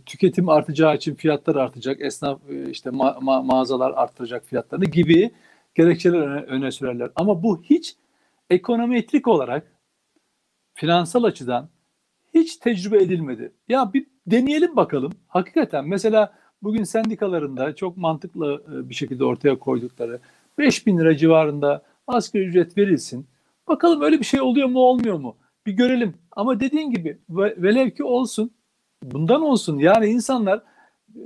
tüketim 0.06 0.48
artacağı 0.48 0.96
için 0.96 1.14
fiyatlar 1.14 1.56
artacak, 1.56 2.00
esnaf 2.00 2.40
e, 2.50 2.70
işte 2.70 2.90
ma- 2.90 3.18
ma- 3.18 3.46
mağazalar 3.46 3.92
arttıracak 3.96 4.44
fiyatlarını 4.44 4.84
gibi 4.84 5.30
gerekçeler 5.74 6.18
öne, 6.18 6.40
öne 6.40 6.70
sürerler. 6.70 7.10
Ama 7.16 7.42
bu 7.42 7.62
hiç 7.62 7.96
ekonometrik 8.50 9.28
olarak 9.28 9.72
finansal 10.74 11.24
açıdan 11.24 11.68
hiç 12.34 12.56
tecrübe 12.56 13.02
edilmedi. 13.02 13.52
Ya 13.68 13.92
bir 13.92 14.06
deneyelim 14.26 14.76
bakalım. 14.76 15.12
Hakikaten 15.28 15.88
mesela 15.88 16.32
bugün 16.62 16.84
sendikalarında 16.84 17.74
çok 17.74 17.96
mantıklı 17.96 18.62
bir 18.88 18.94
şekilde 18.94 19.24
ortaya 19.24 19.58
koydukları 19.58 20.20
5 20.58 20.86
bin 20.86 20.98
lira 20.98 21.16
civarında 21.16 21.82
asgari 22.06 22.44
ücret 22.44 22.78
verilsin. 22.78 23.26
Bakalım 23.68 24.02
öyle 24.02 24.18
bir 24.18 24.24
şey 24.24 24.40
oluyor 24.40 24.68
mu 24.68 24.78
olmuyor 24.78 25.18
mu? 25.18 25.36
Bir 25.66 25.72
görelim. 25.72 26.14
Ama 26.32 26.60
dediğin 26.60 26.90
gibi 26.90 27.18
velev 27.30 27.90
ki 27.90 28.04
olsun 28.04 28.50
bundan 29.02 29.42
olsun. 29.42 29.78
Yani 29.78 30.06
insanlar 30.06 30.62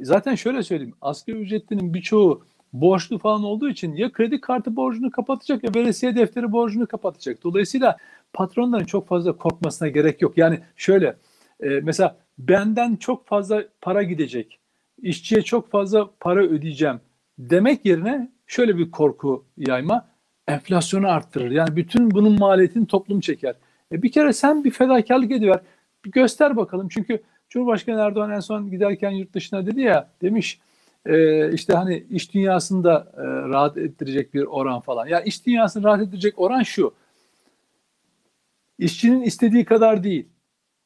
zaten 0.02 0.34
şöyle 0.34 0.62
söyleyeyim. 0.62 0.94
Asgari 1.00 1.36
ücretlinin 1.36 1.94
birçoğu 1.94 2.42
borçlu 2.72 3.18
falan 3.18 3.44
olduğu 3.44 3.68
için 3.68 3.92
ya 3.92 4.12
kredi 4.12 4.40
kartı 4.40 4.76
borcunu 4.76 5.10
kapatacak 5.10 5.64
ya 5.64 5.70
veresiye 5.74 6.16
defteri 6.16 6.52
borcunu 6.52 6.86
kapatacak. 6.86 7.44
Dolayısıyla 7.44 7.96
patronların 8.32 8.84
çok 8.84 9.08
fazla 9.08 9.36
korkmasına 9.36 9.88
gerek 9.88 10.22
yok. 10.22 10.38
Yani 10.38 10.60
şöyle 10.76 11.16
e, 11.62 11.68
mesela 11.68 12.16
benden 12.38 12.96
çok 12.96 13.26
fazla 13.26 13.64
para 13.80 14.02
gidecek, 14.02 14.60
işçiye 15.02 15.42
çok 15.42 15.70
fazla 15.70 16.10
para 16.20 16.42
ödeyeceğim 16.42 17.00
demek 17.38 17.86
yerine 17.86 18.30
şöyle 18.46 18.78
bir 18.78 18.90
korku 18.90 19.44
yayma 19.56 20.08
enflasyonu 20.48 21.08
arttırır. 21.08 21.50
Yani 21.50 21.76
bütün 21.76 22.10
bunun 22.10 22.38
maliyetini 22.38 22.86
toplum 22.86 23.20
çeker. 23.20 23.54
E 23.92 24.02
bir 24.02 24.12
kere 24.12 24.32
sen 24.32 24.64
bir 24.64 24.70
fedakarlık 24.70 25.30
ediver. 25.30 25.60
Bir 26.04 26.10
göster 26.10 26.56
bakalım. 26.56 26.88
Çünkü 26.88 27.22
Cumhurbaşkanı 27.48 28.00
Erdoğan 28.00 28.30
en 28.30 28.40
son 28.40 28.70
giderken 28.70 29.10
yurt 29.10 29.34
dışına 29.34 29.66
dedi 29.66 29.80
ya 29.80 30.10
demiş 30.22 30.60
e, 31.06 31.52
işte 31.52 31.72
hani 31.72 32.04
iş 32.10 32.34
dünyasında 32.34 33.12
e, 33.16 33.22
rahat 33.22 33.78
ettirecek 33.78 34.34
bir 34.34 34.42
oran 34.42 34.80
falan. 34.80 35.06
Ya 35.06 35.20
iş 35.20 35.46
dünyasını 35.46 35.84
rahat 35.84 36.00
ettirecek 36.00 36.34
oran 36.36 36.62
şu. 36.62 36.94
İşçinin 38.78 39.22
istediği 39.22 39.64
kadar 39.64 40.04
değil. 40.04 40.28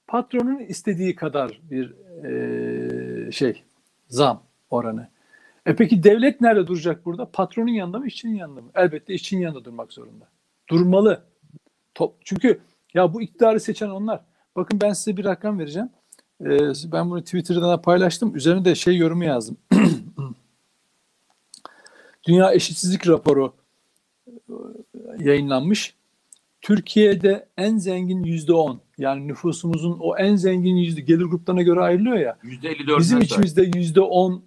Patronun 0.06 0.58
istediği 0.58 1.14
kadar 1.14 1.60
bir 1.70 1.94
e, 2.24 3.32
şey 3.32 3.62
zam 4.08 4.42
oranı. 4.70 5.08
E 5.66 5.76
peki 5.76 6.02
devlet 6.02 6.40
nerede 6.40 6.66
duracak 6.66 7.04
burada? 7.04 7.30
Patronun 7.30 7.72
yanında 7.72 7.98
mı, 7.98 8.06
işçinin 8.06 8.34
yanında 8.34 8.60
mı? 8.60 8.70
Elbette 8.74 9.14
işçinin 9.14 9.40
yanında 9.40 9.64
durmak 9.64 9.92
zorunda. 9.92 10.28
Durmalı. 10.68 11.22
Top. 11.94 12.14
Çünkü 12.24 12.60
ya 12.94 13.14
bu 13.14 13.22
iktidarı 13.22 13.60
seçen 13.60 13.88
onlar. 13.88 14.20
Bakın 14.56 14.80
ben 14.80 14.92
size 14.92 15.16
bir 15.16 15.24
rakam 15.24 15.58
vereceğim. 15.58 15.88
Ee, 16.40 16.58
ben 16.92 17.10
bunu 17.10 17.22
Twitter'da 17.22 17.80
paylaştım. 17.80 18.36
Üzerine 18.36 18.64
de 18.64 18.74
şey 18.74 18.96
yorumu 18.96 19.24
yazdım. 19.24 19.56
Dünya 22.26 22.52
Eşitsizlik 22.52 23.08
Raporu 23.08 23.52
e, 24.28 24.52
yayınlanmış. 25.18 25.94
Türkiye'de 26.64 27.48
en 27.56 27.76
zengin 27.76 28.24
yüzde 28.24 28.52
on 28.52 28.80
yani 28.98 29.28
nüfusumuzun 29.28 29.98
o 30.00 30.16
en 30.16 30.36
zengin 30.36 30.76
yüzde 30.76 31.00
gelir 31.00 31.24
gruplarına 31.24 31.62
göre 31.62 31.80
ayrılıyor 31.80 32.16
ya. 32.16 32.38
Yüzde 32.42 32.68
54 32.68 33.00
Bizim 33.00 33.20
içimizde 33.20 33.70
yüzde 33.74 34.00
on 34.00 34.44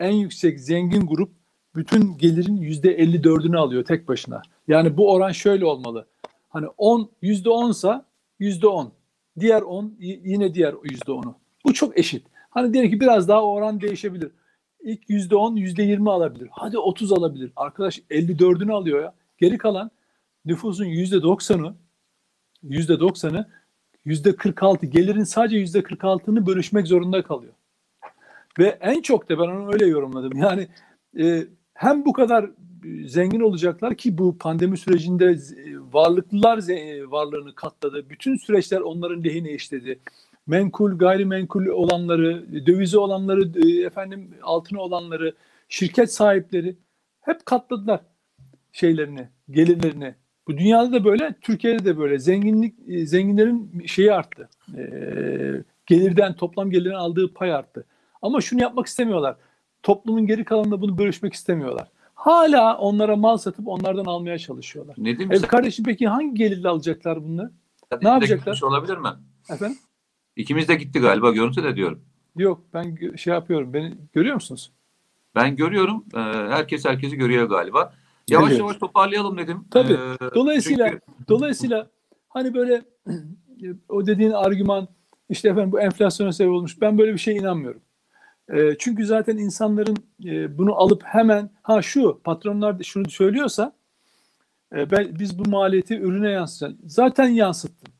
en 0.00 0.12
yüksek 0.12 0.60
zengin 0.60 1.06
grup 1.06 1.30
bütün 1.74 2.18
gelirin 2.18 2.56
yüzde 2.56 2.98
54'ünü 2.98 3.58
alıyor 3.58 3.84
tek 3.84 4.08
başına. 4.08 4.42
Yani 4.68 4.96
bu 4.96 5.12
oran 5.12 5.32
şöyle 5.32 5.64
olmalı. 5.64 6.06
Hani 6.48 6.66
10 6.78 7.10
yüzde 7.22 7.48
10'sa 7.48 8.04
yüzde 8.38 8.66
10. 8.66 8.92
Diğer 9.40 9.62
10 9.62 9.94
yine 10.00 10.54
diğer 10.54 10.74
yüzde 10.90 11.12
10'u. 11.12 11.34
Bu 11.64 11.74
çok 11.74 11.98
eşit. 11.98 12.26
Hani 12.50 12.72
diyelim 12.72 12.90
ki 12.90 13.00
biraz 13.00 13.28
daha 13.28 13.44
oran 13.44 13.80
değişebilir. 13.80 14.30
İlk 14.82 15.10
yüzde 15.10 15.36
10 15.36 15.56
yüzde 15.56 15.82
20 15.82 16.10
alabilir. 16.10 16.48
Hadi 16.50 16.78
30 16.78 17.12
alabilir. 17.12 17.52
Arkadaş 17.56 17.98
54'ünü 17.98 18.72
alıyor 18.72 19.02
ya. 19.02 19.14
Geri 19.38 19.58
kalan 19.58 19.90
nüfusun 20.50 20.84
yüzde 20.84 21.16
90'ı 21.16 21.74
yüzde 22.62 22.92
90'ı 22.92 23.48
yüzde 24.04 24.36
46 24.36 24.86
gelirin 24.86 25.24
sadece 25.24 25.56
yüzde 25.56 25.78
46'ını 25.78 26.46
bölüşmek 26.46 26.86
zorunda 26.86 27.22
kalıyor. 27.22 27.52
Ve 28.58 28.78
en 28.80 29.02
çok 29.02 29.28
da 29.28 29.38
ben 29.38 29.48
onu 29.48 29.72
öyle 29.72 29.86
yorumladım. 29.86 30.38
Yani 30.38 30.68
e, 31.18 31.46
hem 31.74 32.04
bu 32.04 32.12
kadar 32.12 32.50
zengin 33.06 33.40
olacaklar 33.40 33.94
ki 33.94 34.18
bu 34.18 34.38
pandemi 34.38 34.78
sürecinde 34.78 35.38
varlıklılar 35.92 36.58
varlığını 37.10 37.54
katladı. 37.54 38.10
Bütün 38.10 38.36
süreçler 38.36 38.80
onların 38.80 39.24
lehine 39.24 39.52
işledi. 39.52 39.98
menkul, 40.46 40.98
gayrimenkul 40.98 41.66
olanları, 41.66 42.66
dövizi 42.66 42.98
olanları, 42.98 43.68
e, 43.68 43.86
efendim 43.86 44.34
altını 44.42 44.80
olanları, 44.80 45.34
şirket 45.68 46.12
sahipleri 46.12 46.76
hep 47.20 47.46
katladılar 47.46 48.00
şeylerini, 48.72 49.28
gelirlerini. 49.50 50.14
Bu 50.50 50.58
dünyada 50.58 50.92
da 50.92 51.04
böyle, 51.04 51.34
Türkiye'de 51.40 51.84
de 51.84 51.98
böyle. 51.98 52.18
Zenginlik, 52.18 52.74
e, 52.88 53.06
zenginlerin 53.06 53.82
şeyi 53.86 54.12
arttı. 54.12 54.48
E, 54.76 54.82
gelirden, 55.86 56.36
toplam 56.36 56.70
gelirin 56.70 56.94
aldığı 56.94 57.34
pay 57.34 57.52
arttı. 57.52 57.86
Ama 58.22 58.40
şunu 58.40 58.62
yapmak 58.62 58.86
istemiyorlar. 58.86 59.36
Toplumun 59.82 60.26
geri 60.26 60.44
kalanında 60.44 60.80
bunu 60.80 60.98
bölüşmek 60.98 61.34
istemiyorlar. 61.34 61.88
Hala 62.14 62.78
onlara 62.78 63.16
mal 63.16 63.36
satıp 63.36 63.68
onlardan 63.68 64.04
almaya 64.04 64.38
çalışıyorlar. 64.38 64.94
Nedim 64.98 65.32
E 65.32 65.38
sen 65.38 65.48
kardeşim 65.48 65.84
peki 65.84 66.08
hangi 66.08 66.34
gelirle 66.34 66.68
alacaklar 66.68 67.24
bunları? 67.24 67.50
de 68.02 68.08
yapacaklar? 68.08 68.36
gitmiş 68.36 68.62
olabilir 68.62 68.96
mi? 68.96 69.08
Efendim? 69.50 69.78
İkimiz 70.36 70.68
de 70.68 70.74
gitti 70.74 71.00
galiba 71.00 71.30
görüntü 71.30 71.64
de 71.64 71.76
diyorum. 71.76 72.00
Yok 72.36 72.64
ben 72.74 73.16
şey 73.16 73.34
yapıyorum. 73.34 73.74
Beni 73.74 73.94
görüyor 74.12 74.34
musunuz? 74.34 74.72
Ben 75.34 75.56
görüyorum. 75.56 76.04
e, 76.14 76.18
herkes 76.54 76.84
herkesi 76.84 77.16
görüyor 77.16 77.48
galiba. 77.48 77.92
Yavaş 78.28 78.48
Görüyor. 78.48 78.66
yavaş 78.66 78.76
toparlayalım 78.76 79.38
dedim. 79.38 79.64
Tabii. 79.70 79.92
E, 79.92 80.34
Dolayısıyla 80.34 80.88
çünkü- 80.90 81.02
dolayısıyla 81.28 81.86
hani 82.28 82.54
böyle 82.54 82.82
o 83.88 84.06
dediğin 84.06 84.30
argüman 84.30 84.88
işte 85.28 85.48
efendim 85.48 85.72
bu 85.72 85.80
enflasyona 85.80 86.32
sebep 86.32 86.52
olmuş. 86.52 86.80
Ben 86.80 86.98
böyle 86.98 87.12
bir 87.12 87.18
şeye 87.18 87.36
inanmıyorum. 87.36 87.80
E, 88.52 88.78
çünkü 88.78 89.06
zaten 89.06 89.36
insanların 89.36 89.96
e, 90.24 90.58
bunu 90.58 90.74
alıp 90.74 91.02
hemen 91.04 91.50
ha 91.62 91.82
şu 91.82 92.20
patronlar 92.24 92.82
şunu 92.82 93.10
söylüyorsa 93.10 93.72
e, 94.76 94.90
ben, 94.90 95.18
biz 95.18 95.38
bu 95.38 95.50
maliyeti 95.50 95.94
ürüne 95.98 96.30
yansıtacağız. 96.30 96.76
Zaten 96.94 97.28
yansıttın. 97.28 97.92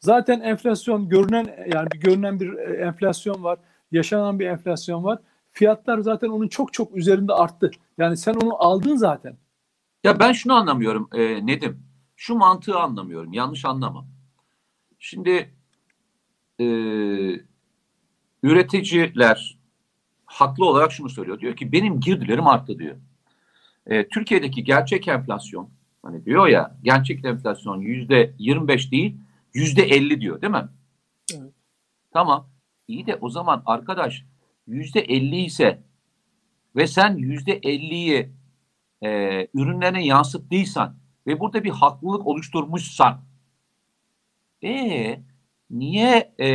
Zaten 0.00 0.40
enflasyon 0.40 1.08
görünen 1.08 1.66
yani 1.74 1.88
bir 1.94 2.00
görünen 2.00 2.40
bir 2.40 2.52
e, 2.54 2.62
enflasyon 2.76 3.42
var. 3.44 3.58
Yaşanan 3.92 4.38
bir 4.38 4.46
enflasyon 4.46 5.04
var. 5.04 5.18
Fiyatlar 5.52 5.98
zaten 5.98 6.28
onun 6.28 6.48
çok 6.48 6.72
çok 6.72 6.96
üzerinde 6.96 7.32
arttı. 7.32 7.70
Yani 7.98 8.16
sen 8.16 8.34
onu 8.34 8.62
aldın 8.62 8.96
zaten. 8.96 9.36
Ya 10.04 10.18
ben 10.18 10.32
şunu 10.32 10.54
anlamıyorum 10.54 11.08
e, 11.14 11.46
Nedim. 11.46 11.82
Şu 12.16 12.34
mantığı 12.34 12.78
anlamıyorum. 12.78 13.32
Yanlış 13.32 13.64
anlama. 13.64 14.06
Şimdi 14.98 15.54
e, 16.60 16.64
üreticiler 18.42 19.58
haklı 20.26 20.64
olarak 20.66 20.92
şunu 20.92 21.08
söylüyor. 21.08 21.40
Diyor 21.40 21.56
ki 21.56 21.72
benim 21.72 22.00
girdilerim 22.00 22.46
arttı 22.46 22.78
diyor. 22.78 22.96
E, 23.86 24.08
Türkiye'deki 24.08 24.64
gerçek 24.64 25.08
enflasyon 25.08 25.70
hani 26.02 26.24
diyor 26.24 26.46
ya 26.46 26.76
gerçek 26.82 27.24
enflasyon 27.24 27.80
yüzde 27.80 28.34
25 28.38 28.92
değil 28.92 29.16
yüzde 29.54 29.82
50 29.82 30.20
diyor 30.20 30.40
değil 30.42 30.52
mi? 30.52 30.68
Evet. 31.34 31.52
Tamam. 32.12 32.48
İyi 32.88 33.06
de 33.06 33.16
o 33.20 33.28
zaman 33.28 33.62
arkadaş 33.66 34.24
yüzde 34.66 35.00
50 35.00 35.36
ise 35.36 35.82
ve 36.76 36.86
sen 36.86 37.16
yüzde 37.16 37.58
50'yi 37.58 38.30
e, 39.04 39.48
ürünlerine 39.54 40.06
yansıttıysan 40.06 40.96
ve 41.26 41.40
burada 41.40 41.64
bir 41.64 41.70
haklılık 41.70 42.26
oluşturmuşsan 42.26 43.20
e 44.64 45.20
niye 45.70 46.34
e, 46.40 46.48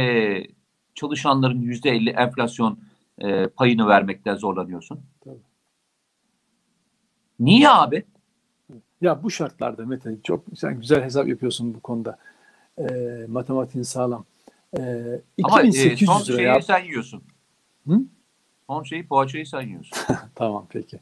çalışanların 0.95 1.61
yüzde 1.61 1.89
50 1.89 2.09
enflasyon 2.09 2.79
e, 3.19 3.47
payını 3.47 3.87
vermekten 3.87 4.35
zorlanıyorsun? 4.35 4.99
Tabii. 5.23 5.37
Niye 7.39 7.69
abi? 7.69 8.05
Ya 9.01 9.23
bu 9.23 9.31
şartlarda 9.31 9.85
Mete 9.85 10.15
çok 10.23 10.43
sen 10.55 10.79
güzel 10.79 11.03
hesap 11.03 11.27
yapıyorsun 11.27 11.73
bu 11.73 11.79
konuda. 11.79 12.17
E, 12.77 12.85
matematiğin 13.27 13.83
sağlam. 13.83 14.25
E, 14.77 14.81
Ama 15.43 15.61
e, 15.61 15.67
2800 15.67 16.09
son 16.09 16.23
şeyi 16.23 16.47
ya. 16.47 16.61
sen 16.61 16.83
yiyorsun. 16.83 17.23
Hı? 17.87 18.01
Son 18.67 18.83
şeyi 18.83 19.07
poğaçayı 19.07 19.45
sen 19.47 19.61
yiyorsun. 19.61 19.97
Tamam 20.35 20.67
peki. 20.69 20.99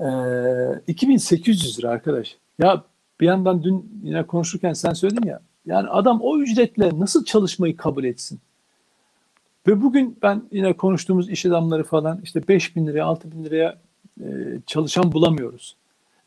E, 0.00 0.08
2800 0.86 1.78
lira 1.78 1.88
arkadaş. 1.88 2.36
Ya 2.58 2.84
bir 3.20 3.26
yandan 3.26 3.62
dün 3.62 4.00
yine 4.02 4.26
konuşurken 4.26 4.72
sen 4.72 4.92
söyledin 4.92 5.28
ya. 5.28 5.40
Yani 5.66 5.88
adam 5.88 6.20
o 6.20 6.38
ücretle 6.38 6.90
nasıl 6.98 7.24
çalışmayı 7.24 7.76
kabul 7.76 8.04
etsin? 8.04 8.40
Ve 9.66 9.82
bugün 9.82 10.18
ben 10.22 10.42
yine 10.52 10.72
konuştuğumuz 10.72 11.30
iş 11.30 11.46
adamları 11.46 11.84
falan 11.84 12.20
işte 12.22 12.48
5 12.48 12.76
bin 12.76 12.86
liraya 12.86 13.04
6 13.04 13.32
bin 13.32 13.44
liraya 13.44 13.78
e, 14.20 14.26
çalışan 14.66 15.12
bulamıyoruz. 15.12 15.76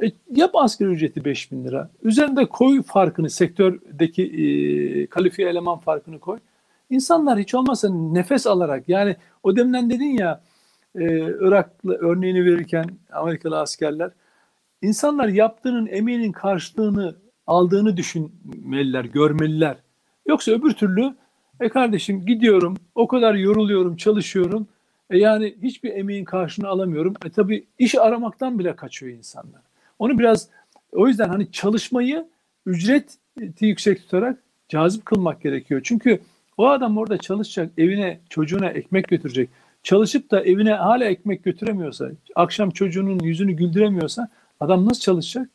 E, 0.03 0.11
yap 0.35 0.55
asgari 0.55 0.89
ücreti 0.89 1.25
5 1.25 1.51
bin 1.51 1.63
lira. 1.63 1.89
Üzerinde 2.03 2.45
koy 2.45 2.83
farkını 2.83 3.29
sektördeki 3.29 4.23
e, 4.23 5.07
kalifiye 5.07 5.49
eleman 5.49 5.79
farkını 5.79 6.19
koy. 6.19 6.39
İnsanlar 6.89 7.39
hiç 7.39 7.55
olmazsa 7.55 7.89
nefes 7.89 8.47
alarak 8.47 8.89
yani 8.89 9.15
o 9.43 9.55
demden 9.55 9.89
dedin 9.89 10.17
ya 10.17 10.41
e, 10.95 11.03
Iraklı 11.19 11.93
örneğini 11.95 12.45
verirken 12.45 12.85
Amerikalı 13.11 13.59
askerler 13.59 14.11
insanlar 14.81 15.27
yaptığının 15.27 15.87
emeğinin 15.87 16.31
karşılığını 16.31 17.15
aldığını 17.47 17.97
düşünmeliler, 17.97 19.05
görmeliler. 19.05 19.77
Yoksa 20.27 20.51
öbür 20.51 20.73
türlü 20.73 21.15
e 21.59 21.69
kardeşim 21.69 22.25
gidiyorum, 22.25 22.77
o 22.95 23.07
kadar 23.07 23.33
yoruluyorum, 23.33 23.95
çalışıyorum. 23.95 24.67
E 25.09 25.17
yani 25.17 25.55
hiçbir 25.63 25.93
emeğin 25.93 26.25
karşılığını 26.25 26.69
alamıyorum. 26.69 27.13
E 27.25 27.29
tabii 27.29 27.65
iş 27.79 27.95
aramaktan 27.95 28.59
bile 28.59 28.75
kaçıyor 28.75 29.17
insanlar. 29.17 29.61
Onu 29.99 30.19
biraz 30.19 30.47
o 30.91 31.07
yüzden 31.07 31.29
hani 31.29 31.51
çalışmayı 31.51 32.25
ücreti 32.65 33.17
yüksek 33.61 34.01
tutarak 34.01 34.39
cazip 34.69 35.05
kılmak 35.05 35.41
gerekiyor. 35.41 35.81
Çünkü 35.83 36.19
o 36.57 36.67
adam 36.67 36.97
orada 36.97 37.17
çalışacak, 37.17 37.71
evine, 37.77 38.19
çocuğuna 38.29 38.69
ekmek 38.69 39.07
götürecek. 39.07 39.49
Çalışıp 39.83 40.31
da 40.31 40.43
evine 40.43 40.73
hala 40.73 41.05
ekmek 41.05 41.43
götüremiyorsa, 41.43 42.11
akşam 42.35 42.69
çocuğunun 42.69 43.19
yüzünü 43.19 43.53
güldüremiyorsa 43.53 44.29
adam 44.59 44.85
nasıl 44.85 45.01
çalışacak? 45.01 45.49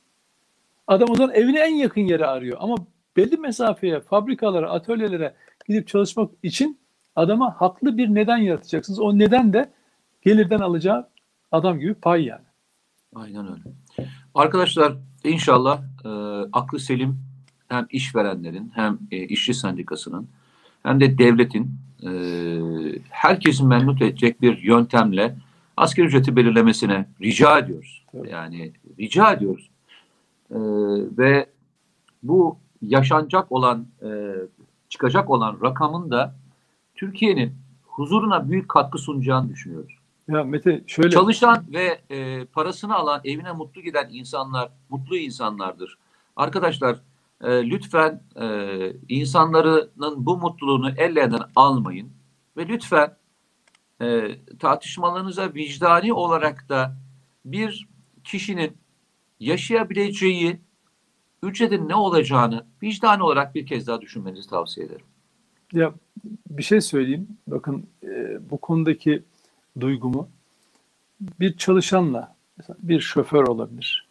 Adam 0.86 1.10
o 1.10 1.14
zaman 1.14 1.34
evine 1.34 1.60
en 1.60 1.74
yakın 1.74 2.00
yere 2.00 2.26
arıyor. 2.26 2.56
Ama 2.60 2.76
belli 3.16 3.36
mesafeye, 3.36 4.00
fabrikalara, 4.00 4.70
atölyelere 4.70 5.34
gidip 5.68 5.88
çalışmak 5.88 6.30
için 6.42 6.78
adama 7.16 7.60
haklı 7.60 7.98
bir 7.98 8.08
neden 8.08 8.38
yaratacaksınız. 8.38 9.00
O 9.00 9.18
neden 9.18 9.52
de 9.52 9.70
gelirden 10.22 10.58
alacağı 10.58 11.08
adam 11.52 11.78
gibi 11.78 11.94
pay 11.94 12.24
yani. 12.24 12.44
Aynen 13.14 13.52
öyle. 13.52 13.62
Arkadaşlar 14.34 14.96
inşallah 15.24 15.82
e, 16.04 16.08
aklı 16.52 16.80
selim 16.80 17.20
hem 17.68 17.86
işverenlerin 17.90 18.72
hem 18.74 18.98
e, 19.10 19.16
işçi 19.16 19.54
sendikasının 19.54 20.28
hem 20.82 21.00
de 21.00 21.18
devletin 21.18 21.87
e, 22.02 22.10
herkesin 23.10 23.68
memnun 23.68 23.96
edecek 23.96 24.42
bir 24.42 24.58
yöntemle 24.58 25.36
asgari 25.76 26.06
ücreti 26.06 26.36
belirlemesine 26.36 27.08
rica 27.20 27.58
ediyoruz. 27.58 28.04
Evet. 28.14 28.32
Yani 28.32 28.72
rica 28.98 29.32
ediyoruz. 29.32 29.70
E, 30.50 30.58
ve 31.18 31.46
bu 32.22 32.58
yaşanacak 32.82 33.52
olan 33.52 33.86
e, 34.02 34.08
çıkacak 34.88 35.30
olan 35.30 35.58
rakamın 35.62 36.10
da 36.10 36.34
Türkiye'nin 36.94 37.54
huzuruna 37.86 38.50
büyük 38.50 38.68
katkı 38.68 38.98
sunacağını 38.98 39.48
düşünüyoruz. 39.48 39.98
Ya 40.28 40.44
Mete 40.44 40.84
şöyle 40.86 41.10
Çalışan 41.10 41.64
ve 41.72 42.00
e, 42.10 42.44
parasını 42.44 42.94
alan, 42.94 43.20
evine 43.24 43.52
mutlu 43.52 43.82
giden 43.82 44.08
insanlar 44.12 44.68
mutlu 44.88 45.16
insanlardır. 45.16 45.98
Arkadaşlar 46.36 46.96
e, 47.42 47.70
lütfen 47.70 48.22
e, 48.40 48.46
insanların 49.08 49.90
bu 50.16 50.38
mutluluğunu 50.38 50.90
ellerinden 50.90 51.42
almayın 51.56 52.12
ve 52.56 52.68
lütfen 52.68 53.16
e, 54.02 54.38
tartışmalarınıza 54.58 55.54
vicdani 55.54 56.12
olarak 56.12 56.68
da 56.68 56.96
bir 57.44 57.88
kişinin 58.24 58.76
yaşayabileceği 59.40 60.60
ücretin 61.42 61.88
ne 61.88 61.94
olacağını 61.94 62.66
vicdani 62.82 63.22
olarak 63.22 63.54
bir 63.54 63.66
kez 63.66 63.86
daha 63.86 64.00
düşünmenizi 64.00 64.48
tavsiye 64.48 64.86
ederim. 64.86 65.06
Ya 65.72 65.94
bir 66.50 66.62
şey 66.62 66.80
söyleyeyim. 66.80 67.28
Bakın 67.46 67.86
e, 68.02 68.38
bu 68.50 68.58
konudaki 68.58 69.22
duygumu 69.80 70.28
bir 71.20 71.56
çalışanla 71.56 72.36
bir 72.78 73.00
şoför 73.00 73.46
olabilir, 73.46 74.06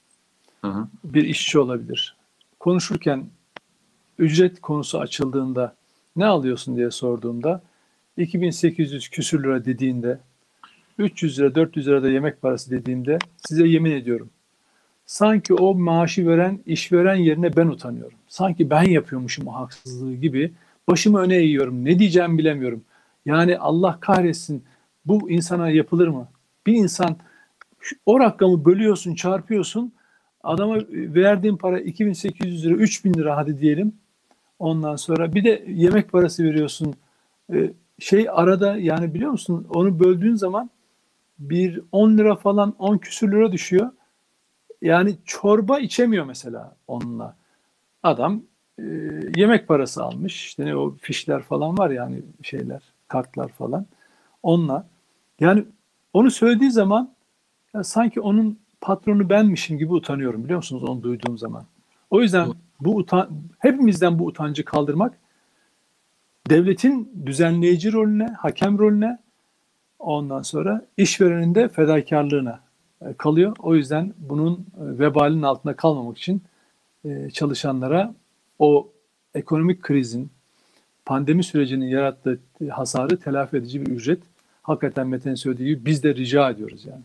Hı 0.62 0.68
hı. 0.68 0.88
bir 1.04 1.24
işçi 1.24 1.60
olabilir. 1.60 2.16
Konuşurken 2.60 3.26
ücret 4.20 4.62
konusu 4.62 5.00
açıldığında 5.00 5.76
ne 6.16 6.26
alıyorsun 6.26 6.76
diye 6.76 6.92
sorduğumda 6.92 7.62
2800 8.18 9.10
küsür 9.10 9.44
lira 9.44 9.66
dediğinde 9.66 10.20
300 10.98 11.40
lira 11.40 11.56
400 11.56 11.88
lira 11.88 12.04
da 12.04 12.10
yemek 12.10 12.42
parası 12.42 12.72
dediğinde 12.72 13.20
size 13.48 13.68
yemin 13.68 13.92
ediyorum 13.92 14.30
sanki 15.08 15.54
o 15.54 15.76
maaşı 15.76 16.28
veren 16.28 16.60
işveren 16.66 17.16
yerine 17.16 17.56
ben 17.56 17.68
utanıyorum. 17.68 18.18
Sanki 18.28 18.70
ben 18.70 18.84
yapıyormuşum 18.84 19.48
o 19.48 19.54
haksızlığı 19.54 20.14
gibi 20.16 20.54
başımı 20.88 21.20
öne 21.20 21.36
eğiyorum. 21.36 21.86
Ne 21.86 22.00
diyeceğimi 22.00 22.38
bilemiyorum. 22.38 22.84
Yani 23.26 23.58
Allah 23.58 23.98
kahretsin 24.00 24.64
bu 25.06 25.32
insana 25.32 25.70
yapılır 25.70 26.08
mı? 26.08 26.28
Bir 26.68 26.74
insan 26.74 27.18
o 28.06 28.20
rakamı 28.20 28.66
bölüyorsun, 28.66 29.16
çarpıyorsun. 29.16 29.94
Adama 30.44 30.78
verdiğin 30.92 31.58
para 31.58 31.80
2800 31.80 32.66
lira, 32.66 32.74
3000 32.74 33.14
lira 33.14 33.38
hadi 33.38 33.60
diyelim. 33.60 33.94
Ondan 34.60 34.96
sonra 34.96 35.34
bir 35.34 35.44
de 35.44 35.66
yemek 35.68 36.12
parası 36.12 36.44
veriyorsun. 36.44 36.96
e, 37.54 37.72
şey 38.00 38.28
arada 38.32 38.78
yani 38.78 39.14
biliyor 39.14 39.32
musun 39.32 39.68
onu 39.74 40.00
böldüğün 40.00 40.36
zaman 40.36 40.70
bir 41.40 41.82
10 41.92 42.18
lira 42.18 42.36
falan 42.36 42.76
10 42.80 42.98
küsür 42.98 43.32
lira 43.32 43.52
düşüyor. 43.52 43.92
Yani 44.82 45.16
çorba 45.26 45.80
içemiyor 45.80 46.26
mesela 46.26 46.76
onunla. 46.88 47.36
Adam 48.04 48.42
e, 48.80 48.84
yemek 49.36 49.68
parası 49.68 50.04
almış. 50.04 50.46
İşte 50.46 50.66
ne 50.66 50.76
o 50.76 50.96
fişler 51.02 51.42
falan 51.42 51.78
var 51.78 51.90
yani 51.90 52.22
şeyler, 52.44 52.82
kartlar 53.08 53.50
falan. 53.50 53.86
Onunla. 54.44 54.88
Yani 55.40 55.66
onu 56.14 56.32
söylediği 56.32 56.72
zaman 56.72 57.14
ya 57.74 57.84
sanki 57.84 58.22
onun 58.22 58.60
patronu 58.82 59.30
benmişim 59.30 59.78
gibi 59.78 59.94
utanıyorum 59.94 60.44
biliyor 60.44 60.58
musunuz 60.58 60.84
onu 60.84 61.04
duyduğum 61.04 61.38
zaman. 61.38 61.66
O 62.10 62.22
yüzden 62.22 62.48
bu 62.80 62.96
utan 62.96 63.30
hepimizden 63.60 64.20
bu 64.20 64.26
utancı 64.26 64.66
kaldırmak 64.66 65.18
devletin 66.50 67.12
düzenleyici 67.26 67.94
rolüne, 67.94 68.28
hakem 68.28 68.80
rolüne 68.80 69.18
ondan 70.00 70.42
sonra 70.42 70.86
işverenin 70.98 71.56
de 71.56 71.70
fedakarlığına 71.70 72.60
e, 73.02 73.14
kalıyor. 73.14 73.56
O 73.60 73.76
yüzden 73.76 74.14
bunun 74.18 74.54
e, 74.54 75.00
vebalinin 75.00 75.42
altında 75.42 75.76
kalmamak 75.76 76.18
için 76.18 76.42
e, 77.06 77.30
çalışanlara 77.30 78.16
o 78.60 78.90
ekonomik 79.36 79.82
krizin, 79.82 80.32
pandemi 81.06 81.44
sürecinin 81.44 81.86
yarattığı 81.86 82.40
hasarı 82.70 83.20
telafi 83.20 83.58
edici 83.58 83.86
bir 83.86 83.92
ücret 83.92 84.24
hakikaten 84.64 85.08
Mete'nin 85.08 85.36
söylediği 85.36 85.70
gibi 85.70 85.86
biz 85.86 86.04
de 86.04 86.16
rica 86.16 86.50
ediyoruz 86.50 86.86
yani. 86.86 87.04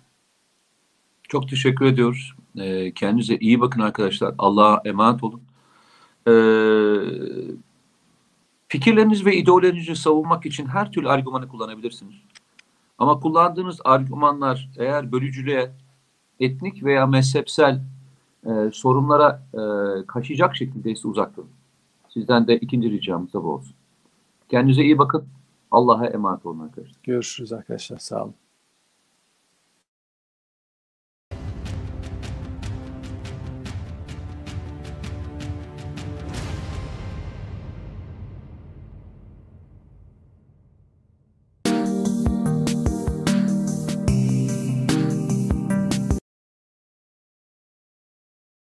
Çok 1.33 1.49
teşekkür 1.49 1.87
ediyoruz. 1.87 2.35
Ee, 2.59 2.93
kendinize 2.93 3.37
iyi 3.37 3.61
bakın 3.61 3.80
arkadaşlar. 3.80 4.35
Allah'a 4.39 4.83
emanet 4.85 5.24
olun. 5.24 5.43
Ee, 6.26 6.33
fikirleriniz 8.68 9.26
ve 9.26 9.37
ideolojilerinizi 9.37 9.97
savunmak 9.97 10.47
için 10.47 10.66
her 10.66 10.93
türlü 10.93 11.09
argümanı 11.09 11.49
kullanabilirsiniz. 11.49 12.14
Ama 12.99 13.20
kullandığınız 13.20 13.80
argümanlar 13.85 14.70
eğer 14.78 15.12
bölücülüğe, 15.12 15.70
etnik 16.41 16.85
veya 16.85 17.07
mezhepsel 17.07 17.83
e, 18.47 18.70
sorunlara 18.72 19.43
e, 19.55 19.62
kaşıyacak 20.07 20.57
şekildeyse 20.57 21.09
uzak 21.09 21.37
durun. 21.37 21.51
Sizden 22.09 22.47
de 22.47 22.57
ikinci 22.59 22.91
ricamız 22.91 23.33
da 23.33 23.45
bu 23.45 23.53
olsun. 23.53 23.74
Kendinize 24.49 24.83
iyi 24.83 24.99
bakın. 24.99 25.24
Allah'a 25.70 26.07
emanet 26.07 26.47
olun 26.47 26.61
arkadaşlar. 26.61 26.97
Görüşürüz 27.03 27.53
arkadaşlar. 27.53 27.99
Sağ 27.99 28.24
olun. 28.24 28.35